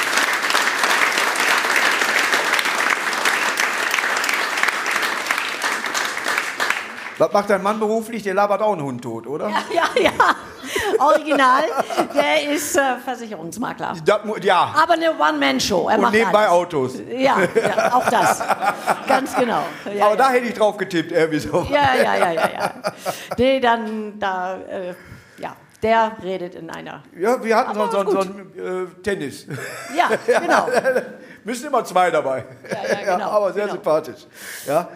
Was 7.23 7.33
macht 7.33 7.51
dein 7.51 7.63
Mann 7.63 7.79
beruflich? 7.79 8.25
Der 8.25 8.35
labert 8.35 8.61
auch 8.63 8.73
einen 8.73 8.83
Hund 8.83 9.01
tot, 9.01 9.29
oder? 9.29 9.49
Ja, 9.49 9.63
ja, 9.73 10.03
ja. 10.03 10.11
Original. 10.99 11.63
Der 12.13 12.51
ist 12.51 12.75
äh, 12.77 12.97
Versicherungsmakler. 13.05 13.95
Das, 14.05 14.21
ja. 14.43 14.75
Aber 14.83 14.95
eine 14.95 15.13
One-Man-Show. 15.13 15.89
Und 15.89 16.11
nebenbei 16.11 16.41
alles. 16.41 16.51
Autos. 16.51 16.95
Ja, 17.09 17.37
ja, 17.55 17.95
auch 17.95 18.09
das. 18.09 18.43
Ganz 19.07 19.37
genau. 19.37 19.63
Ja, 19.97 20.07
Aber 20.07 20.15
ja. 20.15 20.17
da 20.17 20.31
hätte 20.31 20.47
ich 20.47 20.55
drauf 20.55 20.77
getippt, 20.77 21.13
irgendwie 21.13 21.39
so. 21.39 21.65
Ja, 21.71 21.95
ja, 21.95 22.17
ja, 22.17 22.33
ja. 22.33 22.51
ja. 22.55 22.73
Nee, 23.39 23.61
dann, 23.61 24.19
da, 24.19 24.57
äh, 24.57 24.95
ja. 25.39 25.55
Der 25.81 26.17
redet 26.25 26.57
in 26.57 26.71
einer. 26.71 27.05
Ja, 27.17 27.43
wir 27.43 27.57
hatten 27.57 27.75
so, 27.75 27.89
so, 27.89 28.11
so 28.11 28.19
ein 28.19 28.53
äh, 28.57 29.03
Tennis. 29.03 29.47
Ja, 29.97 30.11
genau. 30.41 30.67
Müssen 31.45 31.67
immer 31.67 31.85
zwei 31.85 32.11
dabei. 32.11 32.45
Ja, 32.71 32.77
ja, 32.89 33.15
genau. 33.17 33.31
aber 33.31 33.53
sehr 33.53 33.65
genau. 33.65 33.75
sympathisch. 33.75 34.27
Ja. 34.67 34.89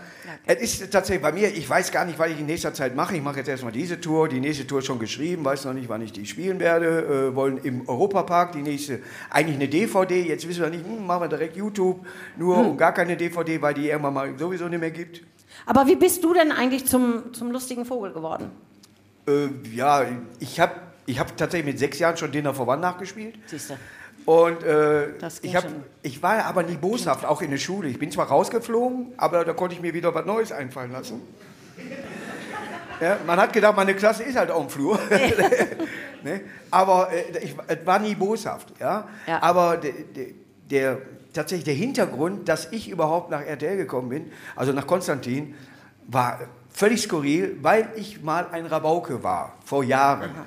Es 0.44 0.80
ist 0.80 0.92
tatsächlich 0.92 1.22
bei 1.22 1.32
mir, 1.32 1.48
ich 1.48 1.68
weiß 1.68 1.92
gar 1.92 2.04
nicht, 2.04 2.18
was 2.18 2.30
ich 2.30 2.40
in 2.40 2.46
nächster 2.46 2.74
Zeit 2.74 2.96
mache. 2.96 3.16
Ich 3.16 3.22
mache 3.22 3.38
jetzt 3.38 3.48
erstmal 3.48 3.72
diese 3.72 4.00
Tour. 4.00 4.28
Die 4.28 4.40
nächste 4.40 4.66
Tour 4.66 4.80
ist 4.80 4.86
schon 4.86 4.98
geschrieben, 4.98 5.44
weiß 5.44 5.64
noch 5.64 5.72
nicht, 5.72 5.88
wann 5.88 6.02
ich 6.02 6.12
die 6.12 6.26
spielen 6.26 6.58
werde. 6.60 7.30
Äh, 7.30 7.34
wollen 7.34 7.58
im 7.58 7.88
Europapark 7.88 8.52
die 8.52 8.62
nächste, 8.62 9.00
eigentlich 9.30 9.56
eine 9.56 9.68
DVD. 9.68 10.22
Jetzt 10.22 10.48
wissen 10.48 10.62
wir 10.62 10.70
nicht, 10.70 10.84
hm, 10.84 11.06
machen 11.06 11.22
wir 11.22 11.28
direkt 11.28 11.56
YouTube, 11.56 12.04
nur 12.36 12.58
hm. 12.58 12.76
gar 12.76 12.92
keine 12.92 13.16
DVD, 13.16 13.60
weil 13.62 13.74
die 13.74 13.88
irgendwann 13.88 14.14
mal 14.14 14.38
sowieso 14.38 14.68
nicht 14.68 14.80
mehr 14.80 14.90
gibt. 14.90 15.22
Aber 15.64 15.86
wie 15.86 15.96
bist 15.96 16.22
du 16.22 16.34
denn 16.34 16.52
eigentlich 16.52 16.86
zum, 16.86 17.32
zum 17.32 17.50
lustigen 17.50 17.84
Vogel 17.84 18.12
geworden? 18.12 18.50
Äh, 19.28 19.48
ja, 19.74 20.04
ich 20.38 20.60
habe 20.60 20.74
ich 21.06 21.18
hab 21.18 21.36
tatsächlich 21.36 21.72
mit 21.72 21.78
sechs 21.78 21.98
Jahren 21.98 22.16
schon 22.16 22.32
Dinner 22.32 22.52
for 22.52 22.66
One 22.68 22.78
nachgespielt. 22.78 23.36
Siehst 23.46 23.70
du. 23.70 23.74
Und 24.26 24.64
äh, 24.64 25.10
ich, 25.42 25.54
hab, 25.54 25.64
ich 26.02 26.20
war 26.20 26.44
aber 26.44 26.64
nie 26.64 26.76
boshaft, 26.76 27.24
auch 27.24 27.40
in 27.42 27.50
der 27.52 27.58
Schule. 27.58 27.88
Ich 27.88 27.98
bin 27.98 28.10
zwar 28.10 28.26
rausgeflogen, 28.26 29.12
aber 29.16 29.44
da 29.44 29.52
konnte 29.52 29.76
ich 29.76 29.80
mir 29.80 29.94
wieder 29.94 30.12
was 30.14 30.26
Neues 30.26 30.52
einfallen 30.52 30.92
lassen. 30.92 31.22
Ja, 32.98 33.18
man 33.26 33.38
hat 33.38 33.52
gedacht, 33.52 33.76
meine 33.76 33.94
Klasse 33.94 34.22
ist 34.22 34.38
halt 34.38 34.50
auf 34.50 34.68
dem 34.68 34.70
Flur. 34.70 34.98
ne? 36.24 36.40
Aber 36.70 37.12
äh, 37.12 37.44
ich 37.44 37.54
war 37.84 37.98
nie 37.98 38.14
boshaft. 38.14 38.72
Ja? 38.80 39.06
ja. 39.26 39.42
Aber 39.42 39.76
der, 39.76 39.92
der, 39.92 40.26
der, 40.70 40.98
tatsächlich 41.34 41.66
der 41.66 41.74
Hintergrund, 41.74 42.48
dass 42.48 42.72
ich 42.72 42.88
überhaupt 42.88 43.30
nach 43.30 43.42
RTL 43.42 43.76
gekommen 43.76 44.08
bin, 44.08 44.32
also 44.54 44.72
nach 44.72 44.86
Konstantin, 44.86 45.54
war 46.06 46.40
völlig 46.70 47.02
skurril, 47.02 47.58
weil 47.60 47.90
ich 47.96 48.22
mal 48.22 48.46
ein 48.50 48.64
Rabauke 48.64 49.22
war, 49.22 49.52
vor 49.62 49.84
Jahren. 49.84 50.30
Aha. 50.30 50.46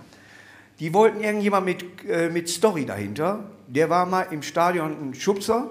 Die 0.80 0.94
wollten 0.94 1.22
irgendjemand 1.22 1.66
mit, 1.66 2.06
äh, 2.10 2.30
mit 2.30 2.50
Story 2.50 2.86
dahinter. 2.86 3.44
Der 3.68 3.90
war 3.90 4.06
mal 4.06 4.28
im 4.32 4.42
Stadion 4.42 5.10
ein 5.10 5.14
Schubser. 5.14 5.70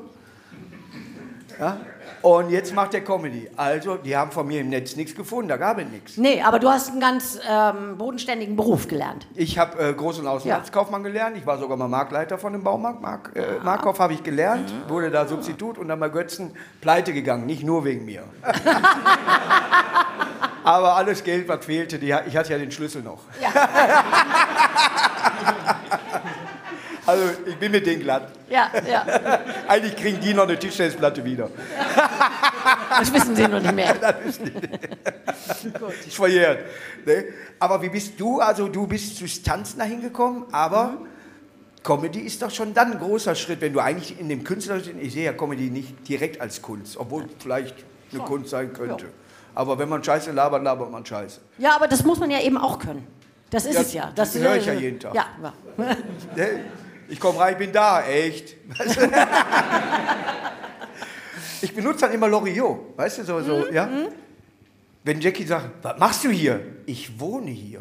Ja? 1.59 1.79
Und 2.21 2.51
jetzt 2.51 2.75
macht 2.75 2.94
er 2.94 3.01
Comedy. 3.01 3.49
Also, 3.57 3.97
die 3.97 4.16
haben 4.16 4.33
von 4.33 4.47
mir 4.47 4.61
im 4.61 4.71
Netz 4.71 4.97
nichts 4.97 5.14
gefunden, 5.14 5.49
da 5.49 5.57
gab 5.57 5.79
es 5.79 5.87
nichts. 5.88 6.16
Nee, 6.16 6.42
aber 6.42 6.59
du 6.59 6.68
hast 6.68 6.90
einen 6.90 7.01
ganz 7.01 7.38
ähm, 7.49 7.97
bodenständigen 7.97 8.57
Beruf 8.57 8.88
gelernt. 8.88 9.29
Ich 9.35 9.59
habe 9.59 9.79
äh, 9.79 9.92
Groß- 9.92 10.18
und 10.21 10.27
Außenhandelskaufmann 10.27 11.03
ja. 11.03 11.09
gelernt. 11.09 11.37
Ich 11.37 11.47
war 11.47 11.59
sogar 11.59 11.77
mal 11.77 11.87
Marktleiter 11.88 12.37
von 12.37 12.53
dem 12.53 12.64
Baumarkt. 12.64 13.01
Mark, 13.01 13.31
äh, 13.35 13.40
ah. 13.40 13.64
Markov 13.64 14.01
habe 14.01 14.14
ich 14.14 14.23
gelernt, 14.25 14.73
mhm. 14.73 14.90
wurde 14.90 15.11
da 15.11 15.27
Substitut 15.27 15.79
und 15.79 15.88
dann 15.88 16.01
bei 16.01 16.09
Götzen 16.09 16.55
pleite 16.81 17.12
gegangen. 17.12 17.47
Nicht 17.47 17.62
nur 17.62 17.85
wegen 17.85 18.05
mir. 18.05 18.25
aber 20.64 20.97
alles 20.97 21.23
Geld, 21.23 21.49
was 21.49 21.64
fehlte, 21.64 21.99
die, 21.99 22.14
ich 22.27 22.37
hatte 22.37 22.53
ja 22.53 22.59
den 22.59 22.73
Schlüssel 22.73 23.03
noch. 23.03 23.21
Ja. 23.40 23.49
Also 27.09 27.24
ich 27.46 27.57
bin 27.57 27.72
mit 27.72 27.87
denen 27.87 28.03
glatt. 28.03 28.31
Ja, 28.51 28.70
ja. 28.87 29.07
Eigentlich 29.66 29.96
kriegen 29.96 30.20
die 30.20 30.35
noch 30.35 30.42
eine 30.42 30.59
Tischtennisplatte 30.59 31.24
wieder. 31.24 31.48
Das 32.90 33.12
wissen 33.14 33.35
sie 33.35 33.48
noch 33.48 33.61
nicht 33.61 33.74
mehr. 33.74 33.94
das 34.01 34.16
wissen 34.24 34.53
die 34.53 34.68
nicht. 34.68 36.07
ist 36.07 36.16
verjährt. 36.16 36.59
Ne? 37.07 37.24
Aber 37.59 37.81
wie 37.81 37.88
bist 37.88 38.20
du, 38.20 38.40
also 38.40 38.68
du 38.68 38.87
bist 38.87 39.16
zu 39.16 39.24
Tanzen 39.42 39.79
dahin 39.79 40.03
gekommen, 40.03 40.44
aber 40.53 40.88
mhm. 40.88 41.07
Comedy 41.83 42.20
ist 42.20 42.42
doch 42.42 42.51
schon 42.51 42.74
dann 42.74 42.92
ein 42.92 42.98
großer 42.98 43.35
Schritt, 43.35 43.62
wenn 43.62 43.72
du 43.72 43.81
eigentlich 43.81 44.20
in 44.20 44.29
dem 44.29 44.44
Künstler, 44.44 44.77
ich 45.01 45.12
sehe 45.12 45.24
ja 45.24 45.33
Comedy 45.33 45.70
nicht 45.70 46.07
direkt 46.07 46.40
als 46.40 46.61
Kunst, 46.61 46.98
obwohl 46.98 47.24
vielleicht 47.38 47.74
eine 48.12 48.20
Kunst 48.22 48.51
sein 48.51 48.72
könnte. 48.74 49.05
Ja. 49.05 49.11
Aber 49.55 49.79
wenn 49.79 49.88
man 49.88 50.05
Scheiße 50.05 50.33
labert, 50.33 50.62
labert 50.62 50.90
man 50.90 51.07
Scheiße. 51.07 51.40
Ja, 51.57 51.74
aber 51.74 51.88
das 51.88 52.05
muss 52.05 52.18
man 52.18 52.31
ja 52.31 52.40
eben 52.40 52.59
auch 52.59 52.79
können. 52.79 53.07
Das 53.51 53.65
ist 53.65 53.75
ja, 53.75 53.81
es 53.81 53.93
ja. 53.93 54.13
Das 54.15 54.35
höre 54.35 54.57
ich 54.57 54.67
ja 54.67 54.75
jeden 54.75 55.01
Tag. 55.01 55.15
Ja. 55.15 55.29
Ich 57.11 57.19
komme 57.19 57.39
rein, 57.39 57.55
ich 57.55 57.59
bin 57.59 57.73
da, 57.73 58.03
echt. 58.03 58.55
ich 61.63 61.75
benutze 61.75 62.01
dann 62.01 62.13
immer 62.13 62.29
Loriot, 62.29 62.99
weißt 62.99 63.21
du, 63.21 63.25
so, 63.25 63.41
so 63.41 63.57
mhm. 63.57 63.73
ja? 63.73 63.87
Mhm. 63.87 64.09
Wenn 65.05 65.19
Jackie 65.19 65.47
sagt, 65.47 65.83
was 65.83 65.99
machst 65.99 66.25
du 66.25 66.29
hier? 66.29 66.61
Ich 66.85 67.19
wohne 67.19 67.51
hier. 67.51 67.81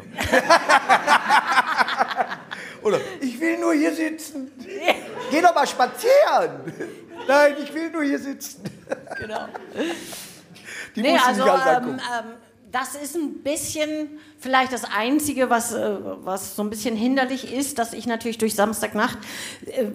Oder 2.82 3.00
ich 3.20 3.38
will 3.38 3.58
nur 3.58 3.74
hier 3.74 3.94
sitzen. 3.94 4.50
Geh 5.30 5.42
doch 5.42 5.54
mal 5.54 5.66
spazieren. 5.66 6.72
Nein, 7.26 7.56
ich 7.62 7.74
will 7.74 7.90
nur 7.90 8.04
hier 8.04 8.18
sitzen. 8.18 8.62
Genau. 9.18 9.46
Die 10.96 11.02
nee, 11.02 11.18
also, 11.18 11.46
ähm, 11.46 11.88
ähm, 11.88 12.00
das 12.72 12.94
ist 12.94 13.16
ein 13.16 13.42
bisschen 13.42 14.18
vielleicht 14.38 14.72
das 14.72 14.84
Einzige, 14.84 15.50
was, 15.50 15.72
äh, 15.72 15.96
was 16.24 16.56
so 16.56 16.62
ein 16.62 16.70
bisschen 16.70 16.96
hinderlich 16.96 17.52
ist, 17.52 17.78
dass 17.78 17.92
ich 17.92 18.06
natürlich 18.06 18.38
durch 18.38 18.54
Samstagnacht 18.54 19.18
äh, 19.66 19.86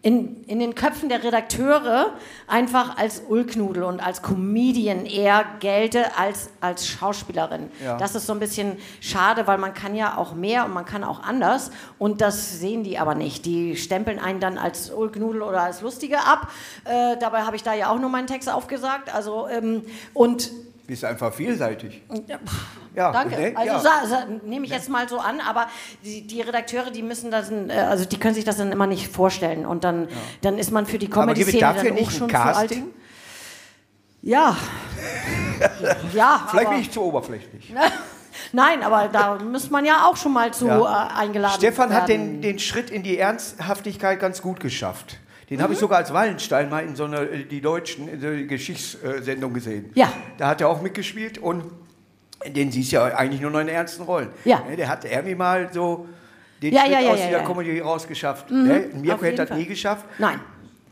in, 0.00 0.44
in 0.44 0.60
den 0.60 0.76
Köpfen 0.76 1.08
der 1.08 1.24
Redakteure 1.24 2.12
einfach 2.46 2.96
als 2.96 3.20
Ulknudel 3.28 3.82
und 3.82 3.98
als 3.98 4.22
Comedian 4.22 5.06
eher 5.06 5.44
gelte 5.58 6.16
als 6.16 6.50
als 6.60 6.86
Schauspielerin. 6.86 7.68
Ja. 7.82 7.96
Das 7.96 8.14
ist 8.14 8.26
so 8.26 8.32
ein 8.32 8.38
bisschen 8.38 8.76
schade, 9.00 9.48
weil 9.48 9.58
man 9.58 9.74
kann 9.74 9.96
ja 9.96 10.16
auch 10.16 10.34
mehr 10.34 10.64
und 10.66 10.72
man 10.72 10.84
kann 10.84 11.02
auch 11.02 11.24
anders 11.24 11.72
und 11.98 12.20
das 12.20 12.60
sehen 12.60 12.84
die 12.84 12.96
aber 12.98 13.16
nicht. 13.16 13.44
Die 13.44 13.76
stempeln 13.76 14.20
einen 14.20 14.38
dann 14.38 14.56
als 14.56 14.90
Ulknudel 14.90 15.42
oder 15.42 15.62
als 15.62 15.80
Lustige 15.82 16.20
ab. 16.20 16.48
Äh, 16.84 17.16
dabei 17.18 17.42
habe 17.42 17.56
ich 17.56 17.64
da 17.64 17.74
ja 17.74 17.90
auch 17.90 17.98
nur 17.98 18.08
meinen 18.08 18.28
Text 18.28 18.48
aufgesagt. 18.48 19.12
Also 19.12 19.48
ähm, 19.48 19.82
und 20.14 20.52
bist 20.88 21.04
einfach 21.04 21.32
vielseitig. 21.34 22.02
Ja, 22.26 22.38
ja 22.96 23.12
danke. 23.12 23.38
Ne? 23.38 23.52
Also 23.54 23.88
ja. 23.88 24.26
nehme 24.42 24.64
ich 24.64 24.72
jetzt 24.72 24.88
mal 24.88 25.06
so 25.06 25.18
an, 25.18 25.38
aber 25.40 25.68
die, 26.02 26.26
die, 26.26 26.40
Redakteure, 26.40 26.90
die 26.90 27.02
müssen 27.02 27.30
das, 27.30 27.50
äh, 27.50 27.70
also 27.72 28.06
die 28.06 28.18
können 28.18 28.34
sich 28.34 28.44
das 28.44 28.56
dann 28.56 28.72
immer 28.72 28.86
nicht 28.86 29.12
vorstellen 29.12 29.66
und 29.66 29.84
dann, 29.84 30.08
ja. 30.08 30.16
dann 30.40 30.58
ist 30.58 30.72
man 30.72 30.86
für 30.86 30.98
die 30.98 31.08
Comedy-Szene 31.08 31.60
dann 31.60 31.98
auch 31.98 32.10
schon 32.10 32.28
Casting? 32.28 32.68
zu 32.68 32.84
alt. 32.84 32.94
Ja. 34.22 34.56
ja. 36.14 36.48
Vielleicht 36.50 36.70
bin 36.70 36.80
ich 36.80 36.90
zu 36.90 37.02
oberflächlich. 37.02 37.72
Nein, 38.52 38.82
aber 38.82 39.08
da 39.08 39.36
muss 39.36 39.68
man 39.68 39.84
ja 39.84 40.06
auch 40.06 40.16
schon 40.16 40.32
mal 40.32 40.54
zu 40.54 40.68
ja. 40.68 41.10
äh, 41.10 41.20
eingeladen 41.20 41.58
Stefan 41.58 41.90
werden. 41.90 42.00
hat 42.00 42.08
den, 42.08 42.40
den 42.40 42.58
Schritt 42.58 42.88
in 42.88 43.02
die 43.02 43.18
Ernsthaftigkeit 43.18 44.18
ganz 44.20 44.40
gut 44.40 44.58
geschafft. 44.58 45.18
Den 45.50 45.58
mhm. 45.58 45.62
habe 45.62 45.72
ich 45.72 45.78
sogar 45.78 45.98
als 45.98 46.12
Wallenstein 46.12 46.68
mal 46.68 46.84
in 46.84 46.94
so 46.96 47.04
einer, 47.04 47.22
äh, 47.22 47.44
die 47.44 47.60
Deutschen, 47.60 48.08
in 48.08 48.20
so 48.20 48.28
Geschichtssendung 48.46 49.54
gesehen. 49.54 49.90
Ja. 49.94 50.12
Da 50.36 50.48
hat 50.48 50.60
er 50.60 50.68
auch 50.68 50.82
mitgespielt 50.82 51.38
und 51.38 51.64
den 52.46 52.70
siehst 52.70 52.92
du 52.92 52.96
ja 52.96 53.04
eigentlich 53.04 53.40
nur 53.40 53.50
noch 53.50 53.60
in 53.60 53.68
ernsten 53.68 54.02
Rollen. 54.02 54.28
Ja. 54.44 54.62
Der 54.76 54.88
hat 54.88 55.04
irgendwie 55.04 55.34
mal 55.34 55.70
so 55.72 56.06
den 56.62 56.72
ja, 56.72 56.82
Schritt 56.82 56.92
ja, 56.92 57.00
ja, 57.00 57.10
aus 57.10 57.20
dieser 57.20 57.40
Comedy 57.40 57.80
rausgeschafft. 57.80 58.50
Mhm. 58.50 59.00
Mirko 59.00 59.24
hätte 59.24 59.46
das 59.46 59.56
nie 59.56 59.66
geschafft. 59.66 60.04
Nein. 60.18 60.40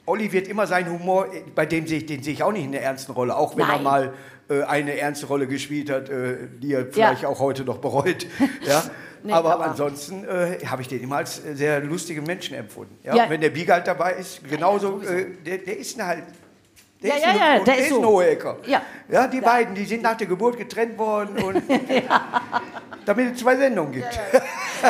Olli 0.07 0.33
wird 0.33 0.47
immer 0.47 0.66
seinen 0.66 0.90
Humor, 0.92 1.27
bei 1.55 1.66
dem 1.66 1.87
sehe 1.87 1.99
ich, 1.99 2.07
den 2.07 2.23
sehe 2.23 2.33
ich 2.35 2.42
auch 2.42 2.53
nicht 2.53 2.64
in 2.64 2.73
der 2.73 2.83
ernsten 2.83 3.12
Rolle, 3.12 3.37
auch 3.37 3.57
wenn 3.57 3.66
Nein. 3.66 3.79
er 3.79 3.83
mal 3.83 4.14
äh, 4.49 4.62
eine 4.62 4.97
ernste 4.97 5.27
Rolle 5.27 5.49
gespielt 5.49 5.90
hat, 5.90 6.09
äh, 6.09 6.37
die 6.62 6.75
er 6.75 6.87
vielleicht 6.87 7.25
auch 7.25 7.40
heute 7.40 7.64
noch 7.64 7.79
bereut. 7.79 8.27
ja? 8.66 8.85
Nee, 9.22 9.33
aber, 9.33 9.55
aber, 9.55 9.64
ansonsten 9.66 10.24
äh, 10.24 10.59
habe 10.66 10.83
ich 10.83 10.88
den 10.88 11.02
immer 11.02 11.16
als 11.16 11.37
sehr 11.37 11.81
lustigen 11.81 12.24
Menschen 12.24 12.57
empfunden. 12.57 12.98
Ja? 13.02 13.14
ja. 13.14 13.31
Wenn 13.31 13.40
der 13.40 13.50
Bieg 13.50 13.70
halt 13.70 13.87
dabei 13.87 14.14
ist, 14.14 14.48
genauso, 14.48 15.00
ja, 15.02 15.11
äh, 15.11 15.26
der, 15.44 15.59
der, 15.59 15.79
ist 15.79 16.02
halt. 16.02 16.24
Der 17.02 17.11
ja, 17.11 17.16
ist 17.16 17.22
ja, 17.22 17.29
ein, 17.29 17.37
ja, 17.37 17.55
der, 17.57 17.64
der 17.64 17.79
ist, 17.79 17.88
so. 17.90 18.00
ein 18.00 18.07
Hohecker. 18.07 18.57
Ja. 18.66 18.83
ja, 19.09 19.26
die 19.26 19.40
beiden, 19.40 19.74
die 19.74 19.85
sind 19.85 20.02
nach 20.02 20.16
der 20.16 20.26
Geburt 20.26 20.57
getrennt 20.57 20.96
worden 20.98 21.42
und 21.42 21.62
damit 23.07 23.35
es 23.35 23.40
zwei 23.40 23.57
Sendungen 23.57 23.92
gibt. 23.92 24.20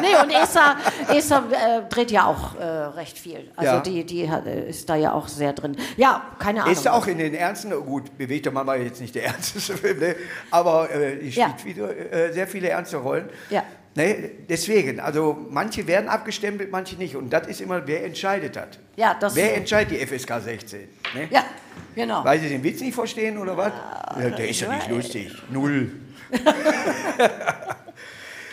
nee, 0.00 0.16
und 0.22 0.30
Esther, 0.30 0.76
Esther 1.08 1.44
äh, 1.50 1.88
dreht 1.88 2.10
ja 2.10 2.26
auch 2.26 2.58
äh, 2.58 2.64
recht 2.64 3.18
viel. 3.18 3.50
Also 3.54 3.78
die, 3.80 4.04
die 4.04 4.28
hat, 4.28 4.46
äh, 4.46 4.68
ist 4.68 4.88
da 4.88 4.96
ja 4.96 5.12
auch 5.12 5.28
sehr 5.28 5.52
drin. 5.52 5.76
Ja, 5.96 6.22
keine 6.38 6.62
Ahnung. 6.62 6.72
Ist 6.72 6.88
auch 6.88 7.06
in 7.06 7.18
den 7.18 7.34
Ernsten, 7.34 7.70
gut, 7.84 8.16
bewegter 8.16 8.50
Mann 8.50 8.66
war 8.66 8.76
jetzt 8.76 9.00
nicht 9.00 9.14
der 9.14 9.24
ernsteste 9.26 9.76
Film, 9.76 9.98
ne? 9.98 10.16
aber 10.50 10.90
äh, 10.90 11.30
spielt 11.30 11.64
wieder, 11.64 12.12
äh, 12.12 12.32
sehr 12.32 12.46
viele 12.46 12.70
ernste 12.70 12.96
Rollen. 12.96 13.28
Ja. 13.50 13.62
Ne, 13.96 14.30
deswegen, 14.46 15.00
also 15.00 15.46
manche 15.48 15.86
werden 15.86 16.10
abgestempelt, 16.10 16.70
manche 16.70 16.96
nicht. 16.96 17.16
Und 17.16 17.30
das 17.30 17.48
ist 17.48 17.62
immer, 17.62 17.86
wer 17.86 18.04
entscheidet 18.04 18.54
das? 18.54 18.68
Ja, 18.94 19.16
das 19.18 19.34
wer 19.34 19.56
entscheidet 19.56 19.98
die 19.98 20.06
FSK 20.06 20.38
16? 20.38 20.80
Ne? 21.14 21.28
Ja, 21.30 21.46
genau. 21.94 22.22
Weil 22.22 22.38
sie 22.38 22.50
den 22.50 22.62
Witz 22.62 22.82
nicht 22.82 22.94
verstehen 22.94 23.38
oder 23.38 23.56
was? 23.56 23.72
Ja, 24.20 24.28
der 24.28 24.48
ist 24.50 24.60
ja 24.60 24.74
nicht 24.74 24.90
lustig. 24.90 25.32
Null. 25.50 25.92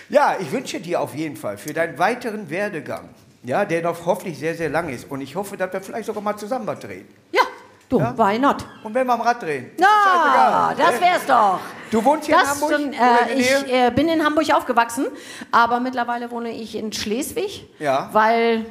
ja, 0.09 0.37
ich 0.39 0.49
wünsche 0.49 0.79
dir 0.79 1.01
auf 1.01 1.13
jeden 1.13 1.35
Fall 1.35 1.57
für 1.57 1.73
deinen 1.73 1.99
weiteren 1.99 2.49
Werdegang, 2.49 3.09
ja, 3.43 3.65
der 3.65 3.81
noch 3.81 4.05
hoffentlich 4.05 4.39
sehr, 4.39 4.55
sehr 4.55 4.69
lang 4.69 4.87
ist. 4.87 5.11
Und 5.11 5.19
ich 5.19 5.35
hoffe, 5.35 5.57
dass 5.57 5.73
wir 5.73 5.81
vielleicht 5.81 6.05
sogar 6.05 6.23
mal 6.23 6.37
zusammen 6.37 6.67
was 6.67 6.79
drehen. 6.79 7.05
Ja, 7.33 7.41
Du, 7.89 7.99
ja? 7.99 8.17
why 8.17 8.39
not? 8.39 8.65
Und 8.83 8.93
wenn 8.93 9.05
wir 9.05 9.13
am 9.13 9.21
Rad 9.21 9.41
drehen? 9.41 9.71
Na, 9.77 10.73
das 10.77 10.99
wär's 10.99 11.25
doch. 11.25 11.59
Du 11.91 12.03
wohnst 12.03 12.25
hier 12.25 12.35
das 12.35 12.57
in 12.57 12.63
Hamburg? 12.63 12.71
Schon, 12.71 12.93
äh, 12.93 13.33
ich 13.35 13.71
äh, 13.71 13.91
bin 13.91 14.07
in 14.09 14.23
Hamburg 14.25 14.51
aufgewachsen, 14.53 15.05
aber 15.51 15.79
mittlerweile 15.79 16.31
wohne 16.31 16.51
ich 16.51 16.75
in 16.75 16.91
Schleswig, 16.91 17.69
ja. 17.79 18.09
weil 18.11 18.65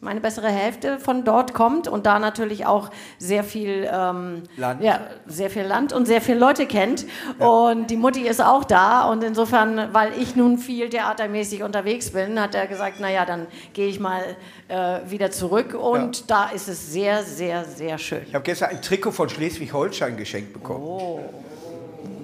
meine 0.00 0.20
bessere 0.20 0.48
Hälfte 0.48 0.98
von 0.98 1.24
dort 1.24 1.54
kommt 1.54 1.88
und 1.88 2.06
da 2.06 2.18
natürlich 2.18 2.66
auch 2.66 2.90
sehr 3.18 3.42
viel 3.42 3.88
ähm, 3.90 4.42
Land. 4.56 4.82
Ja, 4.82 5.00
sehr 5.26 5.50
viel 5.50 5.62
Land 5.62 5.92
und 5.92 6.06
sehr 6.06 6.20
viele 6.20 6.38
Leute 6.38 6.66
kennt. 6.66 7.06
Ja. 7.40 7.46
Und 7.46 7.90
die 7.90 7.96
Mutti 7.96 8.20
ist 8.26 8.42
auch 8.42 8.64
da. 8.64 9.10
Und 9.10 9.24
insofern, 9.24 9.92
weil 9.92 10.12
ich 10.20 10.36
nun 10.36 10.58
viel 10.58 10.90
theatermäßig 10.90 11.62
unterwegs 11.62 12.10
bin, 12.10 12.38
hat 12.38 12.54
er 12.54 12.66
gesagt, 12.66 13.00
naja, 13.00 13.24
dann 13.24 13.46
gehe 13.72 13.88
ich 13.88 13.98
mal 13.98 14.22
äh, 14.68 14.98
wieder 15.06 15.30
zurück. 15.30 15.74
Und 15.74 16.18
ja. 16.20 16.24
da 16.26 16.44
ist 16.50 16.68
es 16.68 16.92
sehr, 16.92 17.22
sehr, 17.22 17.64
sehr 17.64 17.98
schön. 17.98 18.22
Ich 18.26 18.34
habe 18.34 18.44
gestern 18.44 18.70
ein 18.70 18.82
Trikot 18.82 19.12
von 19.12 19.28
Schleswig-Holstein 19.28 20.16
geschenkt 20.16 20.52
bekommen. 20.52 20.84
Oh. 20.84 21.20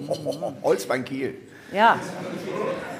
Holzbein 0.63 1.03
Kiel. 1.03 1.35
Ja. 1.71 1.97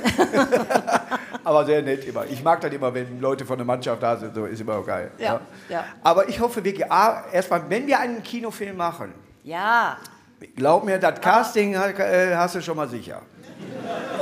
Aber 1.44 1.66
sehr 1.66 1.82
nett 1.82 2.06
immer. 2.06 2.26
Ich 2.26 2.42
mag 2.44 2.62
das 2.62 2.72
immer, 2.72 2.94
wenn 2.94 3.20
Leute 3.20 3.46
von 3.46 3.58
der 3.58 3.66
Mannschaft 3.66 4.02
da 4.02 4.16
sind, 4.16 4.34
so 4.34 4.46
ist 4.46 4.62
immer 4.62 4.82
geil. 4.84 5.12
Ja, 5.18 5.26
ja. 5.26 5.42
ja. 5.70 5.84
Aber 6.04 6.30
ich 6.30 6.40
hoffe 6.40 6.64
wirklich, 6.64 6.90
ah, 6.92 7.24
erstmal, 7.32 7.70
wenn 7.70 7.86
wir 7.88 8.00
einen 8.00 8.24
Kinofilm 8.24 8.78
machen, 8.78 9.14
ja. 9.44 9.98
glaub 10.56 10.86
mir, 10.86 11.00
das 11.00 11.20
Casting 11.20 11.74
äh, 11.74 12.36
hast 12.36 12.56
du 12.56 12.62
schon 12.62 12.78
mal 12.78 12.88
sicher. 12.88 13.22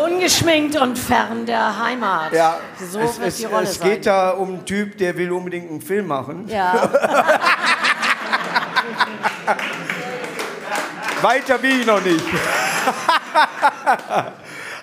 Ungeschminkt 0.04 0.76
und 0.78 0.98
fern 0.98 1.46
der 1.46 1.84
Heimat. 1.84 2.34
Ja, 2.34 2.58
so 2.80 3.00
es, 3.00 3.20
wird 3.20 3.30
es, 3.30 3.38
die 3.38 3.46
Rolle 3.46 3.64
es 3.64 3.76
sein. 3.76 3.90
geht 3.90 4.08
da 4.08 4.32
um 4.32 4.50
einen 4.50 4.66
Typ, 4.66 4.98
der 4.98 5.16
will 5.18 5.32
unbedingt 5.32 5.70
einen 5.70 5.82
Film 5.82 6.08
machen. 6.08 6.48
Ja. 6.48 6.74
Weiter 11.22 11.60
bin 11.60 11.82
ich 11.82 11.86
noch 11.86 12.04
nicht. 12.04 12.26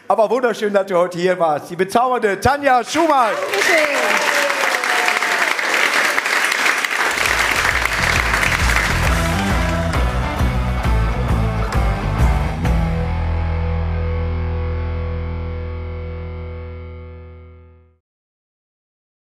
Aber 0.09 0.31
wunderschön, 0.31 0.73
dass 0.73 0.87
du 0.87 0.97
heute 0.97 1.19
hier 1.19 1.39
warst. 1.39 1.69
Die 1.71 1.77
bezaubernde 1.77 2.41
Tanja 2.41 2.83
Schumann. 2.83 3.35
Dankeschön. 3.53 4.38